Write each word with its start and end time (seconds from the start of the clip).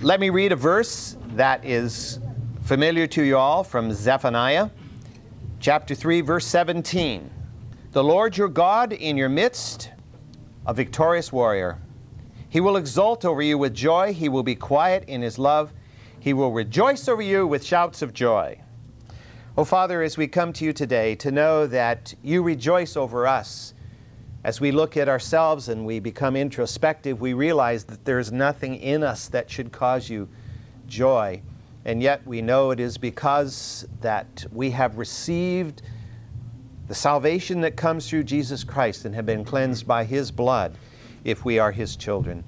Let 0.00 0.20
me 0.20 0.30
read 0.30 0.52
a 0.52 0.56
verse 0.56 1.16
that 1.30 1.64
is 1.64 2.20
familiar 2.62 3.08
to 3.08 3.22
you 3.24 3.36
all 3.36 3.64
from 3.64 3.92
Zephaniah 3.92 4.70
chapter 5.58 5.92
3, 5.92 6.20
verse 6.20 6.46
17. 6.46 7.28
The 7.90 8.04
Lord 8.04 8.36
your 8.36 8.46
God 8.46 8.92
in 8.92 9.16
your 9.16 9.28
midst, 9.28 9.90
a 10.64 10.72
victorious 10.72 11.32
warrior. 11.32 11.78
He 12.48 12.60
will 12.60 12.76
exult 12.76 13.24
over 13.24 13.42
you 13.42 13.58
with 13.58 13.74
joy. 13.74 14.12
He 14.12 14.28
will 14.28 14.44
be 14.44 14.54
quiet 14.54 15.02
in 15.08 15.20
his 15.20 15.36
love. 15.36 15.72
He 16.20 16.32
will 16.32 16.52
rejoice 16.52 17.08
over 17.08 17.20
you 17.20 17.44
with 17.44 17.64
shouts 17.64 18.00
of 18.00 18.14
joy. 18.14 18.60
Oh, 19.56 19.64
Father, 19.64 20.00
as 20.00 20.16
we 20.16 20.28
come 20.28 20.52
to 20.52 20.64
you 20.64 20.72
today 20.72 21.16
to 21.16 21.32
know 21.32 21.66
that 21.66 22.14
you 22.22 22.44
rejoice 22.44 22.96
over 22.96 23.26
us, 23.26 23.74
as 24.44 24.60
we 24.60 24.70
look 24.70 24.96
at 24.96 25.08
ourselves 25.08 25.68
and 25.68 25.84
we 25.84 25.98
become 25.98 26.36
introspective, 26.36 27.20
we 27.20 27.32
realize 27.32 27.84
that 27.84 28.04
there's 28.04 28.30
nothing 28.30 28.76
in 28.76 29.02
us 29.02 29.28
that 29.28 29.50
should 29.50 29.72
cause 29.72 30.08
you 30.08 30.28
joy. 30.86 31.40
And 31.84 32.02
yet 32.02 32.26
we 32.26 32.42
know 32.42 32.70
it 32.70 32.80
is 32.80 32.98
because 32.98 33.86
that 34.00 34.46
we 34.52 34.70
have 34.70 34.98
received 34.98 35.82
the 36.86 36.94
salvation 36.94 37.60
that 37.62 37.76
comes 37.76 38.08
through 38.08 38.24
Jesus 38.24 38.64
Christ 38.64 39.04
and 39.04 39.14
have 39.14 39.26
been 39.26 39.44
cleansed 39.44 39.86
by 39.86 40.04
his 40.04 40.30
blood 40.30 40.76
if 41.24 41.44
we 41.44 41.58
are 41.58 41.72
his 41.72 41.96
children. 41.96 42.44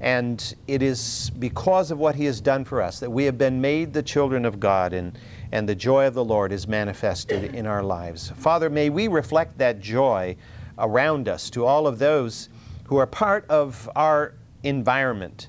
And 0.00 0.54
it 0.66 0.82
is 0.82 1.30
because 1.38 1.90
of 1.90 1.98
what 1.98 2.14
he 2.14 2.24
has 2.24 2.40
done 2.40 2.64
for 2.64 2.82
us 2.82 3.00
that 3.00 3.10
we 3.10 3.24
have 3.24 3.38
been 3.38 3.60
made 3.60 3.92
the 3.92 4.02
children 4.02 4.44
of 4.44 4.58
God 4.58 4.92
and 4.92 5.16
and 5.52 5.68
the 5.68 5.74
joy 5.74 6.06
of 6.06 6.14
the 6.14 6.24
Lord 6.24 6.50
is 6.50 6.66
manifested 6.66 7.54
in 7.54 7.66
our 7.66 7.82
lives. 7.82 8.32
Father, 8.36 8.70
may 8.70 8.88
we 8.88 9.06
reflect 9.06 9.58
that 9.58 9.80
joy 9.80 10.34
around 10.78 11.28
us 11.28 11.50
to 11.50 11.64
all 11.64 11.86
of 11.86 11.98
those 11.98 12.48
who 12.84 12.96
are 12.96 13.06
part 13.06 13.46
of 13.48 13.88
our 13.96 14.34
environment. 14.62 15.48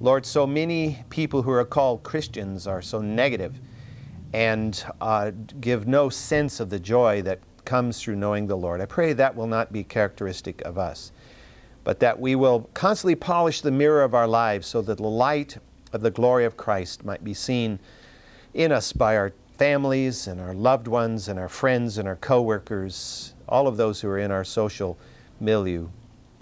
Lord, 0.00 0.26
so 0.26 0.46
many 0.46 0.98
people 1.10 1.42
who 1.42 1.50
are 1.50 1.64
called 1.64 2.02
Christians 2.02 2.66
are 2.66 2.82
so 2.82 3.00
negative 3.00 3.60
and 4.32 4.84
uh, 5.00 5.30
give 5.60 5.86
no 5.86 6.08
sense 6.08 6.58
of 6.60 6.70
the 6.70 6.80
joy 6.80 7.22
that 7.22 7.40
comes 7.64 8.00
through 8.00 8.16
knowing 8.16 8.46
the 8.46 8.56
Lord. 8.56 8.80
I 8.80 8.86
pray 8.86 9.12
that 9.12 9.36
will 9.36 9.46
not 9.46 9.72
be 9.72 9.84
characteristic 9.84 10.62
of 10.62 10.78
us, 10.78 11.12
but 11.84 12.00
that 12.00 12.18
we 12.18 12.34
will 12.34 12.68
constantly 12.74 13.14
polish 13.14 13.60
the 13.60 13.70
mirror 13.70 14.02
of 14.02 14.14
our 14.14 14.26
lives 14.26 14.66
so 14.66 14.82
that 14.82 14.96
the 14.98 15.04
light 15.04 15.58
of 15.92 16.00
the 16.00 16.10
glory 16.10 16.44
of 16.44 16.56
Christ 16.56 17.04
might 17.04 17.22
be 17.22 17.34
seen 17.34 17.78
in 18.54 18.72
us 18.72 18.92
by 18.92 19.16
our 19.16 19.32
families 19.62 20.26
and 20.26 20.40
our 20.40 20.54
loved 20.54 20.88
ones 20.88 21.28
and 21.28 21.38
our 21.38 21.48
friends 21.48 21.96
and 21.96 22.08
our 22.08 22.16
coworkers, 22.16 23.32
all 23.48 23.68
of 23.68 23.76
those 23.76 24.00
who 24.00 24.08
are 24.08 24.18
in 24.18 24.32
our 24.32 24.42
social 24.42 24.98
milieu. 25.38 25.86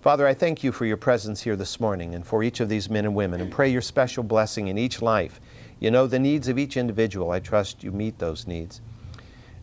Father, 0.00 0.26
I 0.26 0.32
thank 0.32 0.64
you 0.64 0.72
for 0.72 0.86
your 0.86 0.96
presence 0.96 1.42
here 1.42 1.54
this 1.54 1.78
morning 1.78 2.14
and 2.14 2.26
for 2.26 2.42
each 2.42 2.60
of 2.60 2.70
these 2.70 2.88
men 2.88 3.04
and 3.04 3.14
women 3.14 3.42
and 3.42 3.52
pray 3.52 3.68
your 3.68 3.82
special 3.82 4.22
blessing 4.22 4.68
in 4.68 4.78
each 4.78 5.02
life. 5.02 5.38
You 5.80 5.90
know 5.90 6.06
the 6.06 6.18
needs 6.18 6.48
of 6.48 6.58
each 6.58 6.78
individual. 6.78 7.30
I 7.30 7.40
trust 7.40 7.84
you 7.84 7.92
meet 7.92 8.18
those 8.18 8.46
needs. 8.46 8.80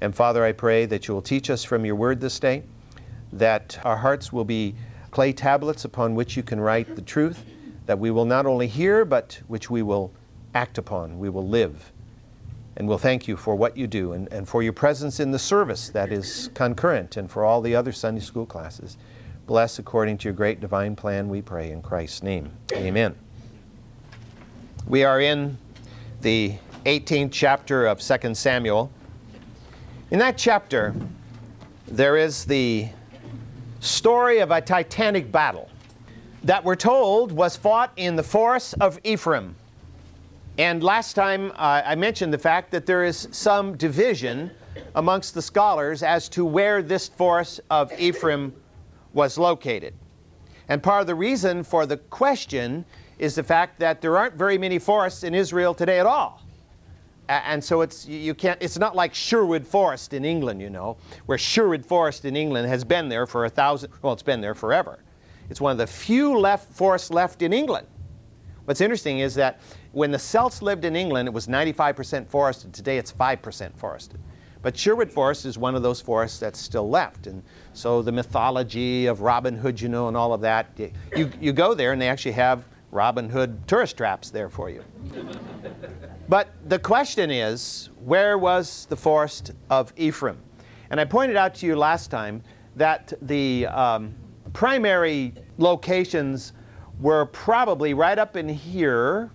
And 0.02 0.14
Father, 0.14 0.46
I 0.46 0.52
pray 0.52 0.86
that 0.86 1.08
you 1.08 1.16
will 1.16 1.24
teach 1.24 1.50
us 1.50 1.64
from 1.64 1.84
your 1.84 1.96
word 1.96 2.22
this 2.22 2.40
day, 2.40 2.62
that 3.34 3.80
our 3.84 3.98
hearts 3.98 4.32
will 4.32 4.46
be 4.46 4.76
clay 5.10 5.34
tablets 5.34 5.84
upon 5.84 6.14
which 6.14 6.38
you 6.38 6.44
can 6.44 6.60
write 6.60 6.96
the 6.96 7.02
truth, 7.02 7.44
that 7.88 7.98
we 7.98 8.12
will 8.12 8.26
not 8.26 8.46
only 8.46 8.68
hear, 8.68 9.04
but 9.04 9.42
which 9.48 9.68
we 9.68 9.82
will 9.82 10.14
act 10.54 10.78
upon, 10.78 11.18
we 11.18 11.30
will 11.30 11.48
live. 11.48 11.92
And 12.78 12.88
we'll 12.88 13.00
thank 13.00 13.28
you 13.28 13.36
for 13.36 13.56
what 13.56 13.76
you 13.76 13.88
do 13.88 14.14
and, 14.14 14.32
and 14.32 14.48
for 14.48 14.62
your 14.62 14.72
presence 14.72 15.20
in 15.20 15.32
the 15.32 15.40
service 15.40 15.90
that 15.90 16.12
is 16.12 16.52
concurrent 16.54 17.18
and 17.18 17.30
for 17.30 17.44
all 17.44 17.60
the 17.60 17.76
other 17.76 17.92
Sunday 17.92 18.22
school 18.22 18.46
classes. 18.46 18.98
Bless 19.48 19.80
according 19.80 20.20
to 20.20 20.26
your 20.26 20.34
great 20.34 20.62
divine 20.62 20.96
plan, 20.96 21.28
we 21.28 21.42
pray 21.42 21.72
in 21.72 21.82
Christ's 21.82 22.22
name. 22.22 22.52
Amen. 22.74 23.16
We 24.86 25.04
are 25.04 25.20
in 25.20 25.58
the 26.22 26.56
18th 26.86 27.32
chapter 27.32 27.88
of 27.88 28.00
2 28.00 28.36
Samuel. 28.36 28.92
In 30.12 30.20
that 30.20 30.38
chapter, 30.38 30.94
there 31.88 32.16
is 32.16 32.46
the 32.46 32.90
story 33.80 34.38
of 34.38 34.52
a 34.52 34.62
titanic 34.62 35.32
battle 35.32 35.68
that 36.44 36.64
we're 36.64 36.76
told 36.76 37.32
was 37.32 37.58
fought 37.58 37.92
in 37.96 38.16
the 38.16 38.24
forests 38.24 38.74
of 38.74 39.00
Ephraim. 39.04 39.56
And 40.58 40.84
last 40.84 41.14
time 41.14 41.52
uh, 41.52 41.84
I 41.86 41.96
mentioned 41.96 42.34
the 42.34 42.40
fact 42.40 42.72
that 42.72 42.88
there 42.88 43.04
is 43.04 43.28
some 43.32 43.78
division 43.78 44.50
amongst 44.96 45.36
the 45.36 45.42
scholars 45.42 46.02
as 46.02 46.28
to 46.30 46.46
where 46.46 46.82
this 46.82 47.08
forest 47.08 47.62
of 47.70 47.92
Ephraim 48.00 48.54
was 49.14 49.38
located. 49.38 49.94
And 50.68 50.82
part 50.82 51.02
of 51.02 51.08
the 51.08 51.16
reason 51.16 51.64
for 51.64 51.86
the 51.86 51.98
question 51.98 52.86
is 53.20 53.36
the 53.36 53.44
fact 53.44 53.80
that 53.80 54.02
there 54.02 54.18
aren't 54.18 54.36
very 54.36 54.58
many 54.58 54.80
forests 54.80 55.24
in 55.24 55.36
Israel 55.36 55.74
today 55.74 56.00
at 56.00 56.06
all. 56.06 56.42
And 57.30 57.64
so 57.64 57.82
it's, 57.82 58.08
you 58.08 58.34
can't, 58.34 58.62
it's 58.62 58.80
not 58.80 58.96
like 58.96 59.14
Sherwood 59.14 59.68
Forest 59.68 60.14
in 60.14 60.24
England, 60.24 60.62
you 60.62 60.70
know, 60.70 60.98
where 61.26 61.38
Sherwood 61.38 61.86
Forest 61.86 62.26
in 62.26 62.36
England 62.36 62.68
has 62.68 62.84
been 62.84 63.10
there 63.10 63.28
for 63.28 63.46
a 63.46 63.50
thousand, 63.50 63.92
well, 64.02 64.14
it's 64.14 64.24
been 64.24 64.42
there 64.42 64.56
forever. 64.56 65.00
It's 65.50 65.60
one 65.60 65.74
of 65.74 65.78
the 65.78 65.88
few 65.88 66.38
left 66.38 66.72
forests 66.74 67.12
left 67.12 67.42
in 67.42 67.54
England. 67.54 67.88
What's 68.66 68.82
interesting 68.82 69.20
is 69.20 69.36
that 69.36 69.62
when 69.98 70.12
the 70.12 70.20
Celts 70.20 70.62
lived 70.62 70.86
in 70.86 70.96
England, 70.96 71.28
it 71.28 71.34
was 71.34 71.48
95% 71.48 72.28
forested. 72.28 72.72
Today 72.72 73.00
it's 73.00 73.12
5% 73.12 73.76
forested. 73.78 74.20
But 74.62 74.78
Sherwood 74.78 75.12
Forest 75.12 75.48
is 75.48 75.58
one 75.58 75.74
of 75.74 75.82
those 75.82 76.02
forests 76.02 76.40
that's 76.40 76.60
still 76.60 76.88
left. 76.88 77.26
And 77.26 77.42
so 77.74 78.04
the 78.04 78.12
mythology 78.12 79.08
of 79.08 79.22
Robin 79.22 79.56
Hood, 79.56 79.82
you 79.82 79.90
know, 79.90 80.08
and 80.08 80.16
all 80.16 80.34
of 80.34 80.42
that, 80.42 80.68
you, 81.16 81.32
you 81.42 81.52
go 81.52 81.74
there 81.74 81.94
and 81.94 82.02
they 82.02 82.10
actually 82.10 82.34
have 82.34 82.64
Robin 82.92 83.28
Hood 83.28 83.68
tourist 83.68 83.98
traps 83.98 84.30
there 84.30 84.52
for 84.52 84.70
you. 84.70 84.84
but 86.30 86.50
the 86.70 86.78
question 86.78 87.32
is 87.32 87.90
where 88.06 88.38
was 88.38 88.86
the 88.92 88.96
forest 88.96 89.54
of 89.72 89.92
Ephraim? 89.98 90.38
And 90.92 91.02
I 91.02 91.06
pointed 91.06 91.38
out 91.38 91.56
to 91.56 91.66
you 91.66 91.76
last 91.76 92.12
time 92.12 92.44
that 92.76 93.14
the 93.24 93.66
um, 93.66 94.14
primary 94.54 95.34
locations 95.58 96.54
were 97.00 97.26
probably 97.26 97.96
right 97.96 98.20
up 98.20 98.36
in 98.36 98.48
here 98.48 99.32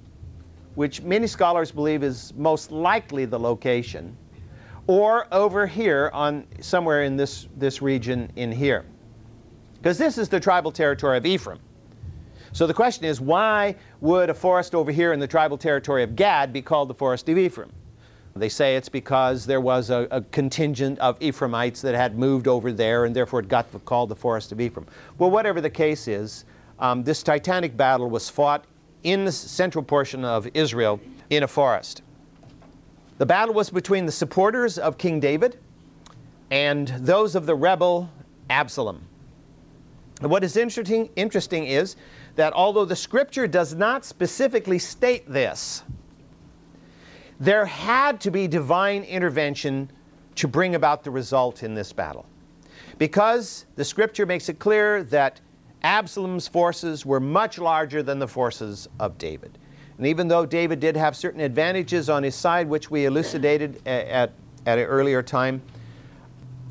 which 0.74 1.02
many 1.02 1.26
scholars 1.26 1.70
believe 1.70 2.02
is 2.02 2.32
most 2.36 2.70
likely 2.70 3.24
the 3.24 3.38
location, 3.38 4.16
or 4.86 5.26
over 5.32 5.66
here 5.66 6.10
on 6.12 6.46
somewhere 6.60 7.04
in 7.04 7.16
this, 7.16 7.48
this 7.56 7.82
region 7.82 8.30
in 8.36 8.50
here. 8.50 8.84
Because 9.74 9.98
this 9.98 10.18
is 10.18 10.28
the 10.28 10.40
tribal 10.40 10.72
territory 10.72 11.18
of 11.18 11.26
Ephraim. 11.26 11.58
So 12.52 12.66
the 12.66 12.74
question 12.74 13.04
is, 13.04 13.20
why 13.20 13.76
would 14.00 14.28
a 14.28 14.34
forest 14.34 14.74
over 14.74 14.92
here 14.92 15.12
in 15.12 15.20
the 15.20 15.26
tribal 15.26 15.56
territory 15.56 16.02
of 16.02 16.14
Gad 16.14 16.52
be 16.52 16.62
called 16.62 16.88
the 16.88 16.94
forest 16.94 17.28
of 17.28 17.38
Ephraim? 17.38 17.72
They 18.34 18.48
say 18.48 18.76
it's 18.76 18.88
because 18.88 19.44
there 19.44 19.60
was 19.60 19.90
a, 19.90 20.08
a, 20.10 20.22
contingent 20.22 20.98
of 21.00 21.20
Ephraimites 21.20 21.82
that 21.82 21.94
had 21.94 22.16
moved 22.16 22.48
over 22.48 22.72
there 22.72 23.04
and 23.04 23.14
therefore 23.14 23.40
it 23.40 23.48
got 23.48 23.66
called 23.84 24.08
the 24.08 24.16
forest 24.16 24.52
of 24.52 24.60
Ephraim. 24.60 24.86
Well, 25.18 25.30
whatever 25.30 25.60
the 25.60 25.68
case 25.68 26.08
is, 26.08 26.46
um, 26.78 27.04
this 27.04 27.22
titanic 27.22 27.76
battle 27.76 28.08
was 28.08 28.30
fought 28.30 28.64
in 29.02 29.24
the 29.24 29.32
central 29.32 29.84
portion 29.84 30.24
of 30.24 30.48
Israel 30.54 31.00
in 31.30 31.42
a 31.42 31.48
forest. 31.48 32.02
The 33.18 33.26
battle 33.26 33.54
was 33.54 33.70
between 33.70 34.06
the 34.06 34.12
supporters 34.12 34.78
of 34.78 34.98
King 34.98 35.20
David 35.20 35.58
and 36.50 36.88
those 36.88 37.34
of 37.34 37.46
the 37.46 37.54
rebel 37.54 38.10
Absalom. 38.50 39.06
What 40.20 40.44
is 40.44 40.56
interesting, 40.56 41.10
interesting 41.16 41.66
is 41.66 41.96
that 42.36 42.52
although 42.52 42.84
the 42.84 42.96
scripture 42.96 43.46
does 43.46 43.74
not 43.74 44.04
specifically 44.04 44.78
state 44.78 45.26
this, 45.26 45.82
there 47.40 47.66
had 47.66 48.20
to 48.20 48.30
be 48.30 48.46
divine 48.46 49.02
intervention 49.02 49.90
to 50.36 50.46
bring 50.46 50.74
about 50.74 51.02
the 51.02 51.10
result 51.10 51.62
in 51.62 51.74
this 51.74 51.92
battle. 51.92 52.26
Because 52.98 53.66
the 53.76 53.84
scripture 53.84 54.26
makes 54.26 54.48
it 54.48 54.58
clear 54.58 55.02
that 55.04 55.40
Absalom's 55.82 56.46
forces 56.48 57.04
were 57.04 57.20
much 57.20 57.58
larger 57.58 58.02
than 58.02 58.18
the 58.18 58.28
forces 58.28 58.88
of 59.00 59.18
David. 59.18 59.58
And 59.98 60.06
even 60.06 60.28
though 60.28 60.46
David 60.46 60.80
did 60.80 60.96
have 60.96 61.16
certain 61.16 61.40
advantages 61.40 62.08
on 62.08 62.22
his 62.22 62.34
side, 62.34 62.68
which 62.68 62.90
we 62.90 63.04
elucidated 63.06 63.86
at, 63.86 64.32
at 64.66 64.78
an 64.78 64.84
earlier 64.84 65.22
time, 65.22 65.62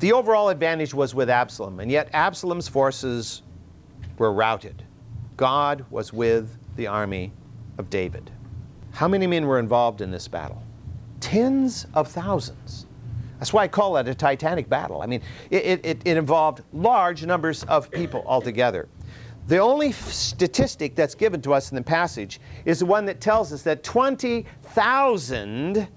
the 0.00 0.12
overall 0.12 0.48
advantage 0.48 0.92
was 0.92 1.14
with 1.14 1.30
Absalom. 1.30 1.80
And 1.80 1.90
yet 1.90 2.08
Absalom's 2.12 2.68
forces 2.68 3.42
were 4.18 4.32
routed. 4.32 4.82
God 5.36 5.84
was 5.90 6.12
with 6.12 6.56
the 6.76 6.86
army 6.86 7.32
of 7.78 7.88
David. 7.90 8.30
How 8.92 9.08
many 9.08 9.26
men 9.26 9.46
were 9.46 9.58
involved 9.58 10.00
in 10.00 10.10
this 10.10 10.28
battle? 10.28 10.62
Tens 11.20 11.86
of 11.94 12.08
thousands. 12.08 12.86
That's 13.38 13.52
why 13.52 13.64
I 13.64 13.68
call 13.68 13.96
it 13.96 14.06
a 14.06 14.14
titanic 14.14 14.68
battle. 14.68 15.02
I 15.02 15.06
mean, 15.06 15.22
it, 15.50 15.84
it, 15.84 16.02
it 16.04 16.16
involved 16.16 16.62
large 16.72 17.24
numbers 17.24 17.64
of 17.64 17.90
people 17.90 18.22
altogether. 18.26 18.88
The 19.48 19.58
only 19.58 19.92
statistic 19.92 20.94
that's 20.94 21.16
given 21.16 21.42
to 21.42 21.52
us 21.52 21.70
in 21.70 21.76
the 21.76 21.82
passage 21.82 22.40
is 22.64 22.78
the 22.78 22.86
one 22.86 23.04
that 23.06 23.20
tells 23.20 23.52
us 23.52 23.62
that 23.62 23.82
20,000 23.82 25.88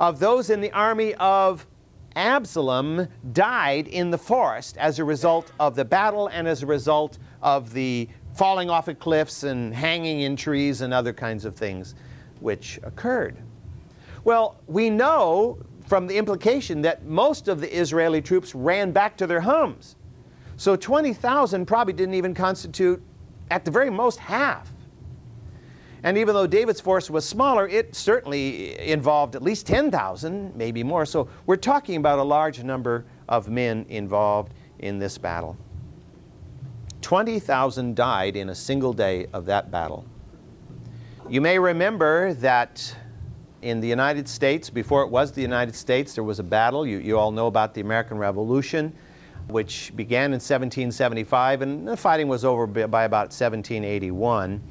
of 0.00 0.18
those 0.18 0.50
in 0.50 0.60
the 0.60 0.72
army 0.72 1.14
of 1.14 1.66
Absalom 2.14 3.08
died 3.32 3.88
in 3.88 4.10
the 4.10 4.18
forest 4.18 4.78
as 4.78 4.98
a 4.98 5.04
result 5.04 5.52
of 5.60 5.74
the 5.74 5.84
battle 5.84 6.28
and 6.28 6.48
as 6.48 6.62
a 6.62 6.66
result 6.66 7.18
of 7.42 7.74
the 7.74 8.08
falling 8.34 8.70
off 8.70 8.88
of 8.88 8.98
cliffs 8.98 9.42
and 9.42 9.74
hanging 9.74 10.20
in 10.20 10.34
trees 10.34 10.80
and 10.80 10.94
other 10.94 11.12
kinds 11.12 11.44
of 11.44 11.54
things 11.54 11.94
which 12.40 12.80
occurred. 12.82 13.36
Well, 14.24 14.58
we 14.66 14.88
know 14.88 15.58
from 15.86 16.06
the 16.06 16.16
implication 16.16 16.80
that 16.82 17.04
most 17.04 17.48
of 17.48 17.60
the 17.60 17.78
Israeli 17.78 18.22
troops 18.22 18.54
ran 18.54 18.92
back 18.92 19.18
to 19.18 19.26
their 19.26 19.42
homes. 19.42 19.96
So 20.56 20.76
20,000 20.76 21.66
probably 21.66 21.92
didn't 21.92 22.14
even 22.14 22.34
constitute, 22.34 23.02
at 23.50 23.64
the 23.64 23.70
very 23.70 23.90
most, 23.90 24.18
half. 24.18 24.70
And 26.02 26.16
even 26.18 26.34
though 26.34 26.46
David's 26.46 26.80
force 26.80 27.10
was 27.10 27.24
smaller, 27.24 27.68
it 27.68 27.94
certainly 27.94 28.78
involved 28.78 29.34
at 29.34 29.42
least 29.42 29.66
10,000, 29.66 30.56
maybe 30.56 30.82
more. 30.82 31.04
So 31.04 31.28
we're 31.46 31.56
talking 31.56 31.96
about 31.96 32.18
a 32.18 32.22
large 32.22 32.62
number 32.62 33.04
of 33.28 33.48
men 33.48 33.86
involved 33.88 34.52
in 34.78 34.98
this 34.98 35.18
battle. 35.18 35.56
20,000 37.02 37.94
died 37.94 38.36
in 38.36 38.50
a 38.50 38.54
single 38.54 38.92
day 38.92 39.26
of 39.32 39.46
that 39.46 39.70
battle. 39.70 40.04
You 41.28 41.40
may 41.40 41.58
remember 41.58 42.34
that 42.34 42.96
in 43.62 43.80
the 43.80 43.88
United 43.88 44.28
States, 44.28 44.70
before 44.70 45.02
it 45.02 45.08
was 45.08 45.32
the 45.32 45.42
United 45.42 45.74
States, 45.74 46.14
there 46.14 46.24
was 46.24 46.38
a 46.38 46.44
battle. 46.44 46.86
You, 46.86 46.98
you 46.98 47.18
all 47.18 47.32
know 47.32 47.48
about 47.48 47.74
the 47.74 47.80
American 47.80 48.16
Revolution, 48.18 48.92
which 49.48 49.92
began 49.96 50.26
in 50.26 50.40
1775, 50.40 51.62
and 51.62 51.86
the 51.86 51.96
fighting 51.96 52.28
was 52.28 52.44
over 52.44 52.66
by 52.66 53.04
about 53.04 53.32
1781. 53.32 54.62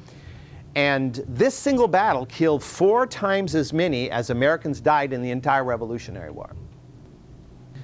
And 0.74 1.24
this 1.26 1.54
single 1.54 1.88
battle 1.88 2.26
killed 2.26 2.62
four 2.62 3.06
times 3.06 3.54
as 3.54 3.72
many 3.72 4.10
as 4.10 4.28
Americans 4.28 4.80
died 4.80 5.14
in 5.14 5.22
the 5.22 5.30
entire 5.30 5.64
Revolutionary 5.64 6.30
War. 6.30 6.54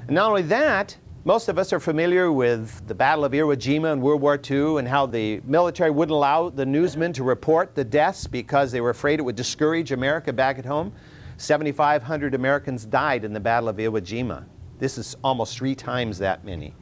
And 0.07 0.15
not 0.15 0.29
only 0.29 0.43
that, 0.43 0.97
most 1.25 1.49
of 1.49 1.57
us 1.57 1.73
are 1.73 1.81
familiar 1.81 2.31
with 2.33 2.87
the 2.89 2.95
Battle 2.95 3.25
of 3.25 3.33
Iwo 3.33 3.57
Jima 3.57 3.93
in 3.95 4.01
World 4.01 4.21
War 4.21 4.39
II 4.39 4.79
and 4.79 4.87
how 4.87 5.07
the 5.07 5.41
military 5.45 5.91
wouldn't 5.91 6.15
allow 6.15 6.51
the 6.51 6.67
newsmen 6.67 7.13
to 7.15 7.23
report 7.23 7.75
the 7.75 7.85
deaths 7.85 8.27
because 8.27 8.73
they 8.73 8.81
were 8.83 8.91
afraid 8.91 9.21
it 9.21 9.23
would 9.23 9.37
discourage 9.37 9.93
America 9.93 10.33
back 10.33 10.59
at 10.59 10.67
home. 10.67 10.93
7,500 11.39 12.35
Americans 12.35 12.85
died 12.85 13.25
in 13.25 13.33
the 13.33 13.41
Battle 13.41 13.69
of 13.71 13.77
Iwo 13.77 14.01
Jima. 14.03 14.45
This 14.79 14.99
is 14.99 15.17
almost 15.25 15.57
three 15.57 15.75
times 15.75 16.19
that 16.19 16.45
many 16.45 16.75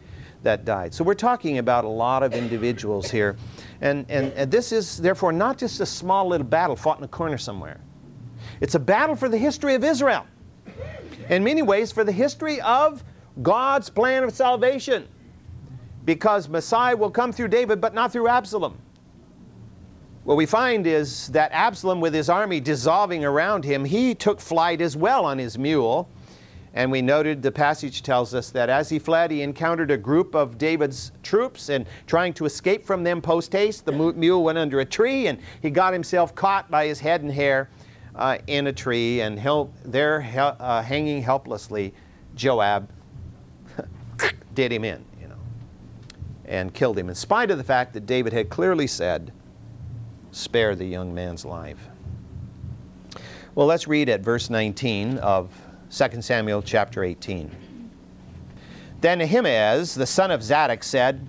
that 0.43 0.65
died. 0.65 0.95
So 0.95 1.05
we're 1.05 1.15
talking 1.15 1.59
about 1.59 1.85
a 1.85 1.89
lot 1.89 2.23
of 2.23 2.35
individuals 2.35 3.11
here. 3.11 3.37
And, 3.81 4.07
and, 4.09 4.33
and 4.33 4.51
this 4.51 4.73
is, 4.73 4.99
therefore, 4.99 5.33
not 5.33 5.59
just 5.59 5.81
a 5.81 5.87
small 5.87 6.27
little 6.29 6.47
battle 6.47 6.77
fought 6.77 6.99
in 6.99 7.05
a 7.05 7.09
corner 7.09 7.39
somewhere. 7.39 7.81
It's 8.61 8.75
a 8.75 8.79
battle 8.79 9.17
for 9.17 9.29
the 9.29 9.39
history 9.39 9.75
of 9.75 9.85
Israel. 9.85 10.27
In 11.29 11.45
many 11.45 11.63
ways, 11.63 11.93
for 11.93 12.05
the 12.05 12.13
history 12.13 12.61
of 12.63 13.05
God's 13.43 13.89
plan 13.89 14.25
of 14.25 14.33
salvation. 14.33 15.09
Because 16.05 16.49
Messiah 16.49 16.97
will 16.97 17.11
come 17.11 17.33
through 17.33 17.49
David, 17.49 17.81
but 17.81 17.95
not 17.95 18.13
through 18.13 18.29
Absalom. 18.29 18.79
What 20.25 20.37
we 20.37 20.47
find 20.47 20.87
is 20.87 21.29
that 21.29 21.51
Absalom, 21.53 22.01
with 22.01 22.15
his 22.15 22.29
army 22.29 22.61
dissolving 22.61 23.25
around 23.25 23.65
him, 23.65 23.85
he 23.85 24.15
took 24.15 24.41
flight 24.41 24.81
as 24.81 24.97
well 24.97 25.25
on 25.25 25.39
his 25.39 25.59
mule. 25.59 26.09
And 26.73 26.91
we 26.91 27.03
noted 27.03 27.43
the 27.43 27.51
passage 27.51 28.03
tells 28.03 28.33
us 28.33 28.51
that 28.51 28.71
as 28.71 28.89
he 28.89 28.99
fled, 28.99 29.31
he 29.31 29.43
encountered 29.43 29.91
a 29.91 29.97
group 29.97 30.35
of 30.35 30.57
David's 30.57 31.11
troops, 31.23 31.69
and 31.69 31.85
trying 32.07 32.33
to 32.35 32.45
escape 32.45 32.85
from 32.85 33.03
them 33.03 33.21
post 33.21 33.53
haste, 33.53 33.85
the 33.85 33.93
mule 33.93 34.45
went 34.45 34.57
under 34.57 34.81
a 34.81 34.85
tree, 34.85 35.27
and 35.27 35.39
he 35.63 35.71
got 35.71 35.93
himself 35.93 36.35
caught 36.35 36.71
by 36.71 36.87
his 36.87 37.01
head 37.01 37.23
and 37.23 37.33
hair 37.33 37.69
uh, 38.15 38.39
in 38.47 38.69
a 38.69 38.73
tree, 38.73 39.21
and 39.21 39.39
hel- 39.39 39.73
there 39.85 40.21
uh, 40.37 40.83
hanging 40.83 41.23
helplessly, 41.23 41.93
Joab 42.37 42.89
did 44.55 44.73
him 44.73 44.85
in, 44.85 45.05
you 45.21 45.27
know, 45.27 45.39
and 46.45 46.73
killed 46.73 46.97
him, 46.97 47.09
in 47.09 47.15
spite 47.17 47.51
of 47.51 47.59
the 47.59 47.65
fact 47.65 47.93
that 47.95 48.07
David 48.07 48.33
had 48.33 48.49
clearly 48.49 48.87
said, 48.87 49.33
Spare 50.33 50.77
the 50.77 50.85
young 50.85 51.13
man's 51.13 51.45
life. 51.45 51.89
Well, 53.57 53.67
let's 53.67 53.89
read 53.89 54.09
at 54.09 54.21
verse 54.21 54.49
19 54.49 55.19
of 55.19 55.51
2 55.91 56.23
Samuel 56.23 56.63
chapter 56.63 57.05
18. 57.05 57.51
Then 59.01 59.21
Ahimaaz, 59.21 59.95
the 59.95 60.07
son 60.07 60.31
of 60.31 60.43
Zadok, 60.43 60.83
said, 60.83 61.27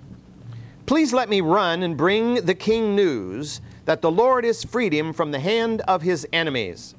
Please 0.86 1.12
let 1.12 1.28
me 1.28 1.40
run 1.40 1.82
and 1.82 1.96
bring 1.96 2.34
the 2.34 2.54
king 2.54 2.94
news 2.94 3.60
that 3.84 4.02
the 4.02 4.10
Lord 4.10 4.44
has 4.44 4.64
freed 4.64 4.92
him 4.92 5.12
from 5.12 5.30
the 5.30 5.40
hand 5.40 5.80
of 5.82 6.02
his 6.02 6.26
enemies. 6.32 6.94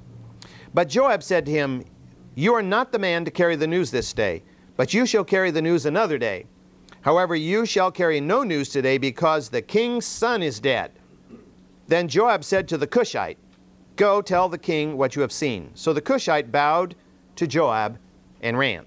But 0.74 0.89
Joab 0.89 1.24
said 1.24 1.45
to 1.45 1.51
him, 1.51 1.86
You 2.36 2.54
are 2.54 2.63
not 2.63 2.92
the 2.92 3.00
man 3.00 3.25
to 3.25 3.31
carry 3.31 3.56
the 3.56 3.68
news 3.68 3.92
this 3.92 4.13
day 4.13 4.44
but 4.75 4.94
you 4.94 5.06
shall 5.06 5.24
carry 5.24 5.51
the 5.51 5.62
news 5.62 5.86
another 5.86 6.18
day. 6.18 6.45
However, 7.01 7.36
you 7.36 7.65
shall 7.65 7.92
carry 7.92 8.19
no 8.21 8.44
news 8.44 8.69
today 8.69 8.98
because 8.98 9.50
the 9.50 9.62
king's 9.62 10.06
son 10.06 10.42
is 10.42 10.60
dead. 10.60 10.92
Then 11.88 12.07
Joab 12.07 12.44
said 12.44 12.68
to 12.69 12.77
the 12.77 12.88
Cushite, 12.88 13.38
Go 13.95 14.21
tell 14.21 14.50
the 14.50 14.57
king 14.57 14.98
what 14.98 15.15
you 15.15 15.21
have 15.21 15.31
seen. 15.31 15.69
So 15.75 15.94
the 15.94 16.01
Cushite 16.01 16.51
bowed 16.51 16.95
to 17.35 17.47
Joab 17.47 17.97
and 18.41 18.57
ran. 18.57 18.85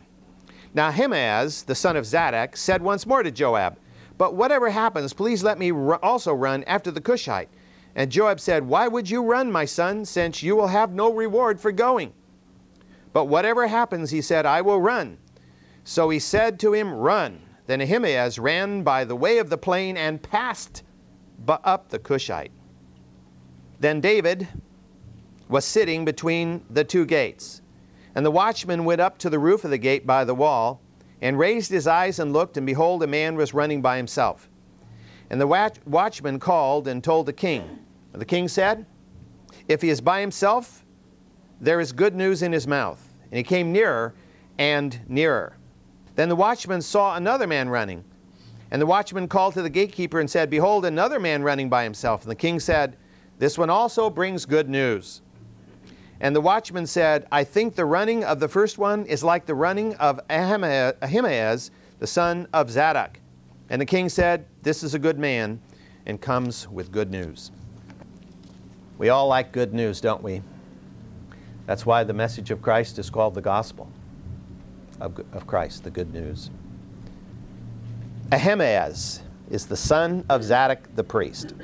Now 0.75 0.89
Ahimaaz, 0.89 1.63
the 1.63 1.75
son 1.75 1.97
of 1.97 2.07
Zadok, 2.07 2.57
said 2.57 2.83
once 2.83 3.07
more 3.07 3.23
to 3.23 3.31
Joab, 3.31 3.79
But 4.19 4.35
whatever 4.35 4.69
happens, 4.71 5.13
please 5.13 5.43
let 5.43 5.59
me 5.59 5.73
also 5.73 6.33
run 6.33 6.65
after 6.65 6.91
the 6.91 7.01
Cushite. 7.01 7.49
And 7.95 8.13
Joab 8.13 8.41
said, 8.41 8.67
Why 8.67 8.89
would 8.89 9.09
you 9.09 9.23
run, 9.23 9.51
my 9.51 9.65
son, 9.65 10.05
since 10.05 10.43
you 10.43 10.55
will 10.55 10.67
have 10.67 10.93
no 10.93 11.13
reward 11.13 11.59
for 11.59 11.73
going? 11.73 12.13
But 13.15 13.25
whatever 13.25 13.67
happens, 13.67 14.11
he 14.11 14.21
said, 14.21 14.45
I 14.45 14.61
will 14.61 14.81
run. 14.81 15.17
So 15.85 16.11
he 16.11 16.19
said 16.19 16.61
to 16.61 16.75
him, 16.75 16.93
Run. 16.93 17.41
Then 17.67 17.81
Ahimaaz 17.81 18.39
ran 18.39 18.83
by 18.83 19.05
the 19.05 19.17
way 19.17 19.39
of 19.39 19.49
the 19.49 19.59
plain 19.59 19.97
and 19.97 20.23
passed 20.23 20.83
up 21.49 21.89
the 21.89 21.99
Cushite. 21.99 22.53
Then 23.81 24.01
David 24.01 24.47
was 25.49 25.65
sitting 25.65 26.05
between 26.05 26.65
the 26.71 26.85
two 26.85 27.07
gates. 27.07 27.63
And 28.17 28.25
the 28.25 28.31
watchman 28.31 28.87
went 28.87 29.03
up 29.03 29.19
to 29.19 29.31
the 29.31 29.39
roof 29.39 29.63
of 29.63 29.71
the 29.71 29.79
gate 29.79 30.07
by 30.07 30.25
the 30.25 30.35
wall, 30.35 30.81
and 31.21 31.39
raised 31.39 31.71
his 31.71 31.87
eyes 31.87 32.19
and 32.19 32.33
looked, 32.33 32.57
and 32.57 32.67
behold, 32.67 33.03
a 33.03 33.07
man 33.07 33.37
was 33.37 33.53
running 33.53 33.83
by 33.83 33.99
himself. 33.99 34.49
And 35.29 35.39
the 35.39 35.47
watch- 35.47 35.81
watchman 35.85 36.39
called 36.39 36.89
and 36.89 37.05
told 37.05 37.27
the 37.27 37.35
king. 37.35 37.79
And 38.13 38.21
the 38.21 38.27
king 38.27 38.49
said, 38.49 38.87
If 39.69 39.83
he 39.83 39.91
is 39.91 40.01
by 40.01 40.21
himself, 40.21 40.85
there 41.61 41.79
is 41.79 41.93
good 41.93 42.15
news 42.15 42.43
in 42.43 42.53
his 42.53 42.67
mouth. 42.67 43.15
And 43.31 43.37
he 43.37 43.43
came 43.43 43.71
nearer 43.71 44.15
and 44.57 44.99
nearer. 45.09 45.59
Then 46.15 46.31
the 46.31 46.37
watchman 46.37 46.81
saw 46.81 47.17
another 47.17 47.47
man 47.47 47.69
running. 47.69 48.03
And 48.71 48.81
the 48.81 48.87
watchman 48.87 49.29
called 49.29 49.55
to 49.55 49.63
the 49.63 49.71
gatekeeper 49.71 50.21
and 50.21 50.31
said, 50.31 50.49
Behold, 50.49 50.87
another 50.87 51.21
man 51.21 51.43
running 51.43 51.69
by 51.69 51.85
himself. 51.85 52.23
And 52.23 52.31
the 52.31 52.37
king 52.37 52.61
said, 52.61 52.97
This 53.39 53.59
one 53.59 53.71
also 53.71 54.09
brings 54.09 54.47
good 54.47 54.71
news. 54.71 55.21
And 56.21 56.35
the 56.35 56.41
watchman 56.41 56.87
said, 56.87 57.27
I 57.31 57.45
think 57.45 57.75
the 57.75 57.85
running 57.85 58.25
of 58.25 58.41
the 58.41 58.49
first 58.49 58.79
one 58.79 59.05
is 59.07 59.23
like 59.23 59.47
the 59.47 59.55
running 59.55 59.95
of 59.97 60.21
Ahimaaz, 60.31 61.71
the 61.99 62.07
son 62.07 62.49
of 62.53 62.71
Zadok. 62.71 63.21
And 63.69 63.81
the 63.81 63.87
king 63.87 64.09
said, 64.09 64.47
This 64.63 64.83
is 64.83 64.95
a 64.95 64.99
good 64.99 65.19
man, 65.19 65.61
and 66.07 66.21
comes 66.21 66.69
with 66.69 66.91
good 66.91 67.11
news. 67.11 67.51
We 68.99 69.11
all 69.11 69.29
like 69.29 69.53
good 69.53 69.75
news, 69.75 70.01
don't 70.01 70.23
we? 70.23 70.43
That's 71.67 71.85
why 71.85 72.05
the 72.05 72.15
message 72.15 72.51
of 72.51 72.63
Christ 72.63 72.99
is 72.99 73.11
called 73.11 73.35
the 73.35 73.43
gospel 73.43 73.91
of, 75.01 75.19
of 75.33 75.47
Christ, 75.47 75.85
the 75.85 75.91
good 75.91 76.15
news. 76.15 76.51
Ahimaaz 78.33 79.23
is 79.51 79.67
the 79.67 79.77
son 79.77 80.25
of 80.29 80.43
Zadok 80.43 80.95
the 80.95 81.05
priest. 81.05 81.55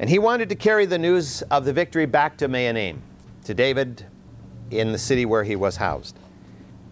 And 0.00 0.08
he 0.08 0.18
wanted 0.18 0.48
to 0.48 0.54
carry 0.54 0.86
the 0.86 0.98
news 0.98 1.42
of 1.50 1.66
the 1.66 1.74
victory 1.74 2.06
back 2.06 2.38
to 2.38 2.48
Mahanaim, 2.48 3.02
to 3.44 3.52
David 3.52 4.06
in 4.70 4.92
the 4.92 4.98
city 4.98 5.26
where 5.26 5.44
he 5.44 5.56
was 5.56 5.76
housed. 5.76 6.16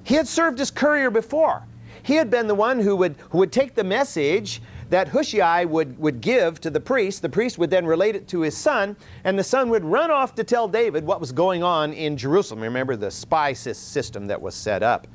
He 0.04 0.14
had 0.14 0.28
served 0.28 0.60
as 0.60 0.70
courier 0.70 1.10
before. 1.10 1.64
He 2.02 2.16
had 2.16 2.30
been 2.30 2.46
the 2.46 2.54
one 2.54 2.78
who 2.78 2.94
would, 2.96 3.16
who 3.30 3.38
would 3.38 3.50
take 3.50 3.74
the 3.74 3.82
message 3.82 4.60
that 4.90 5.08
Hushai 5.08 5.64
would, 5.64 5.98
would 5.98 6.20
give 6.20 6.60
to 6.60 6.68
the 6.68 6.80
priest. 6.80 7.22
The 7.22 7.30
priest 7.30 7.56
would 7.56 7.70
then 7.70 7.86
relate 7.86 8.14
it 8.14 8.28
to 8.28 8.42
his 8.42 8.54
son, 8.54 8.94
and 9.24 9.38
the 9.38 9.44
son 9.44 9.70
would 9.70 9.86
run 9.86 10.10
off 10.10 10.34
to 10.34 10.44
tell 10.44 10.68
David 10.68 11.02
what 11.02 11.18
was 11.18 11.32
going 11.32 11.62
on 11.62 11.94
in 11.94 12.14
Jerusalem. 12.14 12.60
Remember 12.60 12.94
the 12.94 13.10
spy 13.10 13.54
system 13.54 14.26
that 14.26 14.40
was 14.40 14.54
set 14.54 14.82
up. 14.82 15.06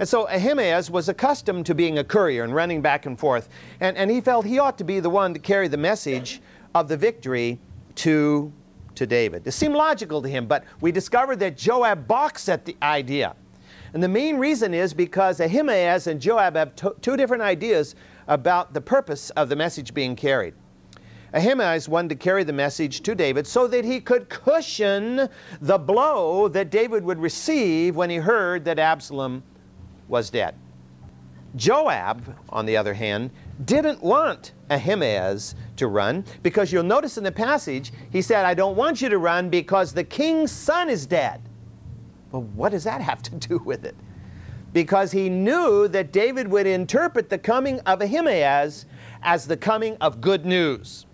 And 0.00 0.08
so 0.08 0.28
Ahimaaz 0.28 0.90
was 0.90 1.08
accustomed 1.08 1.66
to 1.66 1.74
being 1.74 1.98
a 1.98 2.04
courier 2.04 2.42
and 2.42 2.52
running 2.52 2.82
back 2.82 3.06
and 3.06 3.16
forth, 3.16 3.48
and, 3.78 3.96
and 3.96 4.10
he 4.10 4.20
felt 4.20 4.44
he 4.44 4.58
ought 4.58 4.78
to 4.78 4.84
be 4.84 4.98
the 4.98 5.10
one 5.10 5.34
to 5.34 5.40
carry 5.40 5.68
the 5.68 5.76
message 5.76 6.40
of 6.74 6.88
the 6.88 6.96
victory 6.96 7.58
to, 7.96 8.52
to 8.94 9.06
David. 9.06 9.44
This 9.44 9.56
seemed 9.56 9.74
logical 9.74 10.22
to 10.22 10.28
him, 10.28 10.46
but 10.46 10.64
we 10.80 10.92
discovered 10.92 11.36
that 11.40 11.56
Joab 11.56 12.06
balks 12.06 12.48
at 12.48 12.64
the 12.64 12.76
idea. 12.82 13.34
And 13.94 14.02
the 14.02 14.08
main 14.08 14.36
reason 14.36 14.74
is 14.74 14.92
because 14.92 15.40
Ahimaaz 15.40 16.06
and 16.06 16.20
Joab 16.20 16.56
have 16.56 16.76
to, 16.76 16.94
two 17.00 17.16
different 17.16 17.42
ideas 17.42 17.94
about 18.26 18.74
the 18.74 18.80
purpose 18.80 19.30
of 19.30 19.48
the 19.48 19.56
message 19.56 19.94
being 19.94 20.14
carried. 20.14 20.54
Ahimaaz 21.34 21.88
wanted 21.88 22.08
to 22.10 22.14
carry 22.14 22.44
the 22.44 22.52
message 22.52 23.02
to 23.02 23.14
David 23.14 23.46
so 23.46 23.66
that 23.66 23.84
he 23.84 24.00
could 24.00 24.28
cushion 24.28 25.28
the 25.60 25.78
blow 25.78 26.48
that 26.48 26.70
David 26.70 27.04
would 27.04 27.18
receive 27.18 27.96
when 27.96 28.08
he 28.08 28.16
heard 28.16 28.64
that 28.64 28.78
Absalom 28.78 29.42
was 30.08 30.30
dead. 30.30 30.54
Joab, 31.56 32.34
on 32.50 32.66
the 32.66 32.76
other 32.76 32.94
hand, 32.94 33.30
didn't 33.64 34.02
want 34.02 34.52
Ahimaaz 34.70 35.54
to 35.76 35.86
run 35.86 36.24
because 36.42 36.72
you'll 36.72 36.82
notice 36.82 37.18
in 37.18 37.24
the 37.24 37.32
passage 37.32 37.92
he 38.10 38.22
said, 38.22 38.44
I 38.44 38.54
don't 38.54 38.76
want 38.76 39.00
you 39.00 39.08
to 39.08 39.18
run 39.18 39.48
because 39.48 39.92
the 39.92 40.04
king's 40.04 40.52
son 40.52 40.88
is 40.90 41.06
dead. 41.06 41.40
Well, 42.30 42.42
what 42.54 42.72
does 42.72 42.84
that 42.84 43.00
have 43.00 43.22
to 43.22 43.34
do 43.34 43.58
with 43.58 43.84
it? 43.84 43.96
Because 44.72 45.10
he 45.12 45.30
knew 45.30 45.88
that 45.88 46.12
David 46.12 46.48
would 46.48 46.66
interpret 46.66 47.30
the 47.30 47.38
coming 47.38 47.80
of 47.80 48.02
Ahimaaz 48.02 48.84
as 49.22 49.46
the 49.46 49.56
coming 49.56 49.96
of 50.00 50.20
good 50.20 50.44
news. 50.44 51.06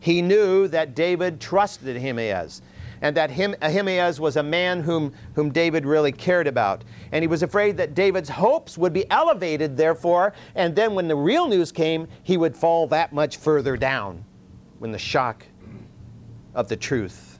He 0.00 0.22
knew 0.22 0.68
that 0.68 0.94
David 0.94 1.40
trusted 1.40 1.96
Ahimaaz 1.96 2.62
and 3.00 3.16
that 3.16 3.30
him, 3.30 3.54
Ahimaaz 3.62 4.20
was 4.20 4.36
a 4.36 4.42
man 4.42 4.80
whom, 4.80 5.12
whom 5.34 5.50
David 5.50 5.86
really 5.86 6.12
cared 6.12 6.46
about. 6.46 6.84
And 7.12 7.22
he 7.22 7.26
was 7.26 7.42
afraid 7.42 7.76
that 7.76 7.94
David's 7.94 8.28
hopes 8.28 8.76
would 8.78 8.92
be 8.92 9.08
elevated, 9.10 9.76
therefore, 9.76 10.32
and 10.54 10.74
then 10.74 10.94
when 10.94 11.08
the 11.08 11.16
real 11.16 11.48
news 11.48 11.72
came, 11.72 12.08
he 12.22 12.36
would 12.36 12.56
fall 12.56 12.86
that 12.88 13.12
much 13.12 13.36
further 13.36 13.76
down 13.76 14.24
when 14.78 14.92
the 14.92 14.98
shock 14.98 15.44
of 16.54 16.68
the 16.68 16.76
truth 16.76 17.38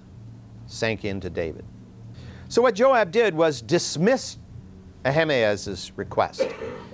sank 0.67 1.05
into 1.05 1.31
David. 1.31 1.65
So, 2.49 2.63
what 2.63 2.75
Joab 2.75 3.11
did 3.11 3.35
was 3.35 3.61
dismiss 3.61 4.39
Ahimaaz's 5.05 5.93
request. 5.97 6.49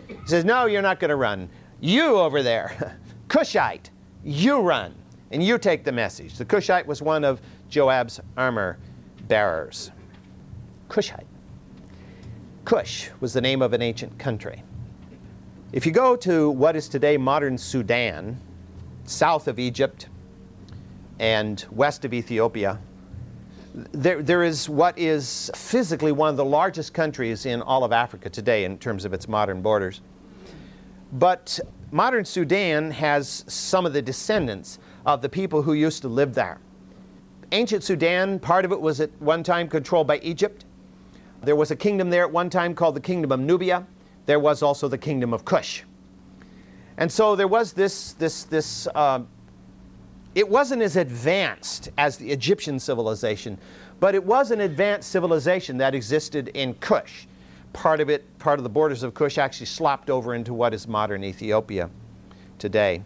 He 0.08 0.16
says, 0.26 0.44
No, 0.44 0.66
you're 0.66 0.82
not 0.82 1.00
going 1.00 1.10
to 1.10 1.16
run. 1.16 1.48
You 1.80 2.16
over 2.16 2.42
there, 2.42 2.98
Cushite, 3.28 3.90
you 4.24 4.60
run 4.60 4.94
and 5.34 5.42
you 5.42 5.58
take 5.58 5.82
the 5.82 5.90
message. 5.90 6.38
The 6.38 6.44
Cushite 6.44 6.86
was 6.86 7.02
one 7.02 7.24
of 7.24 7.42
Joab's 7.68 8.20
armor 8.36 8.78
bearers. 9.26 9.90
Cushite. 10.88 11.26
Cush 12.64 13.10
was 13.18 13.32
the 13.32 13.40
name 13.40 13.60
of 13.60 13.72
an 13.72 13.82
ancient 13.82 14.16
country. 14.16 14.62
If 15.72 15.86
you 15.86 15.90
go 15.92 16.14
to 16.14 16.50
what 16.50 16.76
is 16.76 16.88
today 16.88 17.16
modern 17.16 17.58
Sudan, 17.58 18.40
south 19.06 19.48
of 19.48 19.58
Egypt 19.58 20.08
and 21.18 21.66
west 21.72 22.04
of 22.04 22.14
Ethiopia, 22.14 22.78
there, 23.90 24.22
there 24.22 24.44
is 24.44 24.68
what 24.68 24.96
is 24.96 25.50
physically 25.56 26.12
one 26.12 26.28
of 26.28 26.36
the 26.36 26.44
largest 26.44 26.94
countries 26.94 27.44
in 27.44 27.60
all 27.60 27.82
of 27.82 27.90
Africa 27.90 28.30
today 28.30 28.64
in 28.64 28.78
terms 28.78 29.04
of 29.04 29.12
its 29.12 29.26
modern 29.26 29.62
borders. 29.62 30.00
But 31.12 31.58
modern 31.90 32.24
Sudan 32.24 32.92
has 32.92 33.44
some 33.48 33.84
of 33.84 33.92
the 33.92 34.00
descendants 34.00 34.78
of 35.06 35.22
the 35.22 35.28
people 35.28 35.62
who 35.62 35.72
used 35.72 36.02
to 36.02 36.08
live 36.08 36.34
there 36.34 36.60
ancient 37.54 37.84
Sudan, 37.84 38.38
part 38.38 38.64
of 38.64 38.72
it 38.72 38.80
was 38.80 39.00
at 39.00 39.10
one 39.20 39.42
time 39.42 39.68
controlled 39.68 40.06
by 40.06 40.18
Egypt. 40.18 40.64
There 41.42 41.56
was 41.56 41.70
a 41.70 41.76
kingdom 41.76 42.10
there 42.10 42.24
at 42.24 42.30
one 42.30 42.50
time 42.50 42.74
called 42.74 42.96
the 42.96 43.00
Kingdom 43.00 43.32
of 43.32 43.40
Nubia. 43.40 43.86
There 44.26 44.40
was 44.40 44.62
also 44.62 44.88
the 44.88 44.98
Kingdom 44.98 45.32
of 45.32 45.44
Cush. 45.44 45.84
And 46.96 47.10
so 47.10 47.36
there 47.36 47.48
was 47.48 47.72
this, 47.72 48.12
this, 48.14 48.44
this 48.44 48.86
uh, 48.94 49.20
it 50.34 50.48
wasn't 50.48 50.82
as 50.82 50.96
advanced 50.96 51.90
as 51.96 52.16
the 52.16 52.30
Egyptian 52.30 52.78
civilization, 52.78 53.56
but 54.00 54.14
it 54.14 54.24
was 54.24 54.50
an 54.50 54.60
advanced 54.60 55.10
civilization 55.10 55.76
that 55.78 55.94
existed 55.94 56.48
in 56.48 56.74
Kush. 56.74 57.26
Part 57.72 58.00
of 58.00 58.08
it, 58.08 58.38
part 58.38 58.58
of 58.58 58.64
the 58.64 58.70
borders 58.70 59.02
of 59.02 59.14
Kush, 59.14 59.38
actually 59.38 59.66
slopped 59.66 60.10
over 60.10 60.34
into 60.34 60.54
what 60.54 60.74
is 60.74 60.88
modern 60.88 61.22
Ethiopia 61.22 61.90
today. 62.58 63.02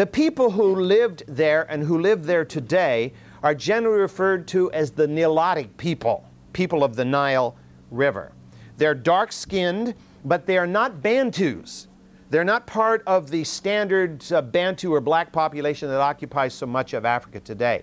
The 0.00 0.06
people 0.06 0.50
who 0.50 0.76
lived 0.76 1.24
there 1.28 1.70
and 1.70 1.82
who 1.82 1.98
live 1.98 2.24
there 2.24 2.46
today 2.46 3.12
are 3.42 3.54
generally 3.54 4.00
referred 4.00 4.48
to 4.48 4.72
as 4.72 4.92
the 4.92 5.06
Nilotic 5.06 5.76
people, 5.76 6.24
people 6.54 6.82
of 6.82 6.96
the 6.96 7.04
Nile 7.04 7.54
River. 7.90 8.32
They're 8.78 8.94
dark 8.94 9.30
skinned, 9.30 9.94
but 10.24 10.46
they 10.46 10.56
are 10.56 10.66
not 10.66 11.02
Bantus. 11.02 11.86
They're 12.30 12.44
not 12.44 12.66
part 12.66 13.02
of 13.06 13.28
the 13.28 13.44
standard 13.44 14.24
uh, 14.32 14.40
Bantu 14.40 14.90
or 14.94 15.02
black 15.02 15.32
population 15.32 15.90
that 15.90 16.00
occupies 16.00 16.54
so 16.54 16.64
much 16.64 16.94
of 16.94 17.04
Africa 17.04 17.38
today. 17.38 17.82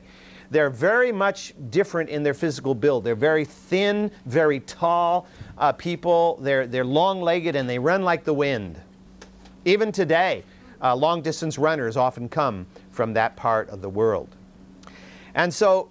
They're 0.50 0.72
very 0.72 1.12
much 1.12 1.54
different 1.70 2.10
in 2.10 2.24
their 2.24 2.34
physical 2.34 2.74
build. 2.74 3.04
They're 3.04 3.14
very 3.14 3.46
thin, 3.46 4.10
very 4.26 4.62
tall 4.62 5.28
uh, 5.60 5.72
people. 5.72 6.40
They're, 6.42 6.66
they're 6.66 6.84
long 6.84 7.22
legged 7.22 7.56
and 7.56 7.70
they 7.70 7.78
run 7.78 8.02
like 8.02 8.24
the 8.24 8.34
wind. 8.34 8.82
Even 9.66 9.92
today, 9.92 10.44
uh, 10.82 10.96
long 10.96 11.22
distance 11.22 11.58
runners 11.58 11.98
often 11.98 12.30
come 12.30 12.66
from 12.92 13.14
that 13.14 13.36
part 13.36 13.70
of 13.70 13.82
the 13.82 13.90
world. 13.90 14.30
And 15.36 15.54
so 15.54 15.90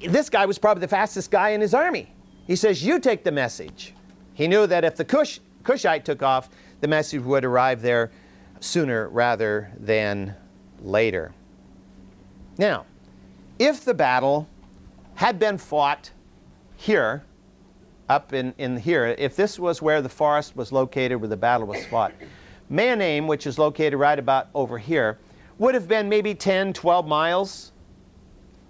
this 0.00 0.30
guy 0.30 0.46
was 0.46 0.58
probably 0.58 0.80
the 0.80 0.88
fastest 0.88 1.30
guy 1.30 1.50
in 1.50 1.60
his 1.60 1.74
army. 1.74 2.12
He 2.46 2.56
says, 2.56 2.84
You 2.84 2.98
take 3.00 3.24
the 3.24 3.32
message. 3.32 3.94
He 4.34 4.48
knew 4.48 4.66
that 4.66 4.84
if 4.84 4.96
the 4.96 5.04
Cush, 5.04 5.40
Cushite 5.64 6.04
took 6.04 6.22
off, 6.22 6.48
the 6.80 6.88
message 6.88 7.22
would 7.22 7.44
arrive 7.44 7.82
there 7.82 8.10
sooner 8.60 9.08
rather 9.08 9.70
than 9.78 10.34
later. 10.80 11.32
Now, 12.56 12.86
if 13.58 13.84
the 13.84 13.94
battle 13.94 14.48
had 15.14 15.38
been 15.38 15.58
fought 15.58 16.12
here, 16.76 17.24
up 18.08 18.32
in, 18.32 18.54
in 18.58 18.76
here, 18.76 19.14
if 19.18 19.36
this 19.36 19.58
was 19.58 19.82
where 19.82 20.00
the 20.00 20.08
forest 20.08 20.56
was 20.56 20.72
located, 20.72 21.20
where 21.20 21.28
the 21.28 21.36
battle 21.36 21.66
was 21.66 21.84
fought, 21.86 22.12
Mahanaim, 22.68 23.26
which 23.26 23.46
is 23.46 23.58
located 23.58 23.98
right 23.98 24.18
about 24.18 24.48
over 24.54 24.78
here, 24.78 25.18
would 25.58 25.74
have 25.74 25.88
been 25.88 26.08
maybe 26.08 26.34
10, 26.34 26.72
12 26.72 27.06
miles 27.06 27.72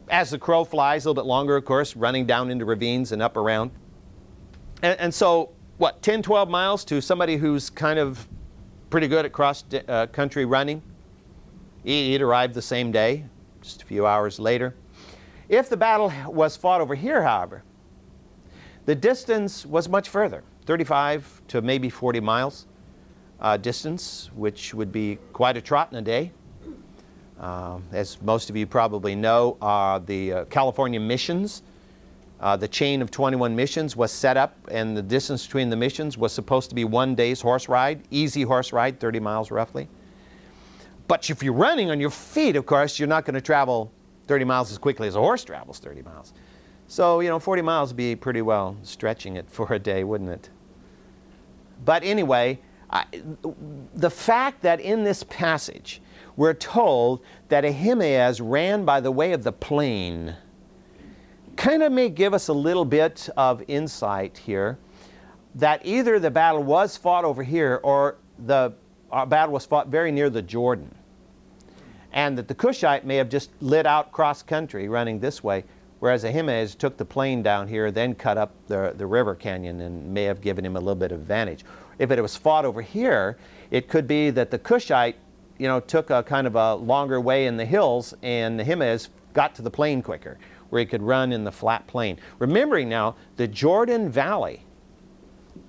as 0.08 0.30
the 0.30 0.38
crow 0.38 0.64
flies, 0.64 1.04
a 1.04 1.08
little 1.08 1.22
bit 1.22 1.28
longer, 1.28 1.56
of 1.56 1.64
course, 1.64 1.94
running 1.96 2.26
down 2.26 2.50
into 2.50 2.64
ravines 2.64 3.12
and 3.12 3.20
up 3.20 3.36
around. 3.36 3.70
And, 4.82 4.98
and 5.00 5.14
so, 5.14 5.50
what, 5.76 6.02
10, 6.02 6.22
12 6.22 6.48
miles 6.48 6.84
to 6.86 7.00
somebody 7.00 7.36
who's 7.36 7.70
kind 7.70 7.98
of 7.98 8.26
pretty 8.90 9.08
good 9.08 9.24
at 9.24 9.32
cross 9.32 9.64
uh, 9.88 10.06
country 10.06 10.44
running? 10.44 10.82
He'd 11.84 12.22
arrived 12.22 12.54
the 12.54 12.62
same 12.62 12.90
day, 12.90 13.24
just 13.60 13.82
a 13.82 13.84
few 13.84 14.06
hours 14.06 14.38
later. 14.38 14.74
If 15.48 15.68
the 15.68 15.76
battle 15.76 16.12
was 16.26 16.56
fought 16.56 16.80
over 16.80 16.94
here, 16.94 17.22
however, 17.22 17.62
the 18.86 18.94
distance 18.94 19.66
was 19.66 19.88
much 19.88 20.08
further 20.08 20.42
35 20.66 21.42
to 21.48 21.62
maybe 21.62 21.90
40 21.90 22.20
miles 22.20 22.66
uh, 23.40 23.57
distance, 23.57 24.30
which 24.35 24.75
would 24.75 24.92
be 24.92 25.18
quite 25.33 25.57
a 25.57 25.61
trot 25.61 25.92
in 25.92 25.99
a 25.99 26.02
day. 26.02 26.33
Uh, 27.40 27.78
as 27.92 28.21
most 28.23 28.50
of 28.50 28.57
you 28.57 28.66
probably 28.66 29.14
know, 29.14 29.57
uh, 29.62 30.00
the 30.00 30.33
uh, 30.33 30.45
California 30.47 30.99
missions, 30.99 31.62
uh, 32.40 32.57
the 32.57 32.66
chain 32.66 33.00
of 33.00 33.11
21 33.11 33.54
missions 33.54 33.97
was 33.97 34.11
set 34.11 34.37
up, 34.37 34.57
and 34.71 34.97
the 34.97 35.02
distance 35.02 35.47
between 35.47 35.71
the 35.71 35.76
missions 35.76 36.18
was 36.18 36.33
supposed 36.33 36.68
to 36.68 36.75
be 36.75 36.85
one 36.85 37.14
day's 37.14 37.40
horse 37.40 37.68
ride, 37.68 38.02
easy 38.11 38.42
horse 38.42 38.73
ride, 38.73 38.99
30 38.99 39.21
miles 39.21 39.50
roughly. 39.50 39.88
But 41.07 41.30
if 41.30 41.42
you're 41.42 41.54
running 41.54 41.90
on 41.90 42.00
your 42.00 42.11
feet, 42.11 42.57
of 42.57 42.66
course, 42.66 42.99
you're 42.99 43.09
not 43.09 43.25
going 43.25 43.35
to 43.35 43.40
travel 43.40 43.90
30 44.26 44.45
miles 44.45 44.71
as 44.71 44.78
quickly 44.78 45.09
as 45.09 45.16
a 45.16 45.21
horse 45.21 45.42
travels 45.42 45.78
30 45.78 46.02
miles. 46.02 46.33
So, 46.87 47.21
you 47.21 47.28
know, 47.28 47.38
40 47.38 47.62
miles 47.62 47.90
would 47.90 47.97
be 47.97 48.14
pretty 48.14 48.42
well 48.42 48.76
stretching 48.83 49.37
it 49.37 49.49
for 49.50 49.73
a 49.73 49.78
day, 49.78 50.04
wouldn't 50.04 50.30
it? 50.30 50.50
But 51.85 52.02
anyway, 52.02 52.59
I, 52.90 53.04
the 53.95 54.11
fact 54.11 54.62
that 54.62 54.80
in 54.80 55.04
this 55.04 55.23
passage, 55.25 56.00
we're 56.37 56.54
told 56.54 57.21
that 57.49 57.64
Ahimaaz 57.64 58.40
ran 58.40 58.85
by 58.85 59.00
the 59.00 59.11
way 59.11 59.33
of 59.33 59.42
the 59.42 59.52
plain. 59.52 60.35
Kind 61.57 61.83
of 61.83 61.92
may 61.92 62.09
give 62.09 62.33
us 62.33 62.49
a 62.49 62.52
little 62.52 62.85
bit 62.85 63.28
of 63.37 63.62
insight 63.68 64.38
here 64.38 64.78
that 65.57 65.85
either 65.85 66.18
the 66.18 66.30
battle 66.30 66.62
was 66.62 66.97
fought 66.97 67.25
over 67.25 67.42
here 67.42 67.80
or 67.83 68.16
the 68.47 68.73
uh, 69.11 69.26
battle 69.26 69.52
was 69.52 69.66
fought 69.66 69.88
very 69.88 70.12
near 70.12 70.30
the 70.30 70.42
Jordan. 70.42 70.95
And 72.12 72.38
that 72.38 72.49
the 72.49 72.54
Cushite 72.54 73.04
may 73.04 73.16
have 73.16 73.28
just 73.28 73.50
lit 73.61 73.85
out 73.85 74.12
cross 74.12 74.42
country 74.42 74.88
running 74.88 75.18
this 75.18 75.42
way, 75.42 75.64
whereas 75.99 76.25
Ahimaaz 76.25 76.75
took 76.75 76.97
the 76.97 77.04
plain 77.04 77.42
down 77.42 77.68
here, 77.68 77.90
then 77.90 78.14
cut 78.14 78.38
up 78.38 78.52
the, 78.68 78.95
the 78.97 79.07
river 79.07 79.35
canyon 79.35 79.80
and 79.80 80.14
may 80.14 80.25
have 80.25 80.40
given 80.40 80.64
him 80.64 80.76
a 80.76 80.78
little 80.78 80.95
bit 80.95 81.12
of 81.12 81.21
advantage. 81.21 81.64
If 81.98 82.10
it 82.10 82.20
was 82.20 82.36
fought 82.36 82.64
over 82.64 82.82
here, 82.82 83.38
it 83.70 83.88
could 83.88 84.06
be 84.06 84.30
that 84.30 84.50
the 84.50 84.58
Cushite 84.58 85.16
you 85.58 85.66
know, 85.66 85.80
took 85.80 86.10
a 86.10 86.22
kind 86.22 86.46
of 86.46 86.54
a 86.54 86.74
longer 86.74 87.20
way 87.20 87.46
in 87.46 87.56
the 87.56 87.64
hills, 87.64 88.14
and 88.22 88.58
the 88.58 88.62
Ahimaaz 88.62 89.10
got 89.34 89.54
to 89.56 89.62
the 89.62 89.70
plain 89.70 90.02
quicker, 90.02 90.38
where 90.70 90.80
he 90.80 90.86
could 90.86 91.02
run 91.02 91.32
in 91.32 91.44
the 91.44 91.52
flat 91.52 91.86
plain. 91.86 92.18
Remembering 92.38 92.88
now, 92.88 93.16
the 93.36 93.48
Jordan 93.48 94.08
Valley, 94.08 94.64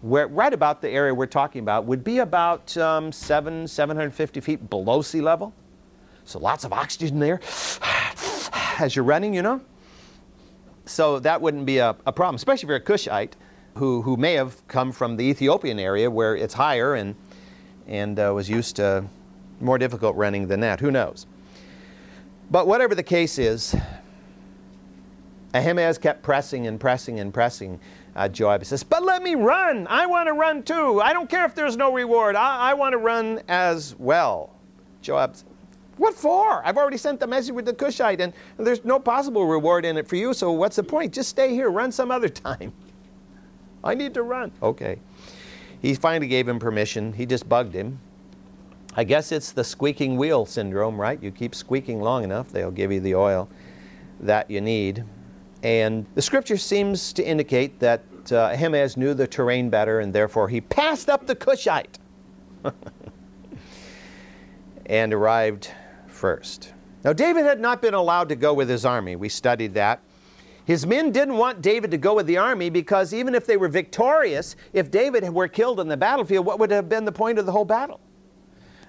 where 0.01 0.27
right 0.27 0.53
about 0.53 0.81
the 0.81 0.89
area 0.89 1.13
we're 1.13 1.25
talking 1.25 1.61
about, 1.61 1.85
would 1.85 2.03
be 2.03 2.19
about 2.19 2.75
um, 2.77 3.11
seven, 3.11 3.67
750 3.67 4.39
feet 4.39 4.69
below 4.69 5.01
sea 5.01 5.21
level. 5.21 5.53
So 6.23 6.37
lots 6.37 6.63
of 6.63 6.71
oxygen 6.71 7.19
there 7.19 7.41
as 8.79 8.95
you're 8.95 9.05
running, 9.05 9.33
you 9.33 9.41
know. 9.41 9.61
So 10.85 11.19
that 11.19 11.41
wouldn't 11.41 11.65
be 11.65 11.79
a, 11.79 11.95
a 12.05 12.11
problem, 12.11 12.35
especially 12.35 12.67
if 12.67 12.69
you're 12.69 12.77
a 12.77 12.81
Cushite 12.81 13.35
who, 13.79 14.01
who 14.01 14.17
may 14.17 14.33
have 14.33 14.65
come 14.67 14.91
from 14.91 15.17
the 15.17 15.23
Ethiopian 15.23 15.79
area 15.79 16.11
where 16.11 16.35
it's 16.35 16.53
higher 16.53 16.95
and, 16.95 17.15
and 17.87 18.19
uh, 18.19 18.31
was 18.35 18.49
used 18.49 18.75
to 18.75 19.05
more 19.59 19.77
difficult 19.77 20.15
running 20.15 20.47
than 20.47 20.59
that. 20.59 20.79
Who 20.79 20.91
knows? 20.91 21.25
But 22.51 22.67
whatever 22.67 22.93
the 22.93 23.03
case 23.03 23.39
is, 23.39 23.75
Ahimaaz 25.53 25.97
kept 25.97 26.21
pressing 26.21 26.67
and 26.67 26.79
pressing 26.79 27.19
and 27.19 27.33
pressing 27.33 27.79
uh, 28.15 28.27
Joab. 28.27 28.65
Says, 28.65 28.83
But 28.83 29.03
let 29.03 29.23
me 29.23 29.35
run. 29.35 29.87
I 29.87 30.05
want 30.05 30.27
to 30.27 30.33
run 30.33 30.61
too. 30.63 31.01
I 31.01 31.13
don't 31.13 31.29
care 31.29 31.45
if 31.45 31.55
there's 31.55 31.77
no 31.77 31.93
reward. 31.93 32.35
I, 32.35 32.71
I 32.71 32.73
want 32.73 32.93
to 32.93 32.97
run 32.97 33.41
as 33.47 33.95
well. 33.97 34.55
Joab 35.01 35.37
what 35.99 36.15
for? 36.15 36.65
I've 36.65 36.77
already 36.77 36.95
sent 36.95 37.19
the 37.19 37.27
message 37.27 37.53
with 37.53 37.65
the 37.65 37.73
Cushite, 37.73 38.21
and 38.21 38.31
there's 38.55 38.85
no 38.85 38.99
possible 38.99 39.45
reward 39.45 39.83
in 39.83 39.97
it 39.97 40.07
for 40.07 40.15
you, 40.15 40.33
so 40.33 40.53
what's 40.53 40.77
the 40.77 40.83
point? 40.83 41.13
Just 41.13 41.27
stay 41.27 41.53
here, 41.53 41.69
run 41.69 41.91
some 41.91 42.09
other 42.09 42.29
time. 42.29 42.71
I 43.83 43.95
need 43.95 44.13
to 44.15 44.23
run. 44.23 44.51
Okay. 44.61 44.99
He 45.81 45.93
finally 45.95 46.27
gave 46.27 46.47
him 46.47 46.59
permission. 46.59 47.13
He 47.13 47.25
just 47.25 47.47
bugged 47.47 47.73
him. 47.73 47.99
I 48.95 49.03
guess 49.03 49.31
it's 49.31 49.51
the 49.51 49.63
squeaking 49.63 50.17
wheel 50.17 50.45
syndrome, 50.45 50.99
right? 50.99 51.21
You 51.21 51.31
keep 51.31 51.55
squeaking 51.55 52.01
long 52.01 52.23
enough, 52.23 52.49
they'll 52.49 52.71
give 52.71 52.91
you 52.91 52.99
the 52.99 53.15
oil 53.15 53.47
that 54.19 54.49
you 54.49 54.61
need. 54.61 55.03
And 55.63 56.05
the 56.15 56.21
scripture 56.21 56.57
seems 56.57 57.13
to 57.13 57.23
indicate 57.23 57.79
that 57.79 58.03
uh, 58.31 58.49
Ahimaaz 58.53 58.97
knew 58.97 59.13
the 59.13 59.27
terrain 59.27 59.69
better, 59.69 59.99
and 59.99 60.13
therefore 60.13 60.49
he 60.49 60.61
passed 60.61 61.09
up 61.09 61.27
the 61.27 61.35
Cushite 61.35 61.99
and 64.85 65.13
arrived 65.13 65.71
first. 66.07 66.73
Now, 67.03 67.13
David 67.13 67.45
had 67.45 67.59
not 67.59 67.81
been 67.81 67.93
allowed 67.93 68.29
to 68.29 68.35
go 68.35 68.53
with 68.53 68.69
his 68.69 68.85
army. 68.85 69.15
We 69.15 69.29
studied 69.29 69.73
that. 69.75 70.01
His 70.69 70.85
men 70.85 71.11
didn't 71.11 71.35
want 71.35 71.63
David 71.63 71.89
to 71.89 71.97
go 71.97 72.13
with 72.13 72.27
the 72.27 72.37
army 72.37 72.69
because 72.69 73.11
even 73.11 73.33
if 73.33 73.47
they 73.47 73.57
were 73.57 73.69
victorious, 73.69 74.55
if 74.71 74.91
David 74.91 75.27
were 75.27 75.47
killed 75.47 75.79
on 75.79 75.87
the 75.87 75.97
battlefield, 75.97 76.45
what 76.45 76.59
would 76.59 76.69
have 76.69 76.87
been 76.87 77.05
the 77.05 77.11
point 77.11 77.39
of 77.39 77.47
the 77.47 77.51
whole 77.51 77.65
battle? 77.65 77.99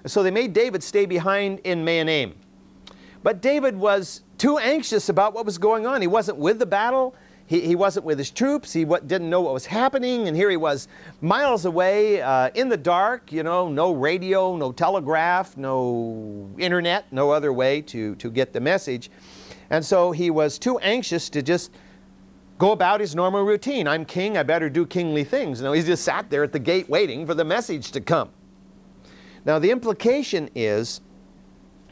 So 0.05 0.21
they 0.21 0.29
made 0.29 0.53
David 0.53 0.83
stay 0.83 1.07
behind 1.07 1.57
in 1.63 1.83
Mahanaim. 1.83 2.35
But 3.23 3.41
David 3.41 3.75
was 3.75 4.21
too 4.37 4.59
anxious 4.59 5.09
about 5.09 5.33
what 5.33 5.43
was 5.43 5.57
going 5.57 5.87
on. 5.87 6.01
He 6.01 6.07
wasn't 6.07 6.37
with 6.37 6.59
the 6.59 6.67
battle. 6.67 7.15
He, 7.47 7.61
he 7.61 7.75
wasn't 7.75 8.05
with 8.05 8.19
his 8.19 8.29
troops. 8.29 8.71
He 8.71 8.85
didn't 8.85 9.31
know 9.31 9.41
what 9.41 9.53
was 9.55 9.65
happening. 9.65 10.27
And 10.27 10.37
here 10.37 10.51
he 10.51 10.57
was 10.57 10.87
miles 11.19 11.65
away 11.65 12.21
uh, 12.21 12.51
in 12.53 12.69
the 12.69 12.77
dark, 12.77 13.31
you 13.31 13.41
know, 13.41 13.69
no 13.69 13.91
radio, 13.91 14.55
no 14.55 14.71
telegraph, 14.71 15.57
no 15.57 16.47
internet, 16.59 17.11
no 17.11 17.31
other 17.31 17.51
way 17.51 17.81
to, 17.81 18.13
to 18.17 18.29
get 18.29 18.53
the 18.53 18.59
message. 18.59 19.09
And 19.71 19.83
so 19.83 20.11
he 20.11 20.29
was 20.29 20.59
too 20.59 20.77
anxious 20.79 21.29
to 21.29 21.41
just 21.41 21.71
go 22.59 22.73
about 22.73 22.99
his 22.99 23.15
normal 23.15 23.43
routine. 23.43 23.87
I'm 23.87 24.05
king, 24.05 24.37
I 24.37 24.43
better 24.43 24.69
do 24.69 24.85
kingly 24.85 25.23
things. 25.23 25.61
No, 25.61 25.71
he 25.71 25.81
just 25.81 26.03
sat 26.03 26.29
there 26.29 26.43
at 26.43 26.51
the 26.51 26.59
gate 26.59 26.87
waiting 26.89 27.25
for 27.25 27.33
the 27.33 27.45
message 27.45 27.91
to 27.91 28.01
come. 28.01 28.29
Now, 29.45 29.57
the 29.57 29.71
implication 29.71 30.49
is 30.53 31.01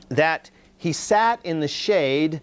that 0.10 0.52
he 0.78 0.92
sat 0.92 1.44
in 1.46 1.62
the 1.62 1.68
shade 1.68 2.42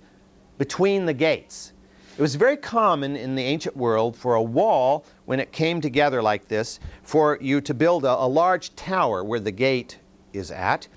between 0.59 1.05
the 1.05 1.15
gates. 1.15 1.75
It 2.19 2.23
was 2.23 2.35
very 2.35 2.57
common 2.57 3.15
in 3.15 3.35
the 3.35 3.43
ancient 3.43 3.77
world 3.77 4.17
for 4.17 4.35
a 4.35 4.43
wall, 4.43 5.05
when 5.27 5.39
it 5.39 5.53
came 5.53 5.83
together 5.83 6.23
like 6.23 6.49
this, 6.49 6.81
for 7.03 7.39
you 7.43 7.61
to 7.61 7.75
build 7.75 8.07
a, 8.07 8.25
a 8.25 8.27
large 8.27 8.75
tower 8.75 9.23
where 9.23 9.39
the 9.39 9.53
gate 9.53 9.99
is 10.33 10.51
at. 10.51 10.89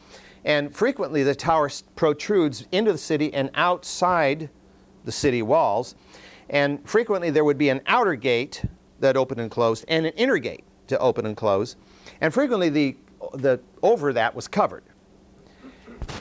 And 0.45 0.75
frequently 0.75 1.23
the 1.23 1.35
tower 1.35 1.69
protrudes 1.95 2.65
into 2.71 2.91
the 2.91 2.97
city 2.97 3.33
and 3.33 3.49
outside 3.55 4.49
the 5.05 5.11
city 5.11 5.41
walls. 5.41 5.95
And 6.49 6.87
frequently 6.87 7.29
there 7.29 7.43
would 7.43 7.57
be 7.57 7.69
an 7.69 7.81
outer 7.87 8.15
gate 8.15 8.63
that 8.99 9.17
opened 9.17 9.41
and 9.41 9.51
closed 9.51 9.85
and 9.87 10.05
an 10.05 10.13
inner 10.13 10.37
gate 10.37 10.63
to 10.87 10.97
open 10.99 11.25
and 11.25 11.37
close. 11.37 11.75
And 12.21 12.33
frequently 12.33 12.69
the, 12.69 12.97
the 13.33 13.59
over 13.81 14.13
that 14.13 14.35
was 14.35 14.47
covered. 14.47 14.83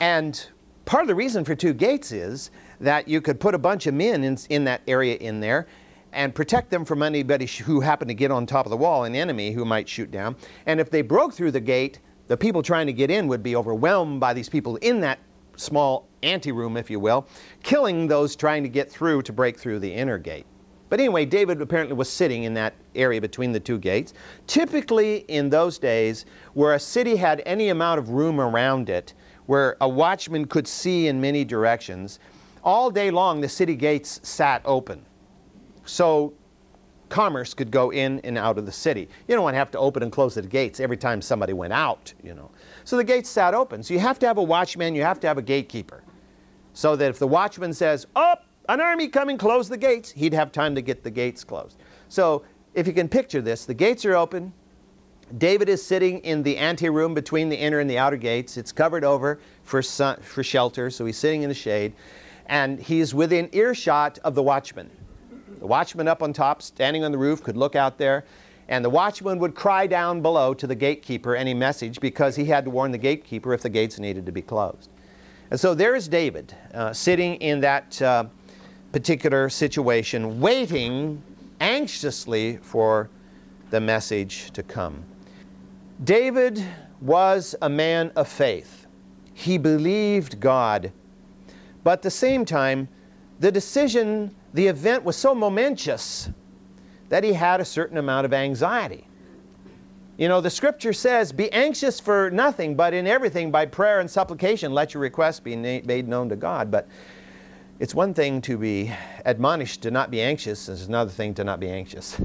And 0.01 0.47
part 0.85 1.01
of 1.03 1.07
the 1.07 1.15
reason 1.15 1.43
for 1.43 1.55
two 1.55 1.73
gates 1.73 2.11
is 2.11 2.51
that 2.79 3.07
you 3.07 3.21
could 3.21 3.39
put 3.39 3.55
a 3.55 3.57
bunch 3.57 3.87
of 3.87 3.93
men 3.93 4.23
in, 4.23 4.37
in 4.49 4.63
that 4.65 4.81
area 4.87 5.15
in 5.15 5.39
there 5.39 5.67
and 6.11 6.33
protect 6.33 6.71
them 6.71 6.85
from 6.85 7.03
anybody 7.03 7.45
who 7.45 7.81
happened 7.81 8.09
to 8.09 8.15
get 8.15 8.31
on 8.31 8.45
top 8.45 8.65
of 8.65 8.69
the 8.69 8.77
wall, 8.77 9.03
an 9.03 9.15
enemy 9.15 9.51
who 9.51 9.65
might 9.65 9.87
shoot 9.87 10.09
down. 10.09 10.35
And 10.65 10.79
if 10.79 10.89
they 10.89 11.01
broke 11.01 11.33
through 11.33 11.51
the 11.51 11.59
gate, 11.59 11.99
the 12.29 12.37
people 12.37 12.63
trying 12.63 12.87
to 12.87 12.93
get 12.93 13.11
in 13.11 13.27
would 13.27 13.43
be 13.43 13.55
overwhelmed 13.55 14.21
by 14.21 14.33
these 14.33 14.47
people 14.47 14.77
in 14.77 15.01
that 15.01 15.19
small 15.57 16.07
anteroom, 16.23 16.77
if 16.77 16.89
you 16.89 16.99
will, 16.99 17.27
killing 17.63 18.07
those 18.07 18.35
trying 18.35 18.63
to 18.63 18.69
get 18.69 18.89
through 18.89 19.23
to 19.23 19.33
break 19.33 19.59
through 19.59 19.79
the 19.79 19.91
inner 19.91 20.17
gate. 20.17 20.45
But 20.89 20.99
anyway, 20.99 21.25
David 21.25 21.61
apparently 21.61 21.95
was 21.95 22.09
sitting 22.09 22.43
in 22.43 22.53
that 22.53 22.75
area 22.95 23.19
between 23.19 23.51
the 23.51 23.59
two 23.59 23.77
gates. 23.77 24.13
Typically, 24.47 25.17
in 25.27 25.49
those 25.49 25.77
days, 25.79 26.25
where 26.53 26.75
a 26.75 26.79
city 26.79 27.15
had 27.15 27.41
any 27.45 27.69
amount 27.69 27.99
of 27.99 28.09
room 28.09 28.39
around 28.39 28.89
it, 28.89 29.13
where 29.47 29.75
a 29.81 29.89
watchman 29.89 30.45
could 30.45 30.67
see 30.67 31.07
in 31.07 31.19
many 31.19 31.43
directions, 31.43 32.19
all 32.63 32.91
day 32.91 33.09
long 33.09 33.41
the 33.41 33.49
city 33.49 33.75
gates 33.75 34.19
sat 34.23 34.61
open. 34.65 35.03
So 35.85 36.33
commerce 37.09 37.53
could 37.53 37.71
go 37.71 37.91
in 37.91 38.19
and 38.21 38.37
out 38.37 38.57
of 38.57 38.65
the 38.65 38.71
city. 38.71 39.09
You 39.27 39.35
don't 39.35 39.43
want 39.43 39.55
to 39.55 39.59
have 39.59 39.71
to 39.71 39.79
open 39.79 40.03
and 40.03 40.11
close 40.11 40.35
the 40.35 40.41
gates 40.43 40.79
every 40.79 40.97
time 40.97 41.21
somebody 41.21 41.53
went 41.53 41.73
out, 41.73 42.13
you 42.23 42.33
know. 42.33 42.51
So 42.83 42.97
the 42.97 43.03
gates 43.03 43.29
sat 43.29 43.53
open. 43.53 43.83
So 43.83 43.93
you 43.93 43.99
have 43.99 44.19
to 44.19 44.27
have 44.27 44.37
a 44.37 44.43
watchman, 44.43 44.95
you 44.95 45.03
have 45.03 45.19
to 45.21 45.27
have 45.27 45.37
a 45.37 45.41
gatekeeper. 45.41 46.03
So 46.73 46.95
that 46.95 47.09
if 47.09 47.19
the 47.19 47.27
watchman 47.27 47.73
says, 47.73 48.07
Oh, 48.15 48.35
an 48.69 48.79
army 48.79 49.07
coming, 49.07 49.37
close 49.37 49.67
the 49.67 49.77
gates, 49.77 50.11
he'd 50.11 50.33
have 50.33 50.51
time 50.51 50.75
to 50.75 50.81
get 50.81 51.03
the 51.03 51.11
gates 51.11 51.43
closed. 51.43 51.77
So 52.07 52.43
if 52.73 52.85
you 52.87 52.93
can 52.93 53.09
picture 53.09 53.41
this, 53.41 53.65
the 53.65 53.73
gates 53.73 54.05
are 54.05 54.15
open. 54.15 54.53
David 55.37 55.69
is 55.69 55.83
sitting 55.85 56.19
in 56.19 56.41
the 56.43 56.57
anteroom 56.57 57.13
between 57.13 57.49
the 57.49 57.55
inner 57.55 57.79
and 57.79 57.89
the 57.89 57.97
outer 57.97 58.17
gates. 58.17 58.57
It's 58.57 58.71
covered 58.71 59.03
over 59.03 59.39
for, 59.63 59.81
sun, 59.81 60.19
for 60.21 60.43
shelter, 60.43 60.89
so 60.89 61.05
he's 61.05 61.17
sitting 61.17 61.43
in 61.43 61.49
the 61.49 61.55
shade 61.55 61.93
and 62.49 62.79
he's 62.79 63.13
within 63.13 63.47
earshot 63.53 64.17
of 64.23 64.35
the 64.35 64.43
watchman. 64.43 64.89
The 65.59 65.67
watchman 65.67 66.07
up 66.07 66.23
on 66.23 66.33
top, 66.33 66.61
standing 66.61 67.03
on 67.03 67.11
the 67.11 67.17
roof, 67.17 67.43
could 67.43 67.57
look 67.57 67.75
out 67.75 67.97
there, 67.97 68.25
and 68.67 68.83
the 68.83 68.89
watchman 68.89 69.39
would 69.39 69.55
cry 69.55 69.87
down 69.87 70.21
below 70.21 70.53
to 70.53 70.67
the 70.67 70.75
gatekeeper 70.75 71.35
any 71.35 71.53
message 71.53 71.99
because 71.99 72.35
he 72.35 72.45
had 72.45 72.65
to 72.65 72.71
warn 72.71 72.91
the 72.91 72.97
gatekeeper 72.97 73.53
if 73.53 73.61
the 73.61 73.69
gates 73.69 73.99
needed 73.99 74.25
to 74.25 74.31
be 74.31 74.41
closed. 74.41 74.89
And 75.51 75.59
so 75.59 75.73
there 75.73 75.95
is 75.95 76.07
David 76.07 76.55
uh, 76.73 76.93
sitting 76.93 77.35
in 77.35 77.59
that 77.61 78.01
uh, 78.01 78.25
particular 78.91 79.49
situation, 79.49 80.39
waiting 80.39 81.21
anxiously 81.59 82.57
for 82.57 83.09
the 83.69 83.81
message 83.81 84.51
to 84.51 84.63
come. 84.63 85.03
David 86.03 86.63
was 87.01 87.55
a 87.61 87.69
man 87.69 88.11
of 88.15 88.27
faith. 88.27 88.87
He 89.33 89.57
believed 89.57 90.39
God 90.39 90.91
but 91.83 91.91
at 91.91 92.01
the 92.01 92.11
same 92.11 92.45
time, 92.45 92.87
the 93.39 93.51
decision, 93.51 94.35
the 94.53 94.67
event 94.67 95.03
was 95.03 95.15
so 95.15 95.33
momentous 95.33 96.29
that 97.09 97.23
he 97.23 97.33
had 97.33 97.61
a 97.61 97.65
certain 97.65 97.97
amount 97.97 98.25
of 98.25 98.33
anxiety. 98.33 99.07
You 100.17 100.27
know, 100.27 100.41
the 100.41 100.49
scripture 100.49 100.91
says, 100.91 101.31
Be 101.31 101.51
anxious 101.53 101.99
for 101.99 102.29
nothing, 102.29 102.75
but 102.75 102.93
in 102.93 103.07
everything 103.07 103.51
by 103.51 103.65
prayer 103.65 104.01
and 104.01 104.11
supplication 104.11 104.73
let 104.73 104.93
your 104.93 105.01
requests 105.01 105.39
be 105.39 105.55
na- 105.55 105.79
made 105.85 106.07
known 106.07 106.27
to 106.29 106.35
God. 106.35 106.69
But 106.69 106.89
it's 107.79 107.95
one 107.95 108.13
thing 108.13 108.41
to 108.41 108.57
be 108.57 108.93
admonished 109.25 109.81
to 109.83 109.91
not 109.91 110.11
be 110.11 110.21
anxious, 110.21 110.67
it's 110.67 110.87
another 110.87 111.09
thing 111.09 111.33
to 111.35 111.45
not 111.45 111.61
be 111.61 111.69
anxious. 111.69 112.19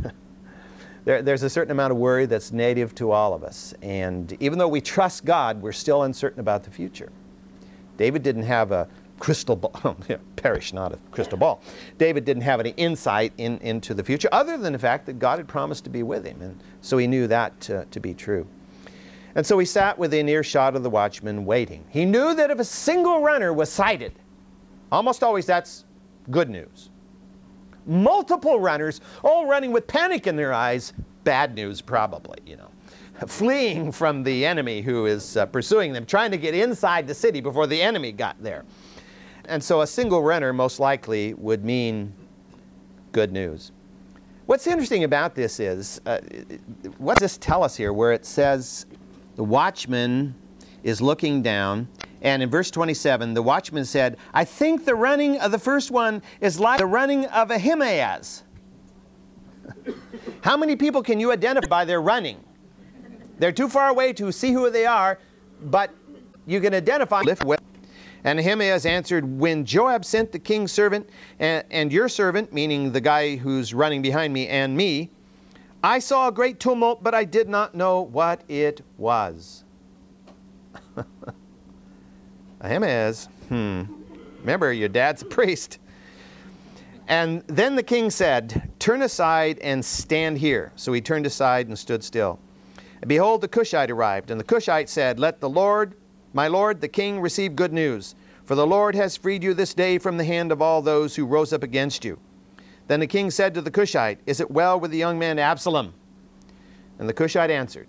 there, 1.04 1.22
there's 1.22 1.44
a 1.44 1.50
certain 1.50 1.70
amount 1.70 1.92
of 1.92 1.96
worry 1.96 2.26
that's 2.26 2.50
native 2.50 2.96
to 2.96 3.12
all 3.12 3.32
of 3.32 3.44
us. 3.44 3.72
And 3.80 4.36
even 4.40 4.58
though 4.58 4.66
we 4.66 4.80
trust 4.80 5.24
God, 5.24 5.62
we're 5.62 5.70
still 5.70 6.02
uncertain 6.02 6.40
about 6.40 6.64
the 6.64 6.72
future. 6.72 7.12
David 7.96 8.24
didn't 8.24 8.42
have 8.42 8.72
a 8.72 8.88
crystal 9.18 9.56
ball, 9.56 9.96
perish 10.36 10.72
not 10.72 10.92
a 10.92 10.98
crystal 11.10 11.38
ball. 11.38 11.62
David 11.98 12.24
didn't 12.24 12.42
have 12.42 12.60
any 12.60 12.70
insight 12.70 13.32
in, 13.38 13.58
into 13.58 13.94
the 13.94 14.04
future 14.04 14.28
other 14.32 14.56
than 14.56 14.72
the 14.72 14.78
fact 14.78 15.06
that 15.06 15.18
God 15.18 15.38
had 15.38 15.48
promised 15.48 15.84
to 15.84 15.90
be 15.90 16.02
with 16.02 16.24
him. 16.24 16.40
And 16.42 16.60
so 16.80 16.98
he 16.98 17.06
knew 17.06 17.26
that 17.28 17.58
to, 17.62 17.86
to 17.86 18.00
be 18.00 18.14
true. 18.14 18.46
And 19.34 19.44
so 19.44 19.58
he 19.58 19.66
sat 19.66 19.98
within 19.98 20.28
earshot 20.28 20.76
of 20.76 20.82
the 20.82 20.90
watchman 20.90 21.44
waiting. 21.44 21.84
He 21.90 22.04
knew 22.04 22.34
that 22.34 22.50
if 22.50 22.58
a 22.58 22.64
single 22.64 23.20
runner 23.20 23.52
was 23.52 23.70
sighted, 23.70 24.12
almost 24.92 25.22
always 25.22 25.46
that's 25.46 25.84
good 26.30 26.48
news. 26.48 26.90
Multiple 27.86 28.60
runners, 28.60 29.00
all 29.22 29.46
running 29.46 29.72
with 29.72 29.86
panic 29.86 30.26
in 30.26 30.36
their 30.36 30.52
eyes, 30.52 30.92
bad 31.24 31.54
news 31.54 31.80
probably, 31.80 32.38
you 32.46 32.56
know 32.56 32.70
fleeing 33.26 33.92
from 33.92 34.22
the 34.22 34.44
enemy 34.44 34.82
who 34.82 35.06
is 35.06 35.36
uh, 35.36 35.46
pursuing 35.46 35.92
them, 35.92 36.04
trying 36.04 36.30
to 36.30 36.36
get 36.36 36.54
inside 36.54 37.06
the 37.06 37.14
city 37.14 37.40
before 37.40 37.66
the 37.66 37.80
enemy 37.80 38.12
got 38.12 38.40
there. 38.42 38.64
And 39.48 39.62
so 39.62 39.82
a 39.82 39.86
single 39.86 40.22
runner 40.22 40.52
most 40.52 40.80
likely 40.80 41.34
would 41.34 41.64
mean 41.64 42.14
good 43.12 43.32
news. 43.32 43.72
What's 44.46 44.66
interesting 44.66 45.04
about 45.04 45.34
this 45.34 45.58
is, 45.58 46.00
uh, 46.04 46.18
what 46.98 47.14
does 47.14 47.32
this 47.32 47.38
tell 47.38 47.62
us 47.62 47.76
here, 47.76 47.92
where 47.92 48.12
it 48.12 48.26
says 48.26 48.84
the 49.36 49.44
watchman 49.44 50.34
is 50.82 51.00
looking 51.00 51.42
down, 51.42 51.88
and 52.20 52.42
in 52.42 52.50
verse 52.50 52.70
27, 52.70 53.34
the 53.34 53.42
watchman 53.42 53.84
said, 53.84 54.18
I 54.34 54.44
think 54.44 54.84
the 54.84 54.94
running 54.94 55.38
of 55.40 55.50
the 55.50 55.58
first 55.58 55.90
one 55.90 56.22
is 56.40 56.60
like 56.60 56.78
the 56.78 56.86
running 56.86 57.26
of 57.26 57.50
Ahimaaz. 57.50 58.42
How 60.42 60.56
many 60.56 60.76
people 60.76 61.02
can 61.02 61.18
you 61.18 61.32
identify 61.32 61.68
by 61.68 61.84
their 61.86 62.02
running? 62.02 62.42
They're 63.38 63.52
too 63.52 63.68
far 63.68 63.88
away 63.88 64.12
to 64.14 64.30
see 64.30 64.52
who 64.52 64.70
they 64.70 64.86
are, 64.86 65.18
but 65.62 65.90
you 66.46 66.60
can 66.60 66.74
identify. 66.74 67.22
And 68.24 68.38
Ahimaaz 68.38 68.86
answered, 68.86 69.38
When 69.38 69.64
Joab 69.66 70.04
sent 70.04 70.32
the 70.32 70.38
king's 70.38 70.72
servant 70.72 71.08
and, 71.38 71.62
and, 71.70 71.92
your 71.92 72.08
servant, 72.08 72.52
meaning 72.52 72.90
the 72.90 73.00
guy 73.00 73.36
who's 73.36 73.74
running 73.74 74.00
behind 74.00 74.32
me, 74.32 74.48
and 74.48 74.74
me, 74.74 75.10
I 75.82 75.98
saw 75.98 76.28
a 76.28 76.32
great 76.32 76.58
tumult, 76.58 77.02
but 77.02 77.14
I 77.14 77.24
did 77.24 77.48
not 77.50 77.74
know 77.74 78.00
what 78.00 78.42
it 78.48 78.80
was. 78.96 79.64
Ahimaaz, 82.62 83.28
hmm, 83.48 83.82
remember, 84.40 84.72
your 84.72 84.88
dad's 84.88 85.20
a 85.20 85.26
priest. 85.26 85.78
And 87.06 87.42
then 87.46 87.76
the 87.76 87.82
king 87.82 88.08
said, 88.08 88.70
Turn 88.78 89.02
aside 89.02 89.58
and 89.58 89.84
stand 89.84 90.38
here. 90.38 90.72
So 90.76 90.94
he 90.94 91.02
turned 91.02 91.26
aside 91.26 91.68
and 91.68 91.78
stood 91.78 92.02
still. 92.02 92.38
And 93.02 93.08
behold, 93.08 93.42
the 93.42 93.48
Cushite 93.48 93.90
arrived. 93.90 94.30
And 94.30 94.40
the 94.40 94.44
Cushite 94.44 94.88
said, 94.88 95.20
Let 95.20 95.40
the 95.40 95.48
Lord, 95.50 95.94
my 96.34 96.48
Lord, 96.48 96.80
the 96.80 96.88
king, 96.88 97.20
received 97.20 97.56
good 97.56 97.72
news. 97.72 98.14
For 98.44 98.54
the 98.54 98.66
Lord 98.66 98.94
has 98.94 99.16
freed 99.16 99.42
you 99.42 99.54
this 99.54 99.72
day 99.72 99.96
from 99.96 100.18
the 100.18 100.24
hand 100.24 100.52
of 100.52 100.60
all 100.60 100.82
those 100.82 101.16
who 101.16 101.24
rose 101.24 101.52
up 101.54 101.62
against 101.62 102.04
you. 102.04 102.18
Then 102.88 103.00
the 103.00 103.06
king 103.06 103.30
said 103.30 103.54
to 103.54 103.62
the 103.62 103.70
Cushite, 103.70 104.18
Is 104.26 104.40
it 104.40 104.50
well 104.50 104.78
with 104.78 104.90
the 104.90 104.98
young 104.98 105.18
man 105.18 105.38
Absalom? 105.38 105.94
And 106.98 107.08
the 107.08 107.14
Cushite 107.14 107.50
answered, 107.50 107.88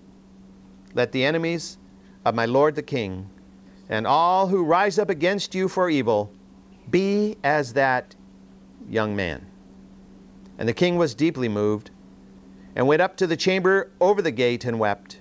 Let 0.93 1.11
the 1.11 1.25
enemies 1.25 1.77
of 2.23 2.35
my 2.35 2.45
lord 2.45 2.75
the 2.75 2.81
king 2.81 3.29
and 3.89 4.07
all 4.07 4.47
who 4.47 4.63
rise 4.63 4.97
up 4.97 5.09
against 5.09 5.53
you 5.53 5.67
for 5.67 5.89
evil 5.89 6.31
be 6.89 7.37
as 7.43 7.73
that 7.73 8.15
young 8.89 9.15
man. 9.15 9.45
And 10.57 10.67
the 10.67 10.73
king 10.73 10.97
was 10.97 11.13
deeply 11.13 11.49
moved, 11.49 11.91
and 12.75 12.87
went 12.87 13.01
up 13.01 13.15
to 13.17 13.27
the 13.27 13.37
chamber 13.37 13.91
over 13.99 14.21
the 14.21 14.31
gate 14.31 14.65
and 14.65 14.79
wept. 14.79 15.19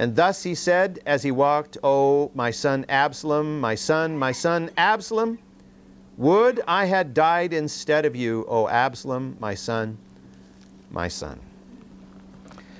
And 0.00 0.16
thus 0.16 0.44
he 0.44 0.54
said 0.54 1.00
as 1.04 1.24
he 1.24 1.30
walked, 1.30 1.76
O 1.84 2.30
my 2.34 2.50
son 2.50 2.86
Absalom, 2.88 3.60
my 3.60 3.74
son, 3.74 4.16
my 4.16 4.32
son 4.32 4.70
Absalom, 4.78 5.38
would 6.16 6.62
I 6.66 6.86
had 6.86 7.12
died 7.12 7.52
instead 7.52 8.06
of 8.06 8.16
you, 8.16 8.46
O 8.48 8.66
Absalom, 8.66 9.36
my 9.40 9.54
son, 9.54 9.98
my 10.90 11.06
son. 11.06 11.38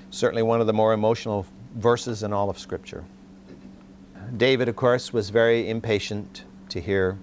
Certainly 0.09 0.41
one 0.41 0.61
of 0.61 0.67
the 0.67 0.73
more 0.73 0.93
emotional 0.93 1.45
verses 1.75 2.23
in 2.23 2.33
all 2.33 2.49
of 2.49 2.57
Scripture. 2.57 3.05
David, 4.35 4.67
of 4.67 4.75
course, 4.75 5.13
was 5.13 5.29
very 5.29 5.69
impatient 5.69 6.45
to 6.69 6.81
hear 6.81 7.19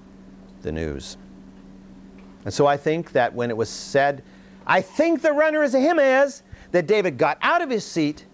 the 0.62 0.70
news. 0.70 1.16
And 2.44 2.54
so 2.54 2.68
I 2.68 2.76
think 2.76 3.10
that 3.12 3.34
when 3.34 3.50
it 3.50 3.56
was 3.56 3.68
said, 3.68 4.22
I 4.64 4.80
think 4.80 5.22
the 5.22 5.32
runner 5.32 5.64
is 5.64 5.74
Ahimaaz, 5.74 6.44
that 6.70 6.86
David 6.86 7.18
got 7.18 7.36
out 7.42 7.62
of 7.62 7.70
his 7.70 7.84
seat 7.84 8.26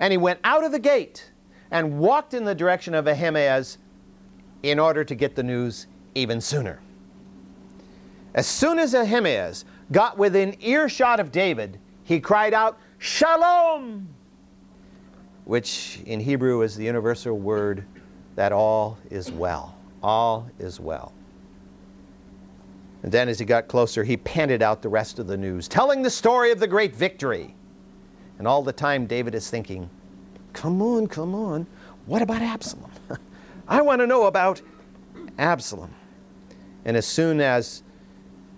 and 0.00 0.12
he 0.12 0.16
went 0.16 0.40
out 0.44 0.64
of 0.64 0.72
the 0.72 0.78
gate 0.78 1.30
and 1.70 1.98
walked 1.98 2.34
in 2.34 2.44
the 2.44 2.54
direction 2.54 2.94
of 2.94 3.06
Ahimaaz 3.06 3.78
in 4.62 4.78
order 4.78 5.04
to 5.04 5.14
get 5.14 5.34
the 5.34 5.42
news 5.42 5.86
even 6.14 6.40
sooner. 6.40 6.80
As 8.34 8.46
soon 8.46 8.78
as 8.78 8.94
Ahimaaz 8.94 9.64
got 9.92 10.18
within 10.18 10.56
earshot 10.60 11.20
of 11.20 11.30
David, 11.30 11.78
he 12.02 12.20
cried 12.20 12.54
out, 12.54 12.78
Shalom! 12.98 14.08
Which 15.44 16.00
in 16.06 16.20
Hebrew 16.20 16.62
is 16.62 16.74
the 16.74 16.84
universal 16.84 17.38
word 17.38 17.84
that 18.34 18.52
all 18.52 18.98
is 19.10 19.30
well. 19.30 19.76
All 20.02 20.48
is 20.58 20.80
well. 20.80 21.12
And 23.02 23.12
then 23.12 23.28
as 23.28 23.38
he 23.38 23.44
got 23.44 23.68
closer, 23.68 24.02
he 24.02 24.16
panted 24.16 24.62
out 24.62 24.80
the 24.80 24.88
rest 24.88 25.18
of 25.18 25.26
the 25.26 25.36
news, 25.36 25.68
telling 25.68 26.00
the 26.02 26.10
story 26.10 26.50
of 26.50 26.58
the 26.58 26.66
great 26.66 26.96
victory. 26.96 27.54
And 28.38 28.48
all 28.48 28.62
the 28.62 28.72
time, 28.72 29.06
David 29.06 29.34
is 29.34 29.48
thinking, 29.48 29.88
come 30.52 30.80
on, 30.80 31.06
come 31.06 31.34
on. 31.34 31.66
What 32.06 32.22
about 32.22 32.42
Absalom? 32.42 32.90
I 33.68 33.82
want 33.82 34.00
to 34.00 34.06
know 34.06 34.26
about 34.26 34.60
Absalom. 35.38 35.94
And 36.84 36.96
as 36.96 37.06
soon 37.06 37.40
as 37.40 37.82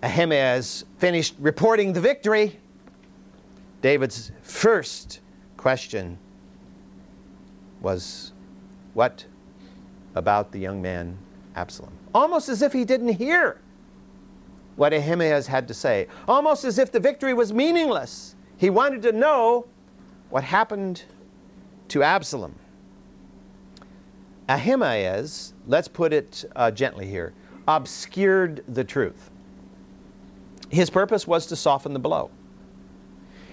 Ahimaaz 0.03 0.85
finished 0.99 1.35
reporting 1.39 1.93
the 1.93 2.01
victory, 2.01 2.59
David's 3.83 4.33
first 4.43 5.21
question 5.57 6.19
was, 7.81 8.33
What 8.95 9.27
about 10.15 10.53
the 10.53 10.59
young 10.59 10.81
man 10.81 11.19
Absalom? 11.55 11.93
Almost 12.15 12.49
as 12.49 12.63
if 12.63 12.73
he 12.73 12.85
didn't 12.85 13.15
hear 13.15 13.61
what 14.77 14.93
Ahimaaz 14.93 15.47
had 15.47 15.67
to 15.69 15.75
say, 15.75 16.07
almost 16.29 16.65
as 16.65 16.79
if 16.79 16.93
the 16.93 17.01
victory 17.01 17.35
was 17.35 17.53
meaningless. 17.53 18.36
He 18.57 18.71
wanted 18.71 19.03
to 19.03 19.13
know 19.13 19.67
what 20.31 20.45
happened 20.45 21.05
to 21.89 22.03
Absalom. 22.03 22.55
Ahimaaz, 24.49 25.55
let's 25.67 25.89
put 25.89 26.13
it 26.13 26.45
uh, 26.55 26.71
gently 26.71 27.07
here, 27.07 27.35
obscured 27.69 28.65
the 28.69 28.85
truth. 28.85 29.31
His 30.71 30.91
purpose 30.91 31.27
was 31.27 31.47
to 31.47 31.57
soften 31.57 31.93
the 31.93 31.99
blow. 31.99 32.31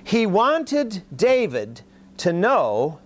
He 0.04 0.26
wanted 0.26 1.04
David 1.16 1.82
to 2.18 2.34
know 2.34 3.00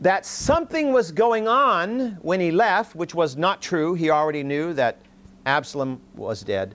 that 0.00 0.26
something 0.26 0.92
was 0.92 1.12
going 1.12 1.46
on 1.46 2.18
when 2.22 2.40
he 2.40 2.50
left, 2.50 2.96
which 2.96 3.14
was 3.14 3.36
not 3.36 3.62
true. 3.62 3.94
He 3.94 4.10
already 4.10 4.42
knew 4.42 4.72
that 4.74 4.98
Absalom 5.46 6.00
was 6.14 6.42
dead. 6.42 6.74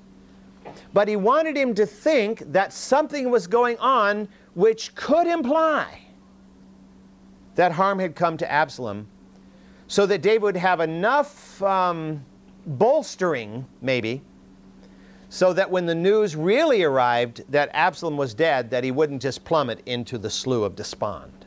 But 0.93 1.07
he 1.07 1.15
wanted 1.15 1.55
him 1.55 1.73
to 1.75 1.85
think 1.85 2.51
that 2.51 2.73
something 2.73 3.29
was 3.29 3.47
going 3.47 3.77
on 3.79 4.27
which 4.53 4.95
could 4.95 5.27
imply 5.27 6.01
that 7.55 7.71
harm 7.73 7.99
had 7.99 8.15
come 8.15 8.37
to 8.37 8.51
Absalom 8.51 9.07
so 9.87 10.05
that 10.05 10.21
David 10.21 10.41
would 10.43 10.57
have 10.57 10.79
enough 10.79 11.61
um, 11.63 12.23
bolstering, 12.65 13.65
maybe, 13.81 14.21
so 15.29 15.53
that 15.53 15.69
when 15.69 15.85
the 15.85 15.95
news 15.95 16.35
really 16.35 16.83
arrived 16.83 17.43
that 17.49 17.69
Absalom 17.73 18.17
was 18.17 18.33
dead, 18.33 18.69
that 18.69 18.83
he 18.83 18.91
wouldn't 18.91 19.21
just 19.21 19.43
plummet 19.43 19.81
into 19.85 20.17
the 20.17 20.29
slough 20.29 20.63
of 20.63 20.75
despond. 20.75 21.45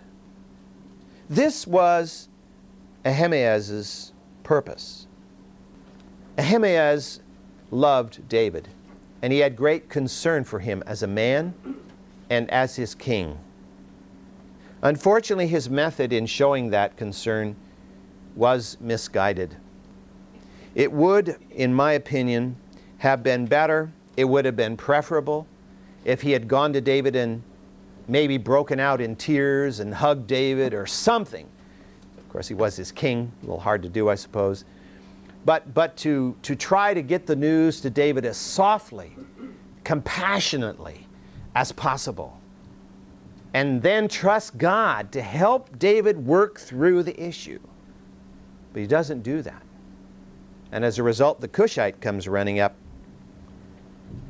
This 1.28 1.66
was 1.66 2.28
Ahimaaz's 3.04 4.12
purpose. 4.42 5.06
Ahimaaz 6.37 7.20
loved 7.70 8.28
David 8.28 8.68
and 9.22 9.33
he 9.33 9.40
had 9.40 9.56
great 9.56 9.88
concern 9.88 10.44
for 10.44 10.59
him 10.59 10.83
as 10.87 11.02
a 11.02 11.06
man 11.06 11.54
and 12.30 12.50
as 12.50 12.76
his 12.76 12.94
king. 12.94 13.38
Unfortunately, 14.83 15.46
his 15.46 15.68
method 15.68 16.12
in 16.12 16.26
showing 16.26 16.70
that 16.70 16.96
concern 16.96 17.54
was 18.35 18.78
misguided. 18.80 19.56
It 20.74 20.90
would, 20.90 21.37
in 21.50 21.74
my 21.74 21.92
opinion, 21.92 22.56
have 22.98 23.22
been 23.22 23.46
better, 23.46 23.92
it 24.16 24.24
would 24.24 24.44
have 24.44 24.56
been 24.56 24.76
preferable 24.76 25.46
if 26.04 26.22
he 26.22 26.33
had 26.33 26.48
gone 26.48 26.72
to 26.72 26.80
David 26.80 27.14
and 27.16 27.42
maybe 28.09 28.38
broken 28.38 28.80
out 28.80 29.00
in 29.00 29.16
tears 29.16 29.80
and 29.80 29.94
hugged 29.94 30.26
David 30.26 30.72
or 30.72 30.87
something. 30.87 31.46
Of 32.18 32.28
course, 32.30 32.48
he 32.48 32.54
was 32.54 32.76
his 32.76 32.90
king, 32.90 33.33
a 33.42 33.46
little 33.46 33.61
hard 33.61 33.83
to 33.83 33.88
do, 33.88 34.09
I 34.09 34.14
suppose 34.14 34.64
but, 35.44 35.72
but 35.74 35.96
to, 35.98 36.37
to 36.42 36.55
try 36.55 36.94
to 36.94 37.03
get 37.03 37.26
the 37.26 37.37
news 37.37 37.81
to 37.81 37.90
David 37.90 38.24
as 38.24 38.37
softly, 38.37 39.16
compassionately 39.85 41.07
as 41.55 41.72
possible. 41.72 42.38
And 43.55 43.83
then 43.83 44.07
trust 44.07 44.59
God 44.59 45.11
to 45.12 45.22
help 45.22 45.79
David 45.79 46.24
work 46.24 46.61
through 46.61 47.03
the 47.03 47.20
issue. 47.20 47.59
But 48.72 48.81
he 48.81 48.87
doesn't 48.87 49.22
do 49.22 49.42
that. 49.42 49.62
And 50.72 50.85
as 50.85 50.98
a 50.98 51.03
result, 51.03 51.40
the 51.40 51.48
Cushite 51.48 52.00
comes 52.00 52.29
running 52.29 52.61
up 52.61 52.76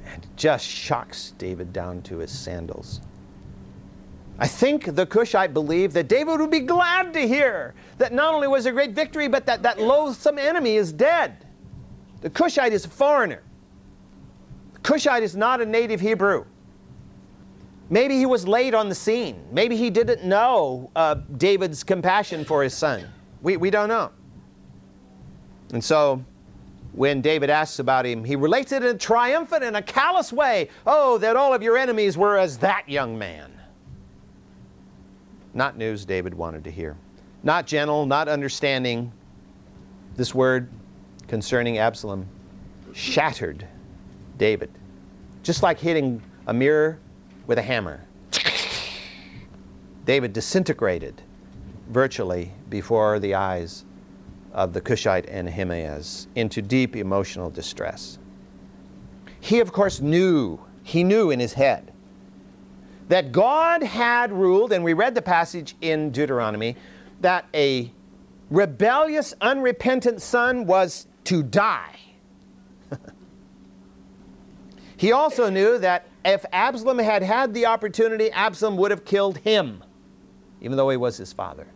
and 0.07 0.27
just 0.37 0.67
shocks 0.67 1.35
David 1.37 1.73
down 1.73 2.03
to 2.03 2.19
his 2.19 2.31
sandals. 2.31 3.03
I 4.39 4.47
think 4.47 4.95
the 4.95 5.05
Cushite 5.05 5.53
believed 5.53 5.93
that 5.95 6.09
David 6.09 6.41
would 6.41 6.51
be 6.51 6.61
glad 6.61 7.13
to 7.13 7.29
hear 7.29 7.75
that 8.01 8.15
not 8.15 8.33
only 8.33 8.49
was 8.49 8.65
a 8.65 8.73
great 8.73 8.93
victory, 8.93 9.29
but 9.29 9.45
that 9.45 9.63
that 9.63 9.79
loathsome 9.79 10.39
enemy 10.39 10.77
is 10.77 10.91
dead. 10.91 11.45
The 12.23 12.31
Cushite 12.31 12.73
is 12.73 12.87
a 12.87 12.89
foreigner. 12.89 13.43
The 14.73 14.79
Cushite 14.79 15.23
is 15.23 15.37
not 15.37 15.61
a 15.61 15.67
native 15.67 16.01
Hebrew. 16.01 16.47
Maybe 17.91 18.17
he 18.17 18.25
was 18.25 18.49
late 18.49 18.73
on 18.73 18.89
the 18.89 18.95
scene. 18.95 19.45
Maybe 19.53 19.77
he 19.77 19.91
didn't 19.91 20.25
know 20.25 20.91
uh, 20.97 21.17
David's 21.37 21.85
compassion 21.85 22.43
for 22.43 22.63
his 22.63 22.73
son. 22.73 23.07
We, 23.43 23.59
we 23.59 23.69
don't 23.69 23.91
know. 23.91 24.13
And 25.75 25.85
so 25.85 26.25
when 26.93 27.21
David 27.21 27.51
asks 27.51 27.81
about 27.81 28.07
him, 28.07 28.25
he 28.25 28.35
relates 28.35 28.73
it 28.73 28.83
in 28.83 28.95
a 28.95 28.99
triumphant 28.99 29.63
and 29.63 29.77
a 29.77 29.83
callous 29.83 30.33
way. 30.33 30.71
Oh, 30.87 31.19
that 31.19 31.37
all 31.37 31.53
of 31.53 31.63
your 31.63 31.77
enemies 31.77 32.17
were 32.17 32.39
as 32.39 32.57
that 32.59 32.89
young 32.89 33.19
man. 33.19 33.53
Not 35.53 35.77
news 35.77 36.07
David 36.07 36.33
wanted 36.33 36.65
to 36.65 36.71
hear. 36.71 36.97
Not 37.43 37.67
gentle, 37.67 38.07
not 38.07 38.29
understanding. 38.29 39.13
This 40.17 40.35
word 40.35 40.69
concerning 41.29 41.79
Absalom 41.79 42.29
shattered 42.93 43.67
David, 44.37 44.71
just 45.43 45.63
like 45.63 45.79
hitting 45.79 46.23
a 46.47 46.53
mirror 46.53 46.99
with 47.47 47.59
a 47.59 47.63
hammer. 47.63 48.05
David 50.05 50.33
disintegrated 50.33 51.23
virtually 51.89 52.53
before 52.69 53.19
the 53.19 53.35
eyes 53.35 53.85
of 54.53 54.73
the 54.73 54.81
Cushite 54.81 55.27
and 55.29 55.49
Ahimaaz 55.49 56.27
into 56.35 56.61
deep 56.61 56.97
emotional 56.97 57.51
distress. 57.51 58.19
He, 59.41 59.61
of 59.61 59.73
course, 59.73 60.01
knew, 60.01 60.59
he 60.83 61.05
knew 61.05 61.31
in 61.31 61.41
his 61.41 61.53
head 61.53 61.93
that 63.09 63.33
God 63.33 63.83
had 63.83 64.33
ruled, 64.33 64.73
and 64.73 64.85
we 64.85 64.93
read 64.93 65.15
the 65.15 65.23
passage 65.23 65.75
in 65.81 66.11
Deuteronomy, 66.11 66.77
that 67.21 67.47
a 67.55 67.93
rebellious, 68.51 69.35
unrepentant 69.41 70.21
son 70.21 70.67
was 70.67 71.07
to 71.25 71.43
die. 71.43 71.99
he 74.97 75.13
also 75.13 75.49
knew 75.49 75.79
that 75.79 76.07
if 76.25 76.45
Absalom 76.53 76.99
had 76.99 77.23
had 77.23 77.55
the 77.55 77.67
opportunity, 77.67 78.31
Absalom 78.31 78.77
would 78.77 78.91
have 78.91 79.05
killed 79.05 79.39
him, 79.39 79.83
even 80.61 80.77
though 80.77 80.91
he 80.91 80.97
was 80.97 81.17
his 81.17 81.33
father. 81.33 81.67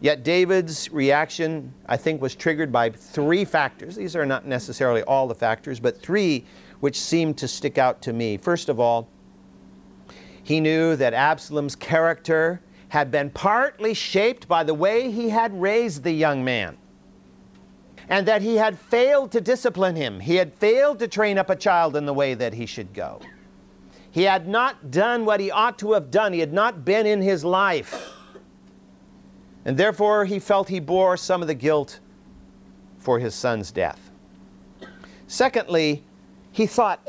Yet 0.00 0.22
David's 0.22 0.90
reaction, 0.90 1.74
I 1.86 1.96
think, 1.96 2.22
was 2.22 2.34
triggered 2.34 2.72
by 2.72 2.90
three 2.90 3.44
factors. 3.44 3.96
These 3.96 4.16
are 4.16 4.24
not 4.24 4.46
necessarily 4.46 5.02
all 5.02 5.28
the 5.28 5.34
factors, 5.34 5.78
but 5.78 6.00
three 6.00 6.46
which 6.80 6.98
seem 6.98 7.34
to 7.34 7.46
stick 7.46 7.76
out 7.76 8.00
to 8.02 8.12
me. 8.14 8.38
First 8.38 8.70
of 8.70 8.80
all, 8.80 9.08
he 10.42 10.58
knew 10.58 10.96
that 10.96 11.12
Absalom's 11.12 11.76
character 11.76 12.62
had 12.90 13.10
been 13.10 13.30
partly 13.30 13.94
shaped 13.94 14.46
by 14.46 14.64
the 14.64 14.74
way 14.74 15.10
he 15.10 15.30
had 15.30 15.58
raised 15.60 16.02
the 16.02 16.12
young 16.12 16.44
man, 16.44 16.76
and 18.08 18.26
that 18.26 18.42
he 18.42 18.56
had 18.56 18.78
failed 18.78 19.30
to 19.30 19.40
discipline 19.40 19.94
him. 19.94 20.18
He 20.18 20.34
had 20.36 20.52
failed 20.54 20.98
to 20.98 21.08
train 21.08 21.38
up 21.38 21.50
a 21.50 21.56
child 21.56 21.94
in 21.96 22.04
the 22.04 22.12
way 22.12 22.34
that 22.34 22.52
he 22.52 22.66
should 22.66 22.92
go. 22.92 23.20
He 24.10 24.24
had 24.24 24.48
not 24.48 24.90
done 24.90 25.24
what 25.24 25.38
he 25.38 25.52
ought 25.52 25.78
to 25.78 25.92
have 25.92 26.10
done, 26.10 26.32
he 26.32 26.40
had 26.40 26.52
not 26.52 26.84
been 26.84 27.06
in 27.06 27.22
his 27.22 27.44
life. 27.44 28.10
And 29.64 29.76
therefore, 29.76 30.24
he 30.24 30.40
felt 30.40 30.68
he 30.68 30.80
bore 30.80 31.16
some 31.16 31.42
of 31.42 31.48
the 31.48 31.54
guilt 31.54 32.00
for 32.98 33.20
his 33.20 33.36
son's 33.36 33.70
death. 33.70 34.10
Secondly, 35.28 36.02
he 36.50 36.66
thought, 36.66 37.08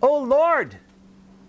Oh 0.00 0.22
Lord, 0.22 0.78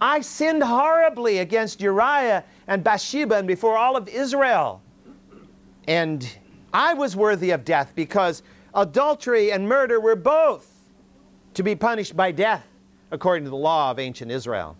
I 0.01 0.21
sinned 0.21 0.63
horribly 0.63 1.37
against 1.37 1.79
Uriah 1.79 2.43
and 2.67 2.83
Bathsheba 2.83 3.35
and 3.35 3.47
before 3.47 3.77
all 3.77 3.95
of 3.95 4.07
Israel. 4.07 4.81
And 5.87 6.27
I 6.73 6.95
was 6.95 7.15
worthy 7.15 7.51
of 7.51 7.63
death 7.63 7.93
because 7.93 8.41
adultery 8.73 9.51
and 9.51 9.69
murder 9.69 9.99
were 9.99 10.15
both 10.15 10.67
to 11.53 11.61
be 11.61 11.75
punished 11.75 12.17
by 12.17 12.31
death 12.31 12.65
according 13.11 13.43
to 13.43 13.51
the 13.51 13.55
law 13.55 13.91
of 13.91 13.99
ancient 13.99 14.31
Israel. 14.31 14.75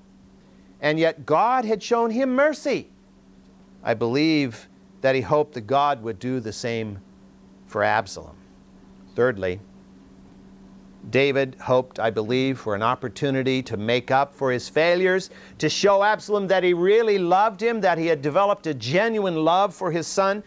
And 0.79 0.97
yet 0.97 1.25
God 1.25 1.65
had 1.65 1.83
shown 1.83 2.09
him 2.09 2.33
mercy. 2.33 2.89
I 3.83 3.93
believe 3.93 4.67
that 5.01 5.13
he 5.13 5.21
hoped 5.21 5.53
that 5.53 5.61
God 5.61 6.01
would 6.01 6.17
do 6.17 6.39
the 6.39 6.53
same 6.53 6.99
for 7.67 7.83
Absalom. 7.83 8.35
Thirdly, 9.15 9.59
David 11.09 11.55
hoped, 11.59 11.99
I 11.99 12.09
believe, 12.09 12.59
for 12.59 12.75
an 12.75 12.83
opportunity 12.83 13.63
to 13.63 13.75
make 13.75 14.11
up 14.11 14.35
for 14.35 14.51
his 14.51 14.69
failures, 14.69 15.29
to 15.57 15.67
show 15.67 16.03
Absalom 16.03 16.47
that 16.47 16.63
he 16.63 16.73
really 16.73 17.17
loved 17.17 17.61
him, 17.61 17.81
that 17.81 17.97
he 17.97 18.07
had 18.07 18.21
developed 18.21 18.67
a 18.67 18.73
genuine 18.73 19.35
love 19.35 19.73
for 19.73 19.91
his 19.91 20.05
son, 20.05 20.43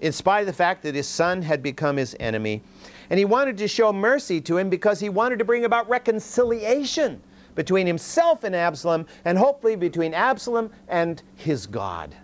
in 0.00 0.12
spite 0.12 0.40
of 0.40 0.46
the 0.46 0.52
fact 0.52 0.82
that 0.82 0.94
his 0.96 1.06
son 1.06 1.42
had 1.42 1.62
become 1.62 1.96
his 1.96 2.16
enemy. 2.18 2.62
And 3.10 3.18
he 3.18 3.24
wanted 3.24 3.56
to 3.58 3.68
show 3.68 3.92
mercy 3.92 4.40
to 4.40 4.56
him 4.58 4.68
because 4.68 4.98
he 4.98 5.08
wanted 5.08 5.38
to 5.38 5.44
bring 5.44 5.64
about 5.64 5.88
reconciliation 5.88 7.22
between 7.54 7.86
himself 7.86 8.44
and 8.44 8.56
Absalom, 8.56 9.06
and 9.24 9.36
hopefully 9.36 9.76
between 9.76 10.14
Absalom 10.14 10.70
and 10.88 11.22
his 11.36 11.66
God. 11.66 12.16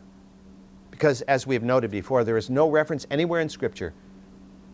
Because, 0.90 1.20
as 1.22 1.46
we 1.46 1.54
have 1.54 1.62
noted 1.62 1.90
before, 1.90 2.24
there 2.24 2.38
is 2.38 2.50
no 2.50 2.68
reference 2.68 3.06
anywhere 3.10 3.40
in 3.40 3.48
Scripture 3.48 3.92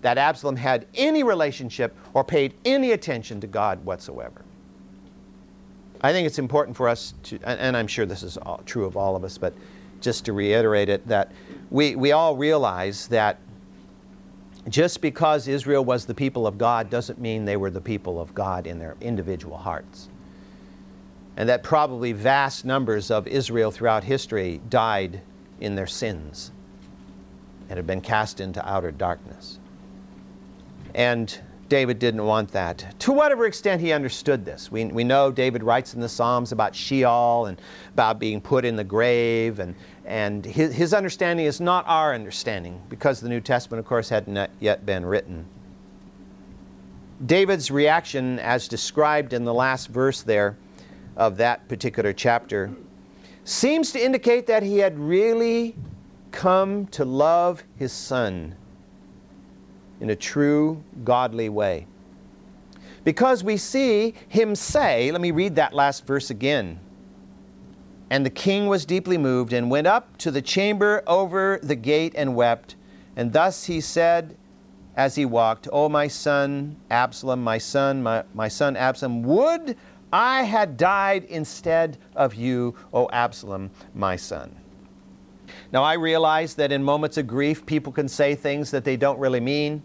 that 0.05 0.19
Absalom 0.19 0.57
had 0.57 0.87
any 0.95 1.23
relationship 1.23 1.97
or 2.13 2.23
paid 2.23 2.53
any 2.67 2.93
attention 2.93 3.41
to 3.41 3.47
God 3.47 3.83
whatsoever. 3.87 4.45
I 6.03 6.13
think 6.13 6.27
it's 6.27 6.39
important 6.39 6.77
for 6.77 6.91
us 6.91 7.15
to, 7.23 7.39
and 7.45 7.75
I'm 7.75 7.87
sure 7.87 8.05
this 8.05 8.23
is 8.23 8.37
all, 8.37 8.61
true 8.67 8.85
of 8.85 8.99
all 8.99 9.17
of 9.17 9.25
us, 9.25 9.39
but 9.39 9.55
just 10.03 10.27
to 10.27 10.35
reiterate 10.35 10.91
it, 10.91 11.09
that 11.09 11.33
we, 11.71 11.97
we 11.97 12.13
all 12.13 12.37
realize 12.37 13.09
that 13.09 13.39
just 14.69 15.01
because 15.01 15.49
Israel 15.49 15.83
was 15.83 16.05
the 16.05 16.13
people 16.13 16.47
of 16.47 16.59
God 16.59 16.91
doesn't 16.91 17.19
mean 17.19 17.47
they 17.47 17.57
were 17.57 17.71
the 17.71 17.81
people 17.81 18.21
of 18.21 18.35
God 18.35 18.67
in 18.67 18.79
their 18.79 18.97
individual 19.01 19.57
hearts. 19.57 20.11
And 21.39 21.49
that 21.49 21.63
probably 21.63 22.13
vast 22.13 22.67
numbers 22.67 23.11
of 23.11 23.27
Israel 23.27 23.71
throughout 23.71 24.05
history 24.05 24.61
died 24.69 25.23
in 25.61 25.75
their 25.75 25.87
sins 25.87 26.53
and 27.71 27.79
have 27.79 27.87
been 27.87 28.03
cast 28.03 28.41
into 28.41 28.63
outer 28.69 28.93
darkness. 28.93 29.61
And 30.95 31.37
David 31.69 31.99
didn't 31.99 32.25
want 32.25 32.53
that. 32.53 32.95
To 33.01 33.13
whatever 33.13 33.47
extent 33.47 33.81
he 33.81 33.93
understood 33.93 34.45
this. 34.45 34.71
We, 34.71 34.85
we 34.85 35.03
know 35.03 35.33
David 35.33 35.63
writes 35.63 35.95
in 35.95 36.01
the 36.01 36.09
Psalms 36.09 36.53
about 36.53 36.75
Sheol 36.75 37.47
and 37.47 37.61
about 37.93 38.19
being 38.19 38.41
put 38.41 38.65
in 38.65 38.77
the 38.77 38.85
grave, 38.85 39.59
and, 39.59 39.75
and 40.05 40.45
his, 40.45 40.75
his 40.75 40.95
understanding 40.95 41.47
is 41.47 41.61
not 41.61 41.85
our 41.89 42.15
understanding 42.15 42.81
because 42.89 43.21
the 43.21 43.29
New 43.29 43.41
Testament, 43.41 43.81
of 43.81 43.87
course, 43.87 44.09
had 44.09 44.29
not 44.29 44.51
yet 44.61 44.85
been 44.85 45.05
written. 45.05 45.47
David's 47.25 47.71
reaction, 47.71 48.39
as 48.41 48.69
described 48.69 49.33
in 49.33 49.45
the 49.45 49.55
last 49.55 49.89
verse 49.89 50.23
there 50.23 50.57
of 51.17 51.37
that 51.39 51.67
particular 51.69 52.13
chapter, 52.13 52.71
seems 53.45 53.93
to 53.93 54.05
indicate 54.05 54.47
that 54.47 54.63
he 54.63 54.79
had 54.79 54.99
really 54.99 55.75
come 56.31 56.87
to 56.89 57.05
love 57.05 57.63
his 57.77 57.93
son 57.93 58.55
in 60.01 60.11
a 60.11 60.17
true 60.17 60.83
godly 61.05 61.49
way. 61.49 61.87
Because 63.05 63.45
we 63.45 63.57
see 63.57 64.15
him 64.29 64.55
say, 64.55 65.11
let 65.11 65.21
me 65.21 65.31
read 65.31 65.57
that 65.57 65.75
last 65.75 66.07
verse 66.07 66.31
again. 66.31 66.81
And 68.11 68.25
the 68.25 68.31
king 68.31 68.67
was 68.67 68.85
deeply 68.85 69.19
moved 69.19 69.53
and 69.53 69.71
went 69.71 69.87
up 69.87 70.17
to 70.19 70.31
the 70.31 70.43
chamber 70.43 71.03
over 71.07 71.59
the 71.63 71.75
gate 71.75 72.15
and 72.17 72.35
wept. 72.35 72.77
And 73.17 73.33
thus 73.33 73.65
he 73.65 73.81
said 73.81 74.37
as 74.97 75.15
he 75.17 75.25
walked, 75.25 75.69
O 75.73 75.89
my 75.89 76.09
son 76.09 76.77
Absalom, 76.91 77.43
my 77.43 77.59
son, 77.59 78.03
my, 78.03 78.25
my 78.35 78.49
son 78.49 78.77
Absalom, 78.77 79.23
would 79.23 79.77
I 80.13 80.45
had 80.45 80.77
died 80.77 81.25
instead 81.25 81.99
of 82.15 82.35
you, 82.35 82.77
O 82.93 83.09
Absalom, 83.13 83.71
my 83.95 84.15
son. 84.15 84.55
Now, 85.73 85.83
I 85.83 85.95
realize 85.95 86.55
that 86.55 86.73
in 86.73 86.83
moments 86.83 87.17
of 87.17 87.27
grief, 87.27 87.65
people 87.67 87.93
can 87.93 88.09
say 88.09 88.35
things 88.35 88.71
that 88.71 88.85
they 88.85 88.97
don't 88.97 89.19
really 89.19 89.41
mean. 89.41 89.83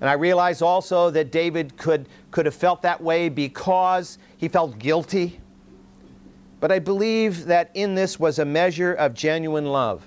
And 0.00 0.08
I 0.08 0.14
realize 0.14 0.62
also 0.62 1.10
that 1.10 1.30
David 1.30 1.76
could, 1.76 2.08
could 2.30 2.46
have 2.46 2.54
felt 2.54 2.82
that 2.82 3.02
way 3.02 3.28
because 3.28 4.18
he 4.36 4.48
felt 4.48 4.78
guilty. 4.78 5.40
But 6.58 6.72
I 6.72 6.78
believe 6.78 7.46
that 7.46 7.70
in 7.74 7.94
this 7.94 8.18
was 8.18 8.38
a 8.38 8.44
measure 8.44 8.94
of 8.94 9.14
genuine 9.14 9.66
love. 9.66 10.06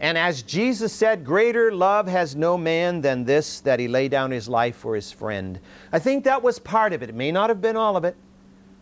And 0.00 0.18
as 0.18 0.42
Jesus 0.42 0.92
said, 0.92 1.24
greater 1.24 1.72
love 1.72 2.08
has 2.08 2.34
no 2.34 2.58
man 2.58 3.02
than 3.02 3.24
this, 3.24 3.60
that 3.60 3.78
he 3.78 3.86
lay 3.86 4.08
down 4.08 4.32
his 4.32 4.48
life 4.48 4.74
for 4.74 4.96
his 4.96 5.12
friend. 5.12 5.60
I 5.92 6.00
think 6.00 6.24
that 6.24 6.42
was 6.42 6.58
part 6.58 6.92
of 6.92 7.02
it. 7.02 7.10
It 7.10 7.14
may 7.14 7.30
not 7.30 7.50
have 7.50 7.60
been 7.60 7.76
all 7.76 7.96
of 7.96 8.04
it. 8.04 8.16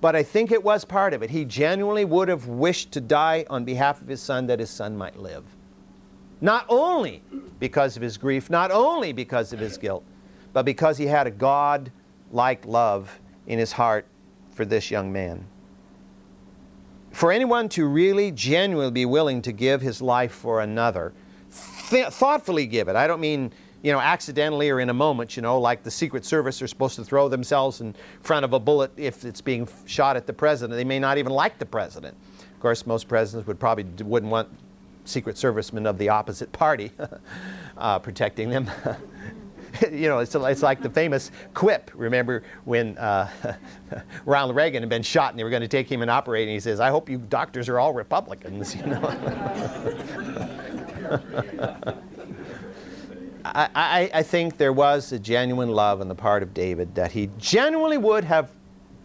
But 0.00 0.16
I 0.16 0.22
think 0.22 0.50
it 0.50 0.64
was 0.64 0.84
part 0.84 1.12
of 1.12 1.22
it. 1.22 1.30
He 1.30 1.44
genuinely 1.44 2.04
would 2.04 2.28
have 2.28 2.46
wished 2.46 2.92
to 2.92 3.00
die 3.00 3.44
on 3.50 3.64
behalf 3.64 4.00
of 4.00 4.08
his 4.08 4.22
son 4.22 4.46
that 4.46 4.58
his 4.58 4.70
son 4.70 4.96
might 4.96 5.18
live. 5.18 5.44
Not 6.40 6.64
only 6.68 7.22
because 7.58 7.96
of 7.96 8.02
his 8.02 8.16
grief, 8.16 8.48
not 8.48 8.70
only 8.70 9.12
because 9.12 9.52
of 9.52 9.58
his 9.58 9.76
guilt, 9.76 10.04
but 10.52 10.64
because 10.64 10.96
he 10.96 11.06
had 11.06 11.26
a 11.26 11.30
God 11.30 11.92
like 12.32 12.64
love 12.64 13.20
in 13.46 13.58
his 13.58 13.72
heart 13.72 14.06
for 14.52 14.64
this 14.64 14.90
young 14.90 15.12
man. 15.12 15.44
For 17.10 17.30
anyone 17.30 17.68
to 17.70 17.86
really 17.86 18.30
genuinely 18.30 18.92
be 18.92 19.04
willing 19.04 19.42
to 19.42 19.52
give 19.52 19.82
his 19.82 20.00
life 20.00 20.32
for 20.32 20.60
another, 20.60 21.12
th- 21.90 22.08
thoughtfully 22.08 22.66
give 22.66 22.88
it. 22.88 22.96
I 22.96 23.06
don't 23.06 23.20
mean 23.20 23.52
you 23.82 23.92
know, 23.92 24.00
accidentally 24.00 24.68
or 24.70 24.80
in 24.80 24.90
a 24.90 24.94
moment, 24.94 25.36
you 25.36 25.42
know, 25.42 25.58
like 25.58 25.82
the 25.82 25.90
Secret 25.90 26.24
Service 26.24 26.60
are 26.60 26.66
supposed 26.66 26.96
to 26.96 27.04
throw 27.04 27.28
themselves 27.28 27.80
in 27.80 27.94
front 28.22 28.44
of 28.44 28.52
a 28.52 28.60
bullet 28.60 28.92
if 28.96 29.24
it's 29.24 29.40
being 29.40 29.68
shot 29.86 30.16
at 30.16 30.26
the 30.26 30.32
president. 30.32 30.76
They 30.76 30.84
may 30.84 30.98
not 30.98 31.18
even 31.18 31.32
like 31.32 31.58
the 31.58 31.66
president. 31.66 32.16
Of 32.40 32.60
course, 32.60 32.86
most 32.86 33.08
presidents 33.08 33.46
would 33.46 33.58
probably 33.58 33.84
wouldn't 34.04 34.30
want 34.30 34.48
Secret 35.04 35.38
Servicemen 35.38 35.86
of 35.86 35.96
the 35.98 36.10
opposite 36.10 36.52
party 36.52 36.92
uh, 37.78 37.98
protecting 37.98 38.50
them. 38.50 38.70
you 39.90 40.08
know, 40.08 40.18
it's, 40.18 40.34
it's 40.34 40.62
like 40.62 40.82
the 40.82 40.90
famous 40.90 41.30
quip. 41.54 41.90
Remember 41.94 42.42
when 42.64 42.98
uh, 42.98 43.30
Ronald 44.26 44.56
Reagan 44.56 44.82
had 44.82 44.90
been 44.90 45.02
shot 45.02 45.32
and 45.32 45.38
they 45.38 45.44
were 45.44 45.50
going 45.50 45.62
to 45.62 45.68
take 45.68 45.90
him 45.90 46.02
and 46.02 46.10
operate, 46.10 46.48
and 46.48 46.52
he 46.52 46.60
says, 46.60 46.80
"I 46.80 46.90
hope 46.90 47.08
you 47.08 47.18
doctors 47.18 47.68
are 47.68 47.78
all 47.78 47.94
Republicans." 47.94 48.76
You 48.76 48.86
know. 48.86 49.00
I, 53.54 54.10
I, 54.12 54.22
think 54.22 54.56
there 54.56 54.72
was 54.72 55.12
a 55.12 55.18
genuine 55.18 55.70
love 55.70 56.00
on 56.00 56.08
the 56.08 56.14
part 56.14 56.42
of 56.42 56.54
David 56.54 56.94
that 56.94 57.12
he 57.12 57.30
genuinely 57.38 57.98
would 57.98 58.24
have 58.24 58.52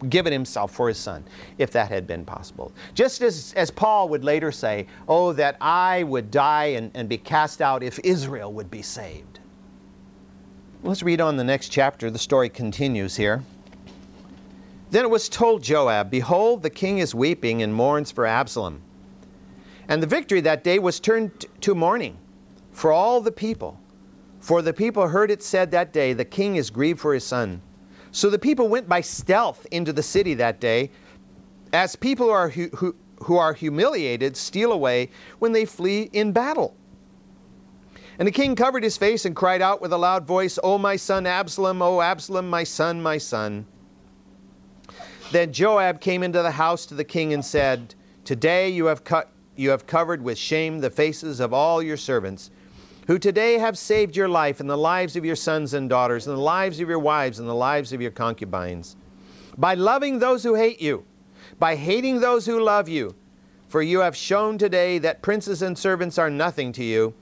given 0.09 0.31
himself 0.31 0.71
for 0.71 0.87
his 0.87 0.97
son, 0.97 1.23
if 1.57 1.71
that 1.71 1.89
had 1.89 2.05
been 2.05 2.25
possible. 2.25 2.71
Just 2.93 3.21
as, 3.21 3.53
as 3.55 3.71
Paul 3.71 4.09
would 4.09 4.23
later 4.23 4.51
say, 4.51 4.87
Oh, 5.07 5.33
that 5.33 5.57
I 5.61 6.03
would 6.03 6.31
die 6.31 6.65
and, 6.65 6.91
and 6.93 7.07
be 7.07 7.17
cast 7.17 7.61
out 7.61 7.81
if 7.81 7.99
Israel 8.03 8.51
would 8.53 8.69
be 8.69 8.81
saved. 8.81 9.39
Let's 10.83 11.01
read 11.01 11.21
on 11.21 11.37
the 11.37 11.43
next 11.43 11.69
chapter. 11.69 12.11
The 12.11 12.19
story 12.19 12.49
continues 12.49 13.15
here. 13.15 13.43
Then 14.91 15.03
it 15.03 15.09
was 15.09 15.27
told 15.27 15.63
Joab, 15.63 16.11
Behold, 16.11 16.61
the 16.61 16.69
king 16.69 16.99
is 16.99 17.15
weeping 17.15 17.63
and 17.63 17.73
mourns 17.73 18.11
for 18.11 18.25
Absalom. 18.25 18.81
And 19.87 20.01
the 20.01 20.07
victory 20.07 20.41
that 20.41 20.63
day 20.63 20.79
was 20.79 20.99
turned 20.99 21.45
to 21.61 21.75
mourning 21.75 22.17
for 22.71 22.91
all 22.91 23.21
the 23.21 23.31
people. 23.31 23.79
For 24.45 24.61
the 24.61 24.73
people 24.73 25.07
heard 25.07 25.31
it 25.31 25.41
said 25.41 25.71
that 25.71 25.91
day, 25.91 26.13
The 26.13 26.23
king 26.23 26.57
is 26.57 26.69
grieved 26.69 26.99
for 26.99 27.15
his 27.15 27.23
son. 27.23 27.63
So 28.11 28.29
the 28.29 28.37
people 28.37 28.67
went 28.67 28.87
by 28.87 29.01
stealth 29.01 29.65
into 29.71 29.91
the 29.91 30.03
city 30.03 30.35
that 30.35 30.59
day, 30.59 30.91
as 31.73 31.95
people 31.95 32.27
who 32.27 32.31
are, 32.31 32.49
who, 32.49 32.95
who 33.23 33.37
are 33.37 33.53
humiliated 33.53 34.37
steal 34.37 34.71
away 34.71 35.09
when 35.39 35.51
they 35.51 35.65
flee 35.65 36.11
in 36.13 36.31
battle. 36.31 36.77
And 38.19 38.27
the 38.27 38.31
king 38.31 38.55
covered 38.55 38.83
his 38.83 38.97
face 38.97 39.25
and 39.25 39.35
cried 39.35 39.63
out 39.63 39.81
with 39.81 39.91
a 39.91 39.97
loud 39.97 40.27
voice, 40.27 40.59
O 40.61 40.77
my 40.77 40.95
son 40.95 41.25
Absalom, 41.25 41.81
O 41.81 41.99
Absalom, 41.99 42.47
my 42.47 42.63
son, 42.63 43.01
my 43.01 43.17
son. 43.17 43.65
Then 45.31 45.53
Joab 45.53 45.99
came 46.01 46.21
into 46.21 46.43
the 46.43 46.51
house 46.51 46.85
to 46.85 46.93
the 46.93 47.03
king 47.03 47.33
and 47.33 47.43
said, 47.43 47.95
Today 48.25 48.69
you 48.69 48.85
have, 48.85 49.03
cut, 49.03 49.31
you 49.55 49.71
have 49.71 49.87
covered 49.87 50.21
with 50.21 50.37
shame 50.37 50.81
the 50.81 50.91
faces 50.91 51.39
of 51.39 51.51
all 51.51 51.81
your 51.81 51.97
servants 51.97 52.51
who 53.07 53.19
today 53.19 53.57
have 53.57 53.77
saved 53.77 54.15
your 54.15 54.27
life 54.27 54.59
and 54.59 54.69
the 54.69 54.77
lives 54.77 55.15
of 55.15 55.25
your 55.25 55.35
sons 55.35 55.73
and 55.73 55.89
daughters, 55.89 56.27
and 56.27 56.35
the 56.35 56.41
lives 56.41 56.79
of 56.79 56.89
your 56.89 56.99
wives 56.99 57.39
and 57.39 57.47
the 57.47 57.53
lives 57.53 57.93
of 57.93 58.01
your 58.01 58.11
concubines, 58.11 58.95
by 59.57 59.73
loving 59.73 60.19
those 60.19 60.43
who 60.43 60.55
hate 60.55 60.81
you, 60.81 61.05
by 61.59 61.75
hating 61.75 62.19
those 62.19 62.45
who 62.45 62.59
love 62.59 62.89
you. 62.89 63.15
For 63.67 63.81
you 63.81 63.99
have 63.99 64.15
shown 64.15 64.57
today 64.57 64.99
that 64.99 65.21
princes 65.21 65.61
and 65.61 65.77
servants 65.77 66.17
are 66.17 66.29
nothing 66.29 66.71
to 66.73 66.83
you. 66.83 67.13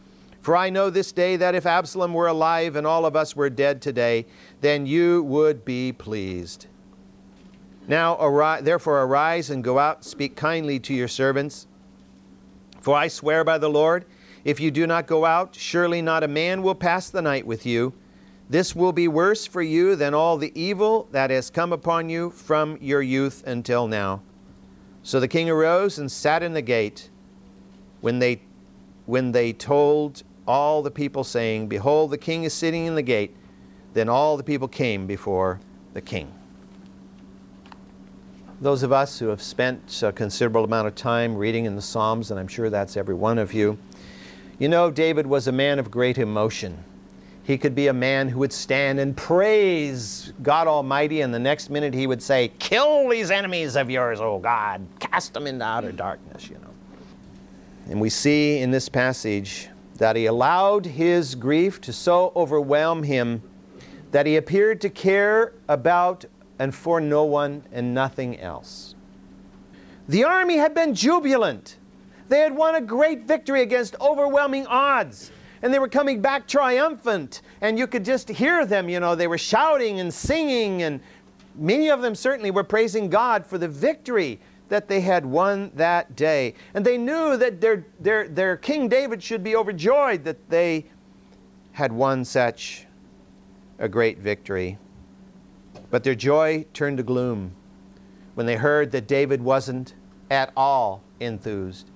For 0.42 0.58
I 0.58 0.70
know 0.70 0.90
this 0.90 1.12
day 1.12 1.38
that 1.38 1.56
if 1.56 1.66
Absalom 1.66 2.14
were 2.14 2.28
alive 2.28 2.76
and 2.76 2.86
all 2.86 3.06
of 3.06 3.16
us 3.16 3.36
were 3.36 3.50
dead 3.50 3.82
today, 3.82 4.26
then 4.62 4.86
you 4.86 5.24
would 5.24 5.64
be 5.64 5.94
pleased. 5.94 6.68
Now, 7.88 8.18
arise, 8.20 8.64
therefore, 8.64 9.02
arise 9.04 9.50
and 9.50 9.64
go 9.64 9.80
out, 9.80 10.04
speak 10.04 10.36
kindly 10.36 10.80
to 10.82 10.94
your 10.94 11.08
servants. 11.08 11.68
For 12.82 12.96
I 12.96 13.08
swear 13.08 13.44
by 13.44 13.58
the 13.58 13.70
Lord, 13.70 14.06
if 14.46 14.60
you 14.60 14.72
do 14.72 14.86
not 14.86 15.08
go 15.08 15.26
out, 15.26 15.56
surely 15.56 16.02
not 16.02 16.24
a 16.24 16.28
man 16.28 16.64
will 16.64 16.76
pass 16.76 17.10
the 17.10 17.22
night 17.22 17.46
with 17.46 17.66
you. 17.66 17.94
This 18.50 18.76
will 18.76 18.92
be 18.92 19.08
worse 19.08 19.46
for 19.46 19.62
you 19.62 19.96
than 19.96 20.14
all 20.14 20.38
the 20.38 20.52
evil 20.60 21.08
that 21.12 21.30
has 21.30 21.50
come 21.50 21.72
upon 21.72 22.10
you 22.10 22.30
from 22.30 22.78
your 22.82 23.02
youth 23.02 23.44
until 23.48 23.88
now. 23.88 24.22
So 25.02 25.20
the 25.20 25.28
king 25.28 25.50
arose 25.50 26.00
and 26.00 26.12
sat 26.12 26.44
in 26.44 26.54
the 26.54 26.62
gate 26.62 27.10
when 28.02 28.20
they, 28.20 28.42
when 29.06 29.32
they 29.32 29.54
told 29.54 30.24
all 30.46 30.82
the 30.82 30.92
people, 30.92 31.24
saying, 31.24 31.68
Behold, 31.68 32.12
the 32.12 32.18
king 32.18 32.44
is 32.44 32.54
sitting 32.54 32.86
in 32.86 32.96
the 32.96 33.02
gate. 33.02 33.36
Then 33.94 34.10
all 34.10 34.36
the 34.36 34.44
people 34.44 34.68
came 34.68 35.08
before 35.08 35.60
the 35.94 36.02
king. 36.02 36.34
Those 38.60 38.84
of 38.84 38.92
us 38.92 39.20
who 39.20 39.28
have 39.28 39.42
spent 39.42 40.02
a 40.04 40.12
considerable 40.12 40.64
amount 40.64 40.88
of 40.88 40.96
time 40.96 41.36
reading 41.36 41.66
in 41.66 41.76
the 41.76 41.82
Psalms, 41.82 42.32
and 42.32 42.40
I'm 42.40 42.48
sure 42.48 42.70
that's 42.70 42.98
every 42.98 43.16
one 43.16 43.38
of 43.38 43.54
you, 43.54 43.78
you 44.60 44.70
know, 44.70 44.92
David 44.92 45.28
was 45.28 45.48
a 45.48 45.52
man 45.52 45.80
of 45.80 45.90
great 45.90 46.18
emotion. 46.18 46.84
He 47.44 47.58
could 47.58 47.76
be 47.76 47.88
a 47.88 47.94
man 47.94 48.30
who 48.30 48.40
would 48.40 48.54
stand 48.54 49.00
and 49.00 49.16
praise 49.18 50.32
God 50.42 50.68
Almighty, 50.68 51.22
and 51.22 51.34
the 51.34 51.40
next 51.40 51.70
minute 51.70 51.94
he 51.94 52.08
would 52.08 52.22
say, 52.22 52.52
Kill 52.60 53.10
these 53.10 53.32
enemies 53.32 53.76
of 53.76 53.90
yours, 53.90 54.22
O 54.22 54.40
God, 54.40 54.86
cast 55.00 55.34
them 55.34 55.48
into 55.48 55.66
outer 55.66 55.92
darkness, 55.92 56.50
you 56.50 56.56
know. 56.56 56.70
And 57.90 58.00
we 58.00 58.10
see 58.10 58.60
in 58.60 58.72
this 58.72 58.88
passage 58.88 59.68
that 59.98 60.16
he 60.16 60.26
allowed 60.26 60.86
his 60.86 61.36
grief 61.36 61.82
to 61.82 61.92
so 61.92 62.32
overwhelm 62.36 63.04
him 63.04 63.42
that 64.12 64.26
he 64.26 64.38
appeared 64.38 64.80
to 64.82 64.90
care 64.90 65.54
about 65.68 66.24
and 66.60 66.74
for 66.74 67.02
no 67.02 67.26
one 67.26 67.64
and 67.72 67.94
nothing 67.94 68.40
else. 68.40 68.96
The 70.08 70.24
army 70.24 70.58
had 70.58 70.74
been 70.74 70.96
jubilant. 70.96 71.78
They 72.30 72.40
had 72.40 72.56
won 72.56 72.76
a 72.76 72.82
great 72.82 73.24
victory 73.24 73.62
against 73.62 73.96
overwhelming 74.00 74.66
odds. 74.68 75.32
And 75.62 75.74
they 75.74 75.80
were 75.80 75.88
coming 75.88 76.22
back 76.22 76.48
triumphant. 76.48 77.42
And 77.62 77.78
you 77.78 77.88
could 77.88 78.04
just 78.04 78.30
hear 78.30 78.66
them, 78.66 78.90
you 78.90 79.00
know, 79.00 79.16
they 79.16 79.28
were 79.28 79.38
shouting 79.38 80.00
and 80.00 80.14
singing. 80.14 80.84
And 80.84 81.00
many 81.56 81.90
of 81.90 82.02
them 82.02 82.16
certainly 82.16 82.52
were 82.52 82.64
praising 82.64 83.10
God 83.10 83.46
for 83.46 83.58
the 83.58 83.68
victory 83.68 84.40
that 84.70 84.88
they 84.88 85.02
had 85.02 85.26
won 85.26 85.72
that 85.76 86.16
day. 86.16 86.56
And 86.74 86.86
they 86.86 86.98
knew 86.98 87.38
that 87.38 87.62
their, 87.62 87.86
their, 88.00 88.28
their 88.28 88.58
King 88.58 88.90
David 88.90 89.22
should 89.22 89.44
be 89.44 89.56
overjoyed 89.56 90.24
that 90.24 90.50
they 90.50 90.86
had 91.72 91.92
won 91.92 92.26
such 92.26 92.86
a 93.80 93.88
great 93.88 94.20
victory. 94.20 94.78
But 95.90 96.04
their 96.04 96.16
joy 96.16 96.66
turned 96.74 96.98
to 96.98 97.04
gloom 97.04 97.52
when 98.36 98.46
they 98.46 98.56
heard 98.56 98.92
that 98.92 99.08
David 99.08 99.42
wasn't 99.42 99.94
at 100.32 100.52
all 100.56 101.04
enthused 101.20 101.90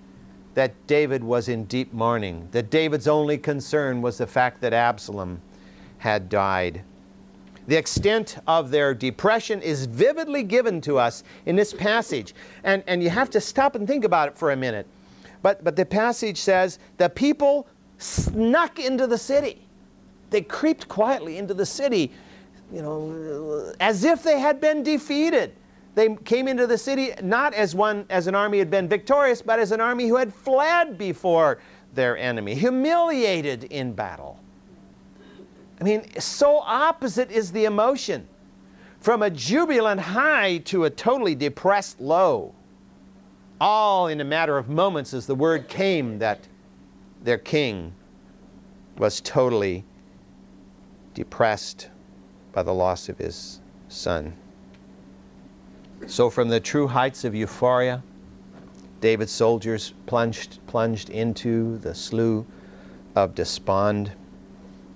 that 0.58 0.74
David 0.88 1.24
was 1.24 1.50
in 1.50 1.66
deep 1.66 1.94
mourning, 1.94 2.48
that 2.50 2.72
David's 2.72 3.08
only 3.08 3.38
concern 3.38 4.02
was 4.02 4.18
the 4.18 4.26
fact 4.26 4.60
that 4.62 4.74
Absalom 4.74 5.40
had 6.00 6.30
died. 6.30 6.82
The 7.68 7.78
extent 7.78 8.40
of 8.48 8.72
their 8.72 8.96
depression 8.96 9.62
is 9.62 9.86
vividly 9.86 10.42
given 10.42 10.82
to 10.82 10.98
us 10.98 11.24
in 11.46 11.56
this 11.56 11.74
passage. 11.74 12.34
And, 12.64 12.84
and 12.88 13.04
you 13.04 13.12
have 13.12 13.30
to 13.32 13.40
stop 13.40 13.76
and 13.76 13.88
think 13.88 14.04
about 14.04 14.30
it 14.30 14.36
for 14.36 14.50
a 14.50 14.56
minute. 14.56 14.88
But, 15.44 15.64
but 15.64 15.76
the 15.76 15.86
passage 15.86 16.40
says 16.40 16.80
the 16.98 17.08
people 17.08 17.68
snuck 18.00 18.80
into 18.80 19.06
the 19.06 19.20
city. 19.20 19.62
They 20.32 20.42
creeped 20.42 20.88
quietly 20.88 21.38
into 21.38 21.54
the 21.54 21.68
city, 21.68 22.12
you 22.74 22.82
know, 22.82 23.76
as 23.80 24.04
if 24.04 24.24
they 24.24 24.40
had 24.40 24.60
been 24.60 24.82
defeated. 24.82 25.54
They 25.98 26.16
came 26.26 26.48
into 26.48 26.68
the 26.68 26.78
city 26.78 27.12
not 27.24 27.56
as 27.56 27.74
one 27.74 28.06
as 28.12 28.28
an 28.28 28.36
army 28.36 28.60
had 28.60 28.70
been 28.70 28.88
victorious, 28.88 29.42
but 29.42 29.58
as 29.58 29.72
an 29.72 29.82
army 29.82 30.08
who 30.08 30.18
had 30.18 30.32
fled 30.32 30.96
before 30.96 31.58
their 31.96 32.16
enemy, 32.16 32.54
humiliated 32.54 33.64
in 33.64 33.94
battle. 33.94 34.40
I 35.82 35.84
mean, 35.84 36.08
so 36.20 36.60
opposite 36.60 37.32
is 37.32 37.52
the 37.52 37.66
emotion 37.66 38.28
from 39.00 39.24
a 39.24 39.32
jubilant 39.32 40.00
high 40.00 40.60
to 40.66 40.84
a 40.84 40.90
totally 40.92 41.34
depressed 41.34 42.00
low. 42.00 42.54
All 43.60 44.06
in 44.06 44.22
a 44.22 44.24
matter 44.24 44.56
of 44.56 44.70
moments 44.70 45.16
as 45.16 45.26
the 45.26 45.34
word 45.34 45.68
came 45.68 46.20
that 46.20 46.48
their 47.24 47.40
king 47.40 47.92
was 49.00 49.20
totally 49.20 49.84
depressed 51.16 51.90
by 52.52 52.62
the 52.62 52.74
loss 52.76 53.10
of 53.10 53.18
his 53.18 53.62
son. 53.88 54.36
So, 56.06 56.30
from 56.30 56.50
the 56.50 56.60
true 56.60 56.88
heights 56.88 57.24
of 57.24 57.34
euphoria, 57.34 58.04
David's 59.02 59.32
soldiers 59.32 59.94
plunged, 60.06 60.60
plunged 60.68 61.10
into 61.10 61.78
the 61.80 61.94
slough 61.94 62.46
of 63.16 63.36
despond. 63.36 64.12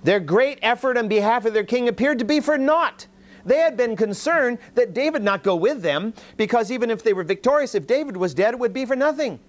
Their 0.04 0.20
great 0.20 0.58
effort 0.62 0.96
on 0.96 1.08
behalf 1.08 1.44
of 1.44 1.54
their 1.54 1.64
king 1.64 1.88
appeared 1.88 2.18
to 2.18 2.24
be 2.24 2.40
for 2.40 2.56
naught. 2.56 3.06
They 3.44 3.58
had 3.58 3.76
been 3.76 3.96
concerned 3.96 4.58
that 4.74 4.94
David 4.94 5.22
not 5.22 5.42
go 5.42 5.56
with 5.56 5.82
them 5.82 6.14
because 6.36 6.70
even 6.70 6.90
if 6.90 7.02
they 7.02 7.12
were 7.12 7.24
victorious, 7.24 7.74
if 7.74 7.86
David 7.86 8.16
was 8.16 8.34
dead, 8.34 8.54
it 8.54 8.60
would 8.60 8.72
be 8.72 8.86
for 8.86 8.96
nothing. 8.96 9.40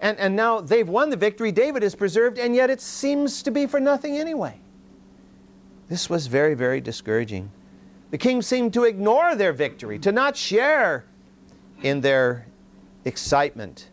And, 0.00 0.18
and 0.18 0.36
now 0.36 0.60
they've 0.60 0.88
won 0.88 1.10
the 1.10 1.16
victory, 1.16 1.50
David 1.50 1.82
is 1.82 1.94
preserved, 1.94 2.38
and 2.38 2.54
yet 2.54 2.70
it 2.70 2.80
seems 2.80 3.42
to 3.42 3.50
be 3.50 3.66
for 3.66 3.80
nothing 3.80 4.16
anyway. 4.16 4.54
This 5.88 6.08
was 6.08 6.26
very, 6.26 6.54
very 6.54 6.80
discouraging. 6.80 7.50
The 8.10 8.18
king 8.18 8.40
seemed 8.40 8.72
to 8.74 8.84
ignore 8.84 9.34
their 9.34 9.52
victory, 9.52 9.98
to 10.00 10.12
not 10.12 10.36
share 10.36 11.04
in 11.82 12.00
their 12.00 12.46
excitement. 13.04 13.90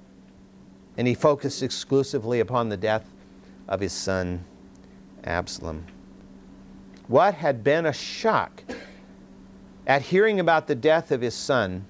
And 0.97 1.07
he 1.07 1.13
focused 1.13 1.61
exclusively 1.61 2.39
upon 2.39 2.69
the 2.69 2.77
death 2.77 3.11
of 3.67 3.81
his 3.81 3.91
son, 3.91 4.45
Absalom. 5.23 5.85
What 7.07 7.33
had 7.35 7.63
been 7.63 7.85
a 7.85 7.93
shock 7.93 8.63
at 9.85 10.01
hearing 10.01 10.39
about 10.39 10.67
the 10.67 10.75
death 10.75 11.11
of 11.11 11.21
his 11.21 11.35
son 11.35 11.85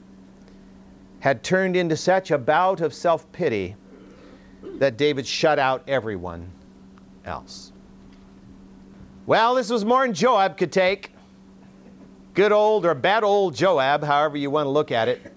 had 1.19 1.43
turned 1.43 1.75
into 1.75 1.95
such 1.95 2.31
a 2.31 2.38
bout 2.38 2.81
of 2.81 2.93
self 2.93 3.31
pity 3.31 3.75
that 4.79 4.97
David 4.97 5.25
shut 5.25 5.59
out 5.59 5.83
everyone 5.88 6.51
else. 7.23 7.71
Well, 9.26 9.55
this 9.55 9.69
was 9.69 9.86
more 9.86 10.03
than 10.03 10.13
Joab 10.13 10.57
could 10.57 10.71
take 10.71 11.14
good 12.36 12.51
old 12.51 12.86
or 12.86 12.93
bad 12.93 13.23
old 13.23 13.55
Joab, 13.55 14.03
however 14.03 14.38
you 14.38 14.51
want 14.51 14.65
to 14.65 14.69
look 14.69 14.91
at 14.91 15.07
it, 15.07 15.33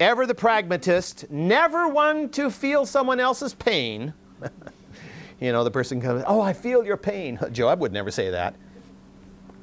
ever 0.00 0.26
the 0.26 0.34
pragmatist, 0.34 1.30
never 1.30 1.88
one 1.88 2.28
to 2.30 2.50
feel 2.50 2.84
someone 2.84 3.20
else's 3.20 3.54
pain. 3.54 4.12
you 5.40 5.52
know, 5.52 5.64
the 5.64 5.70
person 5.70 6.00
comes, 6.00 6.24
Oh, 6.26 6.40
I 6.40 6.52
feel 6.52 6.84
your 6.84 6.96
pain. 6.96 7.38
Joab 7.52 7.80
would 7.80 7.92
never 7.92 8.10
say 8.10 8.30
that. 8.30 8.56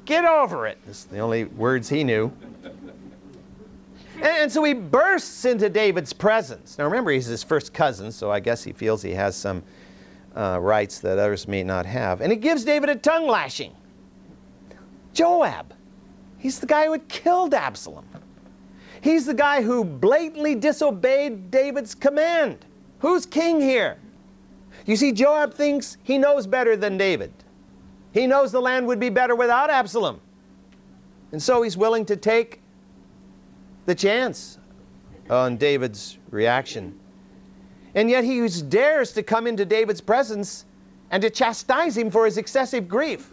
Get 0.06 0.24
over 0.24 0.66
it. 0.66 0.78
It's 0.88 1.04
the 1.04 1.18
only 1.18 1.44
words 1.44 1.88
he 1.88 2.02
knew. 2.02 2.32
And 4.22 4.50
so 4.50 4.64
he 4.64 4.74
bursts 4.74 5.44
into 5.44 5.68
David's 5.68 6.12
presence. 6.12 6.76
Now 6.76 6.84
remember, 6.84 7.10
he's 7.10 7.26
his 7.26 7.42
first 7.42 7.72
cousin, 7.72 8.10
so 8.12 8.30
I 8.30 8.40
guess 8.40 8.62
he 8.62 8.72
feels 8.72 9.02
he 9.02 9.12
has 9.12 9.34
some 9.36 9.62
uh, 10.36 10.58
rights 10.60 10.98
that 11.00 11.18
others 11.18 11.48
may 11.48 11.62
not 11.62 11.86
have. 11.86 12.20
And 12.20 12.30
he 12.30 12.36
gives 12.36 12.64
David 12.64 12.90
a 12.90 12.96
tongue 12.96 13.26
lashing. 13.26 13.74
Joab, 15.14 15.72
he's 16.40 16.58
the 16.58 16.66
guy 16.66 16.86
who 16.86 16.92
had 16.92 17.08
killed 17.08 17.54
Absalom. 17.54 18.04
He's 19.00 19.26
the 19.26 19.34
guy 19.34 19.62
who 19.62 19.84
blatantly 19.84 20.54
disobeyed 20.54 21.50
David's 21.50 21.94
command. 21.94 22.66
Who's 22.98 23.24
king 23.24 23.60
here? 23.60 23.98
You 24.84 24.96
see, 24.96 25.12
Joab 25.12 25.54
thinks 25.54 25.96
he 26.02 26.18
knows 26.18 26.46
better 26.46 26.76
than 26.76 26.98
David. 26.98 27.32
He 28.12 28.26
knows 28.26 28.52
the 28.52 28.60
land 28.60 28.86
would 28.88 29.00
be 29.00 29.08
better 29.08 29.34
without 29.34 29.70
Absalom. 29.70 30.20
And 31.32 31.42
so 31.42 31.62
he's 31.62 31.76
willing 31.76 32.04
to 32.06 32.16
take 32.16 32.60
the 33.86 33.94
chance 33.94 34.58
on 35.28 35.56
David's 35.56 36.18
reaction. 36.30 36.98
And 37.94 38.10
yet 38.10 38.24
he 38.24 38.46
dares 38.68 39.12
to 39.12 39.22
come 39.22 39.46
into 39.46 39.64
David's 39.64 40.00
presence 40.00 40.64
and 41.10 41.22
to 41.22 41.30
chastise 41.30 41.96
him 41.96 42.10
for 42.10 42.24
his 42.24 42.36
excessive 42.36 42.88
grief. 42.88 43.30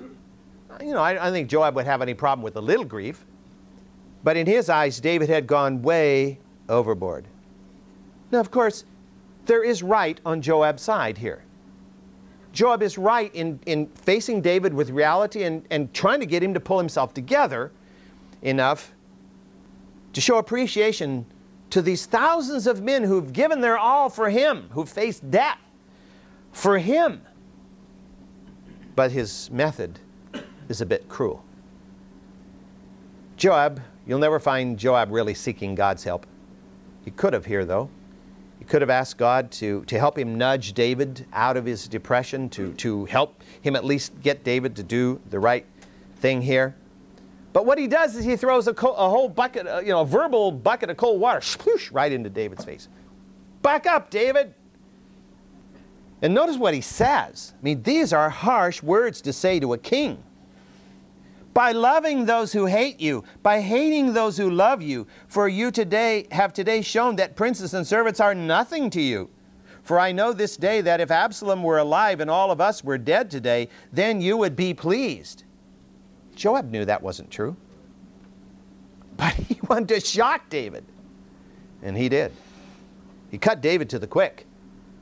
You 0.81 0.93
know, 0.93 1.01
I, 1.01 1.13
don't 1.13 1.31
think 1.31 1.49
Joab 1.49 1.75
would 1.75 1.85
have 1.85 2.01
any 2.01 2.13
problem 2.13 2.43
with 2.43 2.55
a 2.55 2.61
little 2.61 2.85
grief. 2.85 3.25
But 4.23 4.37
in 4.37 4.45
his 4.45 4.69
eyes, 4.69 4.99
David 4.99 5.29
had 5.29 5.47
gone 5.47 5.81
way 5.81 6.39
overboard. 6.69 7.25
Now, 8.31 8.39
of 8.39 8.51
course, 8.51 8.83
there 9.45 9.63
is 9.63 9.81
right 9.81 10.19
on 10.25 10.41
Joab's 10.41 10.81
side 10.81 11.17
here. 11.17 11.43
Joab 12.51 12.81
is 12.81 12.97
right 12.97 13.33
in, 13.35 13.59
in 13.65 13.87
facing 13.87 14.41
David 14.41 14.73
with 14.73 14.89
reality 14.89 15.43
and, 15.43 15.65
and 15.69 15.93
trying 15.93 16.19
to 16.19 16.25
get 16.25 16.41
him 16.41 16.53
to 16.53 16.59
pull 16.59 16.79
himself 16.79 17.13
together 17.13 17.71
enough 18.41 18.93
to 20.13 20.21
show 20.21 20.37
appreciation 20.37 21.25
to 21.69 21.81
these 21.81 22.05
thousands 22.05 22.65
of 22.65 22.81
men 22.81 23.03
who've 23.03 23.31
given 23.31 23.61
their 23.61 23.77
all 23.77 24.09
for 24.09 24.29
him, 24.29 24.69
who've 24.71 24.89
faced 24.89 25.29
death 25.29 25.59
for 26.51 26.79
him. 26.79 27.21
But 28.95 29.11
his 29.11 29.51
method 29.51 29.99
is 30.69 30.81
a 30.81 30.85
bit 30.85 31.07
cruel. 31.09 31.43
Joab, 33.37 33.81
you'll 34.05 34.19
never 34.19 34.39
find 34.39 34.77
Joab 34.77 35.11
really 35.11 35.33
seeking 35.33 35.75
God's 35.75 36.03
help. 36.03 36.25
He 37.05 37.11
could 37.11 37.33
have 37.33 37.45
here, 37.45 37.65
though. 37.65 37.89
He 38.59 38.65
could 38.65 38.81
have 38.81 38.89
asked 38.89 39.17
God 39.17 39.51
to, 39.51 39.85
to 39.85 39.99
help 39.99 40.17
him 40.17 40.37
nudge 40.37 40.73
David 40.73 41.25
out 41.31 41.55
of 41.55 41.65
his 41.65 41.87
depression, 41.87 42.49
to, 42.49 42.73
to 42.73 43.05
help 43.05 43.43
him 43.61 43.75
at 43.75 43.85
least 43.85 44.19
get 44.21 44.43
David 44.43 44.75
to 44.75 44.83
do 44.83 45.21
the 45.29 45.39
right 45.39 45.65
thing 46.17 46.41
here. 46.41 46.75
But 47.53 47.65
what 47.65 47.77
he 47.77 47.87
does 47.87 48.15
is 48.15 48.25
he 48.25 48.35
throws 48.35 48.67
a, 48.67 48.73
co- 48.73 48.93
a 48.93 49.09
whole 49.09 49.29
bucket, 49.29 49.67
uh, 49.67 49.79
you 49.79 49.89
know, 49.89 50.01
a 50.01 50.05
verbal 50.05 50.51
bucket 50.51 50.89
of 50.89 50.97
cold 50.97 51.21
water, 51.21 51.39
sploosh, 51.39 51.89
right 51.93 52.11
into 52.11 52.29
David's 52.29 52.65
face. 52.65 52.87
Back 53.61 53.85
up, 53.85 54.09
David. 54.09 54.53
And 56.23 56.33
notice 56.33 56.57
what 56.57 56.73
he 56.73 56.81
says. 56.81 57.53
I 57.59 57.63
mean, 57.63 57.83
these 57.83 58.11
are 58.11 58.29
harsh 58.29 58.81
words 58.81 59.21
to 59.21 59.33
say 59.33 59.59
to 59.59 59.73
a 59.73 59.77
king 59.77 60.23
by 61.57 61.71
loving 61.71 62.23
those 62.23 62.53
who 62.53 62.67
hate 62.67 63.01
you, 63.01 63.23
by 63.41 63.59
hating 63.59 64.13
those 64.13 64.37
who 64.37 64.47
love 64.47 64.79
you. 64.79 65.07
For 65.27 65.47
you 65.47 65.71
today 65.71 66.27
have 66.29 66.53
today 66.53 66.83
shown 66.83 67.15
that 67.15 67.35
princes 67.35 67.73
and 67.73 67.87
servants 67.87 68.19
are 68.19 68.35
nothing 68.35 68.91
to 68.91 69.01
you. 69.01 69.27
For 69.81 69.99
I 69.99 70.11
know 70.11 70.33
this 70.33 70.55
day 70.55 70.81
that 70.81 71.01
if 71.01 71.09
Absalom 71.09 71.63
were 71.63 71.79
alive 71.79 72.19
and 72.19 72.29
all 72.29 72.51
of 72.51 72.61
us 72.61 72.83
were 72.83 72.99
dead 72.99 73.31
today, 73.31 73.69
then 73.91 74.21
you 74.21 74.37
would 74.37 74.55
be 74.55 74.71
pleased. 74.75 75.45
Joab 76.35 76.69
knew 76.69 76.85
that 76.85 77.01
wasn't 77.01 77.31
true. 77.31 77.55
But 79.15 79.33
he 79.33 79.59
wanted 79.67 79.87
to 79.95 79.99
shock 79.99 80.49
David. 80.49 80.85
And 81.81 81.97
he 81.97 82.07
did. 82.07 82.33
He 83.31 83.39
cut 83.39 83.61
David 83.61 83.89
to 83.89 83.97
the 83.97 84.05
quick. 84.05 84.45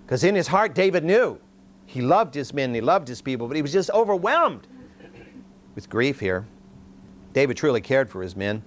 Because 0.05 0.23
in 0.23 0.35
his 0.35 0.47
heart, 0.47 0.73
David 0.73 1.03
knew. 1.03 1.37
He 1.85 1.99
loved 1.99 2.33
his 2.33 2.53
men, 2.53 2.73
he 2.73 2.79
loved 2.79 3.09
his 3.09 3.21
people, 3.21 3.49
but 3.49 3.57
he 3.57 3.61
was 3.61 3.73
just 3.73 3.89
overwhelmed 3.89 4.69
with 5.75 5.89
grief 5.89 6.19
here. 6.19 6.45
David 7.33 7.57
truly 7.57 7.81
cared 7.81 8.09
for 8.09 8.21
his 8.21 8.35
men. 8.35 8.63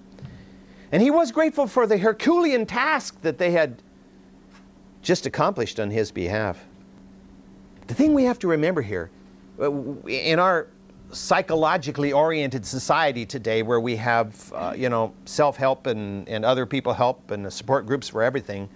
And 0.91 1.01
he 1.01 1.11
was 1.11 1.31
grateful 1.31 1.67
for 1.67 1.85
the 1.85 1.97
Herculean 1.97 2.65
task 2.65 3.19
that 3.21 3.37
they 3.37 3.51
had 3.51 3.81
just 5.01 5.25
accomplished 5.25 5.79
on 5.79 5.89
his 5.89 6.11
behalf. 6.11 6.63
The 7.87 7.93
thing 7.93 8.13
we 8.13 8.23
have 8.23 8.39
to 8.39 8.47
remember 8.47 8.81
here, 8.81 9.09
uh, 9.59 9.71
in 10.07 10.39
our 10.39 10.67
psychologically 11.11 12.13
oriented 12.13 12.65
society 12.65 13.25
today 13.25 13.63
where 13.63 13.79
we 13.79 13.95
have, 13.95 14.53
uh, 14.53 14.73
you 14.77 14.89
know, 14.89 15.13
self-help 15.25 15.87
and, 15.87 16.27
and 16.29 16.45
other 16.45 16.65
people 16.65 16.93
help 16.93 17.31
and 17.31 17.51
support 17.51 17.87
groups 17.87 18.07
for 18.07 18.21
everything, 18.21 18.69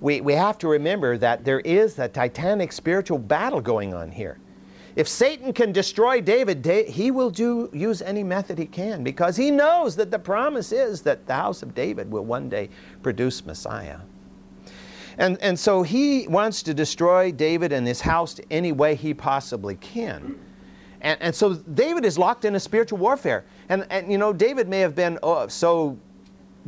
we, 0.00 0.20
we 0.20 0.32
have 0.32 0.58
to 0.58 0.68
remember 0.68 1.16
that 1.18 1.44
there 1.44 1.60
is 1.60 1.98
a 1.98 2.08
titanic 2.08 2.72
spiritual 2.72 3.18
battle 3.18 3.60
going 3.60 3.94
on 3.94 4.10
here. 4.10 4.38
If 4.96 5.08
Satan 5.08 5.52
can 5.52 5.72
destroy 5.72 6.22
David, 6.22 6.64
he 6.88 7.10
will 7.10 7.28
do, 7.28 7.68
use 7.74 8.00
any 8.00 8.24
method 8.24 8.58
he 8.58 8.64
can 8.64 9.04
because 9.04 9.36
he 9.36 9.50
knows 9.50 9.94
that 9.96 10.10
the 10.10 10.18
promise 10.18 10.72
is 10.72 11.02
that 11.02 11.26
the 11.26 11.34
house 11.34 11.62
of 11.62 11.74
David 11.74 12.10
will 12.10 12.24
one 12.24 12.48
day 12.48 12.70
produce 13.02 13.44
Messiah. 13.44 13.98
And, 15.18 15.40
and 15.42 15.58
so 15.58 15.82
he 15.82 16.26
wants 16.28 16.62
to 16.62 16.72
destroy 16.72 17.30
David 17.30 17.72
and 17.72 17.86
his 17.86 18.00
house 18.00 18.40
any 18.50 18.72
way 18.72 18.94
he 18.94 19.12
possibly 19.12 19.76
can. 19.76 20.38
And, 21.02 21.20
and 21.20 21.34
so 21.34 21.54
David 21.54 22.06
is 22.06 22.16
locked 22.16 22.46
in 22.46 22.54
a 22.54 22.60
spiritual 22.60 22.98
warfare. 22.98 23.44
And, 23.68 23.86
and 23.90 24.10
you 24.10 24.16
know, 24.16 24.32
David 24.32 24.66
may 24.66 24.80
have 24.80 24.94
been 24.94 25.18
oh, 25.22 25.46
so 25.48 25.98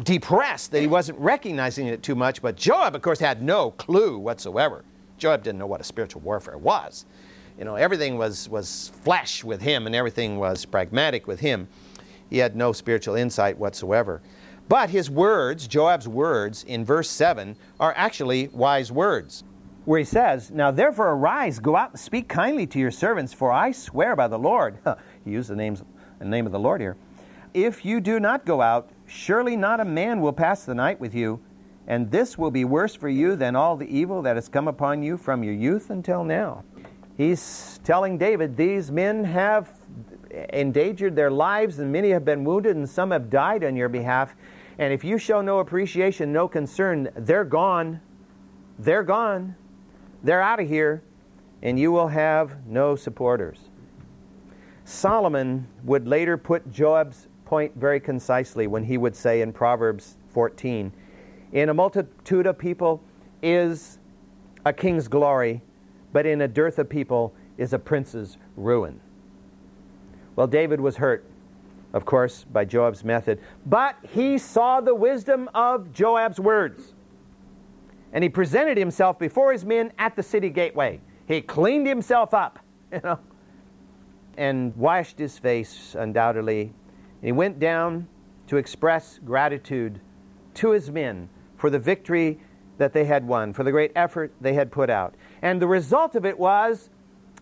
depressed 0.02 0.70
that 0.72 0.80
he 0.82 0.86
wasn't 0.86 1.18
recognizing 1.18 1.86
it 1.86 2.02
too 2.02 2.14
much, 2.14 2.42
but 2.42 2.56
Joab, 2.56 2.94
of 2.94 3.00
course, 3.00 3.18
had 3.18 3.42
no 3.42 3.70
clue 3.72 4.18
whatsoever. 4.18 4.84
Joab 5.16 5.42
didn't 5.42 5.58
know 5.58 5.66
what 5.66 5.80
a 5.80 5.84
spiritual 5.84 6.20
warfare 6.20 6.58
was 6.58 7.06
you 7.58 7.64
know, 7.64 7.74
everything 7.74 8.16
was, 8.16 8.48
was 8.48 8.92
flesh 9.02 9.42
with 9.42 9.60
him 9.60 9.86
and 9.86 9.94
everything 9.94 10.38
was 10.38 10.64
pragmatic 10.64 11.26
with 11.26 11.40
him. 11.40 11.66
He 12.30 12.38
had 12.38 12.54
no 12.54 12.72
spiritual 12.72 13.16
insight 13.16 13.58
whatsoever. 13.58 14.22
But 14.68 14.90
his 14.90 15.10
words, 15.10 15.66
Joab's 15.66 16.06
words 16.06 16.62
in 16.64 16.84
verse 16.84 17.10
7, 17.10 17.56
are 17.80 17.92
actually 17.96 18.48
wise 18.48 18.92
words. 18.92 19.42
Where 19.86 19.98
he 19.98 20.04
says, 20.04 20.50
Now 20.50 20.70
therefore 20.70 21.12
arise, 21.12 21.58
go 21.58 21.74
out 21.74 21.90
and 21.90 21.98
speak 21.98 22.28
kindly 22.28 22.66
to 22.68 22.78
your 22.78 22.90
servants, 22.90 23.32
for 23.32 23.50
I 23.50 23.72
swear 23.72 24.14
by 24.14 24.28
the 24.28 24.38
Lord. 24.38 24.78
he 25.24 25.30
used 25.30 25.48
the, 25.48 25.56
names, 25.56 25.82
the 26.18 26.26
name 26.26 26.46
of 26.46 26.52
the 26.52 26.58
Lord 26.58 26.80
here. 26.80 26.96
If 27.54 27.84
you 27.84 28.00
do 28.00 28.20
not 28.20 28.44
go 28.44 28.60
out, 28.60 28.90
surely 29.06 29.56
not 29.56 29.80
a 29.80 29.84
man 29.84 30.20
will 30.20 30.34
pass 30.34 30.64
the 30.64 30.74
night 30.74 31.00
with 31.00 31.14
you, 31.14 31.40
and 31.86 32.10
this 32.10 32.36
will 32.36 32.50
be 32.50 32.66
worse 32.66 32.94
for 32.94 33.08
you 33.08 33.34
than 33.34 33.56
all 33.56 33.74
the 33.74 33.88
evil 33.88 34.20
that 34.20 34.36
has 34.36 34.50
come 34.50 34.68
upon 34.68 35.02
you 35.02 35.16
from 35.16 35.42
your 35.42 35.54
youth 35.54 35.88
until 35.88 36.22
now 36.22 36.62
he's 37.18 37.78
telling 37.84 38.16
David, 38.16 38.56
These 38.56 38.90
men 38.90 39.24
have 39.24 39.78
endangered 40.50 41.14
their 41.14 41.30
lives, 41.30 41.78
and 41.78 41.92
many 41.92 42.08
have 42.10 42.24
been 42.24 42.44
wounded, 42.44 42.76
and 42.76 42.88
some 42.88 43.10
have 43.10 43.28
died 43.28 43.64
on 43.64 43.76
your 43.76 43.90
behalf. 43.90 44.34
And 44.78 44.92
if 44.92 45.04
you 45.04 45.18
show 45.18 45.42
no 45.42 45.58
appreciation, 45.58 46.32
no 46.32 46.48
concern, 46.48 47.10
they're 47.14 47.44
gone. 47.44 48.00
They're 48.78 49.02
gone. 49.02 49.54
They're 50.22 50.40
out 50.40 50.60
of 50.60 50.68
here, 50.68 51.02
and 51.62 51.78
you 51.78 51.92
will 51.92 52.08
have 52.08 52.66
no 52.66 52.96
supporters. 52.96 53.58
Solomon 54.84 55.66
would 55.84 56.08
later 56.08 56.38
put 56.38 56.70
Joab's 56.70 57.28
point 57.44 57.74
very 57.76 58.00
concisely 58.00 58.66
when 58.66 58.84
he 58.84 58.98
would 58.98 59.14
say 59.14 59.42
in 59.42 59.52
Proverbs 59.52 60.16
14 60.30 60.92
In 61.52 61.68
a 61.68 61.74
multitude 61.74 62.46
of 62.46 62.58
people 62.58 63.02
is 63.42 63.98
a 64.64 64.72
king's 64.72 65.08
glory, 65.08 65.62
but 66.12 66.26
in 66.26 66.40
a 66.40 66.48
dearth 66.48 66.78
of 66.78 66.88
people 66.88 67.34
is 67.56 67.72
a 67.72 67.78
prince's 67.78 68.38
ruin. 68.56 69.00
Well, 70.36 70.46
David 70.46 70.80
was 70.80 70.96
hurt, 70.96 71.24
of 71.92 72.04
course, 72.04 72.44
by 72.44 72.64
Joab's 72.64 73.04
method, 73.04 73.40
but 73.66 73.96
he 74.02 74.38
saw 74.38 74.80
the 74.80 74.94
wisdom 74.94 75.50
of 75.54 75.92
Joab's 75.92 76.38
words. 76.38 76.94
And 78.12 78.22
he 78.22 78.30
presented 78.30 78.78
himself 78.78 79.18
before 79.18 79.52
his 79.52 79.64
men 79.64 79.92
at 79.98 80.16
the 80.16 80.22
city 80.22 80.48
gateway. 80.48 81.00
He 81.26 81.40
cleaned 81.42 81.86
himself 81.86 82.32
up, 82.32 82.58
you 82.92 83.00
know, 83.04 83.18
and 84.36 84.74
washed 84.76 85.18
his 85.18 85.38
face, 85.38 85.94
undoubtedly. 85.98 86.62
And 86.62 87.24
he 87.24 87.32
went 87.32 87.58
down 87.58 88.08
to 88.46 88.56
express 88.56 89.18
gratitude 89.24 90.00
to 90.54 90.70
his 90.70 90.90
men 90.90 91.28
for 91.56 91.68
the 91.68 91.78
victory 91.78 92.40
that 92.78 92.92
they 92.92 93.04
had 93.04 93.26
won, 93.26 93.52
for 93.52 93.64
the 93.64 93.72
great 93.72 93.92
effort 93.94 94.32
they 94.40 94.54
had 94.54 94.70
put 94.70 94.88
out. 94.88 95.14
And 95.42 95.62
the 95.62 95.66
result 95.66 96.14
of 96.14 96.24
it 96.24 96.38
was 96.38 96.90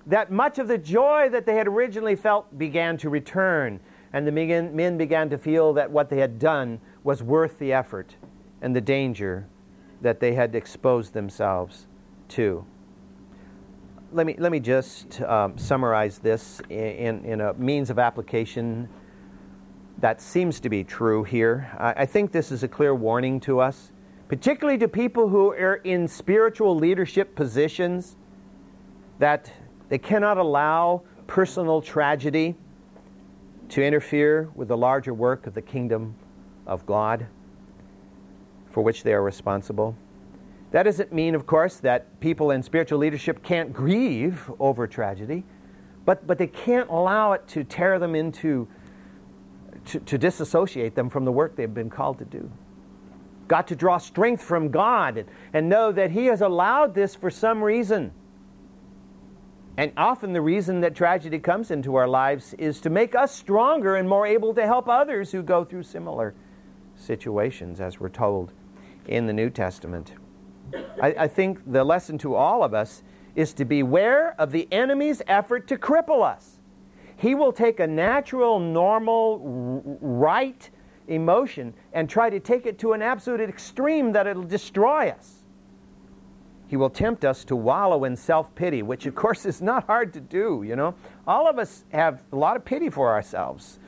that 0.07 0.31
much 0.31 0.59
of 0.59 0.69
the 0.69 0.79
joy 0.79 1.29
that 1.31 1.47
they 1.47 1.55
had 1.55 1.67
originally 1.67 2.17
felt 2.17 2.57
began 2.59 2.97
to 2.99 3.09
return. 3.09 3.81
And 4.13 4.27
the 4.27 4.33
men 4.33 4.97
began 4.97 5.29
to 5.31 5.39
feel 5.39 5.73
that 5.75 5.91
what 5.91 6.09
they 6.09 6.19
had 6.19 6.39
done 6.39 6.81
was 7.05 7.23
worth 7.23 7.59
the 7.59 7.73
effort 7.73 8.15
and 8.63 8.75
the 8.75 8.81
danger 8.81 9.47
that 10.03 10.21
they 10.21 10.35
had 10.35 10.55
exposed 10.55 11.13
themselves 11.13 11.87
to. 12.29 12.65
Let 14.13 14.27
me, 14.27 14.37
let 14.39 14.53
me 14.53 14.61
just 14.61 15.21
um, 15.23 15.59
summarize 15.59 16.19
this 16.19 16.61
in, 16.71 17.25
in 17.25 17.41
a 17.41 17.55
means 17.55 17.91
of 17.91 17.99
application. 17.99 18.89
that 19.99 20.21
seems 20.21 20.61
to 20.61 20.69
be 20.69 20.85
true 20.85 21.25
here. 21.25 21.71
I 21.79 22.07
think 22.07 22.31
this 22.31 22.53
is 22.53 22.63
a 22.63 22.69
clear 22.69 22.95
warning 22.95 23.41
to 23.41 23.61
us, 23.61 23.93
particularly 24.29 24.79
to 24.79 24.89
people 24.89 25.29
who 25.29 25.51
are 25.53 25.77
in 25.77 26.09
spiritual 26.09 26.75
leadership 26.75 27.35
positions, 27.35 28.17
that 29.19 29.53
they 29.89 29.99
cannot 29.99 30.37
allow 30.37 31.03
personal 31.27 31.81
tragedy 31.81 32.57
to 33.69 33.83
interfere 33.85 34.51
with 34.55 34.69
the 34.69 34.77
larger 34.77 35.15
work 35.15 35.47
of 35.47 35.55
the 35.55 35.63
kingdom 35.63 36.15
of 36.67 36.85
God 36.87 37.27
for 38.71 38.83
which 38.83 39.03
they 39.03 39.13
are 39.13 39.23
responsible. 39.23 39.97
That 40.73 40.83
doesn't 40.83 41.13
mean, 41.13 41.35
of 41.35 41.47
course, 41.47 41.79
that 41.79 42.21
people 42.21 42.51
in 42.51 42.63
spiritual 42.63 42.99
leadership 42.99 43.43
can't 43.43 43.73
grieve 43.73 44.51
over 44.59 44.87
tragedy, 44.87 45.45
but, 46.05 46.27
but 46.27 46.39
they 46.39 46.47
can't 46.47 46.91
allow 46.91 47.33
it 47.33 47.47
to 47.49 47.65
tear 47.65 47.99
them 47.99 48.15
into, 48.15 48.69
to, 49.87 50.01
to 50.01 50.19
disassociate 50.19 50.95
them 50.95 51.09
from 51.09 51.25
the 51.25 51.33
work 51.33 51.57
they've 51.57 51.73
been 51.73 51.91
called 51.91 52.19
to 52.19 52.25
do. 52.25 52.51
Got 53.49 53.69
to 53.69 53.77
draw 53.77 53.99
strength 53.99 54.43
from 54.43 54.71
God 54.71 55.19
and, 55.19 55.29
and 55.53 55.69
know 55.69 55.93
that 55.93 56.11
He 56.11 56.27
has 56.27 56.41
allowed 56.41 56.95
this 56.95 57.15
for 57.15 57.31
some 57.31 57.63
reason. 57.63 58.13
And 59.77 59.93
often 59.97 60.33
the 60.33 60.41
reason 60.41 60.81
that 60.81 60.95
tragedy 60.95 61.39
comes 61.39 61.71
into 61.71 61.97
our 61.97 62.09
lives 62.09 62.55
is 62.55 62.81
to 62.81 62.91
make 62.91 63.15
us 63.15 63.35
stronger 63.35 63.97
and 63.97 64.09
more 64.09 64.27
able 64.27 64.55
to 64.55 64.65
help 64.65 64.89
others 64.89 65.31
who 65.31 65.43
go 65.43 65.65
through 65.65 65.83
similar 65.83 66.35
situations, 66.95 67.81
as 67.81 68.01
we're 68.01 68.09
told 68.09 68.53
in 69.07 69.27
the 69.27 69.33
New 69.33 69.51
Testament. 69.51 70.15
I, 71.03 71.15
I 71.19 71.29
think 71.29 71.61
the 71.71 71.85
lesson 71.85 72.19
to 72.19 72.35
all 72.35 72.65
of 72.65 72.75
us 72.75 73.03
is 73.35 73.53
to 73.55 73.65
beware 73.65 74.35
of 74.41 74.51
the 74.51 74.67
enemy's 74.73 75.21
effort 75.27 75.69
to 75.69 75.77
cripple 75.77 76.23
us. 76.23 76.59
He 77.17 77.35
will 77.35 77.53
take 77.53 77.81
a 77.81 77.87
natural, 77.87 78.59
normal, 78.59 79.99
right 80.01 80.69
emotion 81.09 81.75
and 81.93 82.09
try 82.09 82.31
to 82.31 82.41
take 82.41 82.67
it 82.67 82.79
to 82.81 82.93
an 82.93 83.03
absolute 83.03 83.49
extreme 83.49 84.13
that 84.13 84.27
it'll 84.27 84.43
destroy 84.43 85.09
us. 85.09 85.45
He 86.69 86.77
will 86.77 86.91
tempt 86.91 87.25
us 87.25 87.45
to 87.45 87.57
wallow 87.57 88.05
in 88.05 88.17
self 88.17 88.55
pity, 88.55 88.83
which 88.83 89.07
of 89.07 89.15
course 89.15 89.47
is 89.47 89.63
not 89.63 89.87
hard 89.87 90.13
to 90.15 90.21
do, 90.21 90.65
you 90.67 90.75
know. 90.75 90.95
All 91.27 91.49
of 91.49 91.59
us 91.59 91.85
have 91.93 92.25
a 92.33 92.37
lot 92.37 92.57
of 92.57 92.65
pity 92.65 92.91
for 92.91 93.09
ourselves 93.13 93.79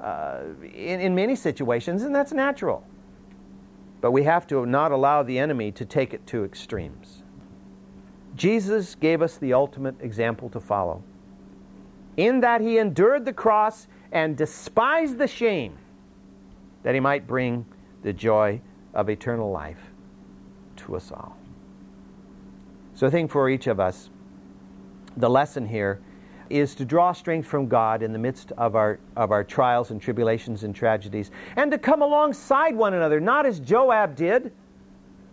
uh, 0.00 0.40
in, 0.62 1.00
in 1.00 1.14
many 1.14 1.36
situations, 1.36 2.02
and 2.02 2.14
that's 2.14 2.32
natural. 2.32 2.84
But 4.00 4.10
we 4.10 4.24
have 4.24 4.46
to 4.48 4.66
not 4.66 4.90
allow 4.90 5.22
the 5.22 5.38
enemy 5.38 5.70
to 5.72 5.84
take 5.84 6.12
it 6.12 6.26
to 6.28 6.44
extremes. 6.44 7.22
Jesus 8.36 8.96
gave 8.96 9.22
us 9.22 9.36
the 9.36 9.52
ultimate 9.52 9.94
example 10.00 10.50
to 10.50 10.60
follow. 10.60 11.02
In 12.16 12.40
that 12.40 12.60
he 12.60 12.78
endured 12.78 13.24
the 13.24 13.32
cross 13.32 13.86
and 14.12 14.36
despised 14.36 15.18
the 15.18 15.26
shame, 15.28 15.78
that 16.84 16.94
he 16.94 17.00
might 17.00 17.26
bring 17.26 17.66
the 18.02 18.12
joy 18.12 18.60
of 18.92 19.10
eternal 19.10 19.50
life 19.50 19.90
to 20.76 20.94
us 20.94 21.10
all. 21.10 21.36
So 22.94 23.06
I 23.06 23.10
think 23.10 23.30
for 23.30 23.50
each 23.50 23.66
of 23.66 23.80
us, 23.80 24.10
the 25.16 25.28
lesson 25.28 25.66
here 25.66 26.00
is 26.50 26.74
to 26.76 26.84
draw 26.84 27.12
strength 27.12 27.48
from 27.48 27.66
God 27.66 28.02
in 28.02 28.12
the 28.12 28.18
midst 28.18 28.52
of 28.52 28.76
our, 28.76 29.00
of 29.16 29.32
our 29.32 29.42
trials 29.42 29.90
and 29.90 30.00
tribulations 30.00 30.62
and 30.62 30.74
tragedies, 30.74 31.30
and 31.56 31.70
to 31.72 31.78
come 31.78 32.02
alongside 32.02 32.76
one 32.76 32.94
another, 32.94 33.18
not 33.18 33.46
as 33.46 33.58
Joab 33.58 34.14
did, 34.14 34.52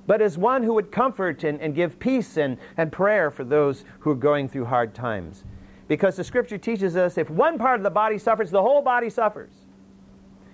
but 0.07 0.21
as 0.21 0.37
one 0.37 0.63
who 0.63 0.73
would 0.73 0.91
comfort 0.91 1.43
and, 1.43 1.61
and 1.61 1.75
give 1.75 1.99
peace 1.99 2.37
and, 2.37 2.57
and 2.77 2.91
prayer 2.91 3.29
for 3.29 3.43
those 3.43 3.83
who 3.99 4.09
are 4.09 4.15
going 4.15 4.47
through 4.47 4.65
hard 4.65 4.95
times. 4.95 5.43
Because 5.87 6.15
the 6.15 6.23
scripture 6.23 6.57
teaches 6.57 6.95
us 6.95 7.17
if 7.17 7.29
one 7.29 7.57
part 7.57 7.79
of 7.79 7.83
the 7.83 7.89
body 7.89 8.17
suffers, 8.17 8.49
the 8.49 8.61
whole 8.61 8.81
body 8.81 9.09
suffers. 9.09 9.51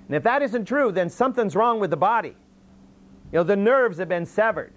And 0.07 0.15
if 0.15 0.23
that 0.23 0.41
isn't 0.41 0.65
true, 0.65 0.91
then 0.91 1.09
something's 1.09 1.55
wrong 1.55 1.79
with 1.79 1.89
the 1.89 1.97
body. 1.97 2.35
You 3.31 3.39
know, 3.39 3.43
the 3.43 3.55
nerves 3.55 3.97
have 3.97 4.09
been 4.09 4.25
severed. 4.25 4.73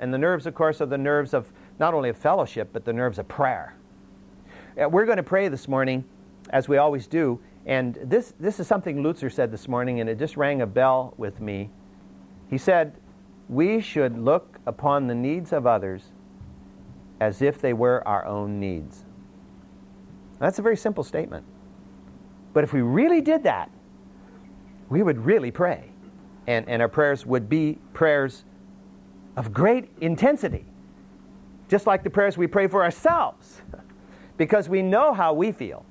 And 0.00 0.12
the 0.12 0.18
nerves, 0.18 0.46
of 0.46 0.54
course, 0.54 0.80
are 0.80 0.86
the 0.86 0.98
nerves 0.98 1.32
of 1.32 1.50
not 1.78 1.94
only 1.94 2.10
of 2.10 2.16
fellowship, 2.16 2.70
but 2.72 2.84
the 2.84 2.92
nerves 2.92 3.18
of 3.18 3.26
prayer. 3.26 3.74
Uh, 4.80 4.88
we're 4.88 5.06
going 5.06 5.16
to 5.16 5.22
pray 5.22 5.48
this 5.48 5.66
morning, 5.66 6.04
as 6.50 6.68
we 6.68 6.76
always 6.76 7.06
do. 7.06 7.40
And 7.64 7.98
this, 8.02 8.34
this 8.38 8.60
is 8.60 8.66
something 8.66 9.02
Lutzer 9.02 9.32
said 9.32 9.50
this 9.50 9.66
morning, 9.66 10.00
and 10.00 10.10
it 10.10 10.18
just 10.18 10.36
rang 10.36 10.60
a 10.60 10.66
bell 10.66 11.14
with 11.16 11.40
me. 11.40 11.70
He 12.50 12.58
said, 12.58 12.94
We 13.48 13.80
should 13.80 14.18
look 14.18 14.58
upon 14.66 15.06
the 15.06 15.14
needs 15.14 15.52
of 15.52 15.66
others 15.66 16.10
as 17.20 17.40
if 17.40 17.60
they 17.60 17.72
were 17.72 18.06
our 18.06 18.26
own 18.26 18.60
needs. 18.60 19.04
That's 20.38 20.58
a 20.58 20.62
very 20.62 20.76
simple 20.76 21.04
statement. 21.04 21.46
But 22.52 22.64
if 22.64 22.72
we 22.72 22.82
really 22.82 23.20
did 23.20 23.44
that, 23.44 23.70
we 24.94 25.02
would 25.02 25.24
really 25.26 25.50
pray. 25.50 25.90
And, 26.46 26.68
and 26.68 26.80
our 26.80 26.88
prayers 26.88 27.26
would 27.26 27.48
be 27.48 27.80
prayers 27.94 28.44
of 29.36 29.52
great 29.52 29.90
intensity, 30.00 30.66
just 31.68 31.84
like 31.84 32.04
the 32.04 32.10
prayers 32.10 32.38
we 32.38 32.46
pray 32.46 32.68
for 32.68 32.84
ourselves 32.84 33.60
because 34.36 34.68
we 34.68 34.82
know 34.82 35.12
how 35.12 35.32
we 35.32 35.50
feel. 35.50 35.84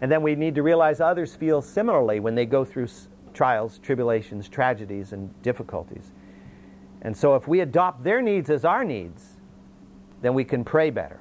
And 0.00 0.10
then 0.10 0.20
we 0.20 0.34
need 0.34 0.56
to 0.56 0.64
realize 0.64 1.00
others 1.00 1.36
feel 1.36 1.62
similarly 1.62 2.18
when 2.18 2.34
they 2.34 2.44
go 2.44 2.64
through 2.64 2.88
trials, 3.34 3.78
tribulations, 3.78 4.48
tragedies, 4.48 5.12
and 5.12 5.30
difficulties. 5.42 6.10
And 7.02 7.16
so 7.16 7.36
if 7.36 7.46
we 7.46 7.60
adopt 7.60 8.02
their 8.02 8.20
needs 8.20 8.50
as 8.50 8.64
our 8.64 8.82
needs, 8.82 9.36
then 10.22 10.34
we 10.34 10.42
can 10.42 10.64
pray 10.64 10.90
better. 10.90 11.20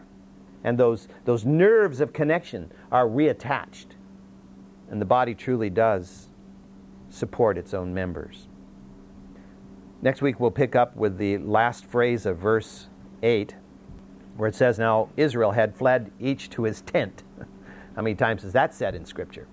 And 0.63 0.79
those, 0.79 1.07
those 1.25 1.45
nerves 1.45 2.01
of 2.01 2.11
connection 2.11 2.71
are 2.91 3.05
reattached. 3.05 3.97
And 4.89 4.99
the 4.99 5.05
body 5.05 5.36
truly 5.36 5.69
does 5.69 6.30
support 7.12 7.57
its 7.57 7.74
own 7.74 7.93
members. 7.93 8.47
Next 10.01 10.22
week, 10.22 10.39
we'll 10.39 10.49
pick 10.49 10.76
up 10.76 10.95
with 10.95 11.18
the 11.18 11.38
last 11.38 11.86
phrase 11.86 12.26
of 12.26 12.38
verse 12.38 12.88
8 13.22 13.55
where 14.38 14.49
it 14.49 14.55
says, 14.55 14.80
Now 14.80 15.09
Israel 15.18 15.51
had 15.51 15.76
fled 15.76 16.12
each 16.20 16.49
to 16.51 16.64
his 16.64 16.82
tent. 16.82 17.24
How 17.95 18.01
many 18.01 18.16
times 18.16 18.43
is 18.43 18.53
that 18.53 18.74
said 18.74 18.95
in 18.95 19.05
Scripture? 19.05 19.47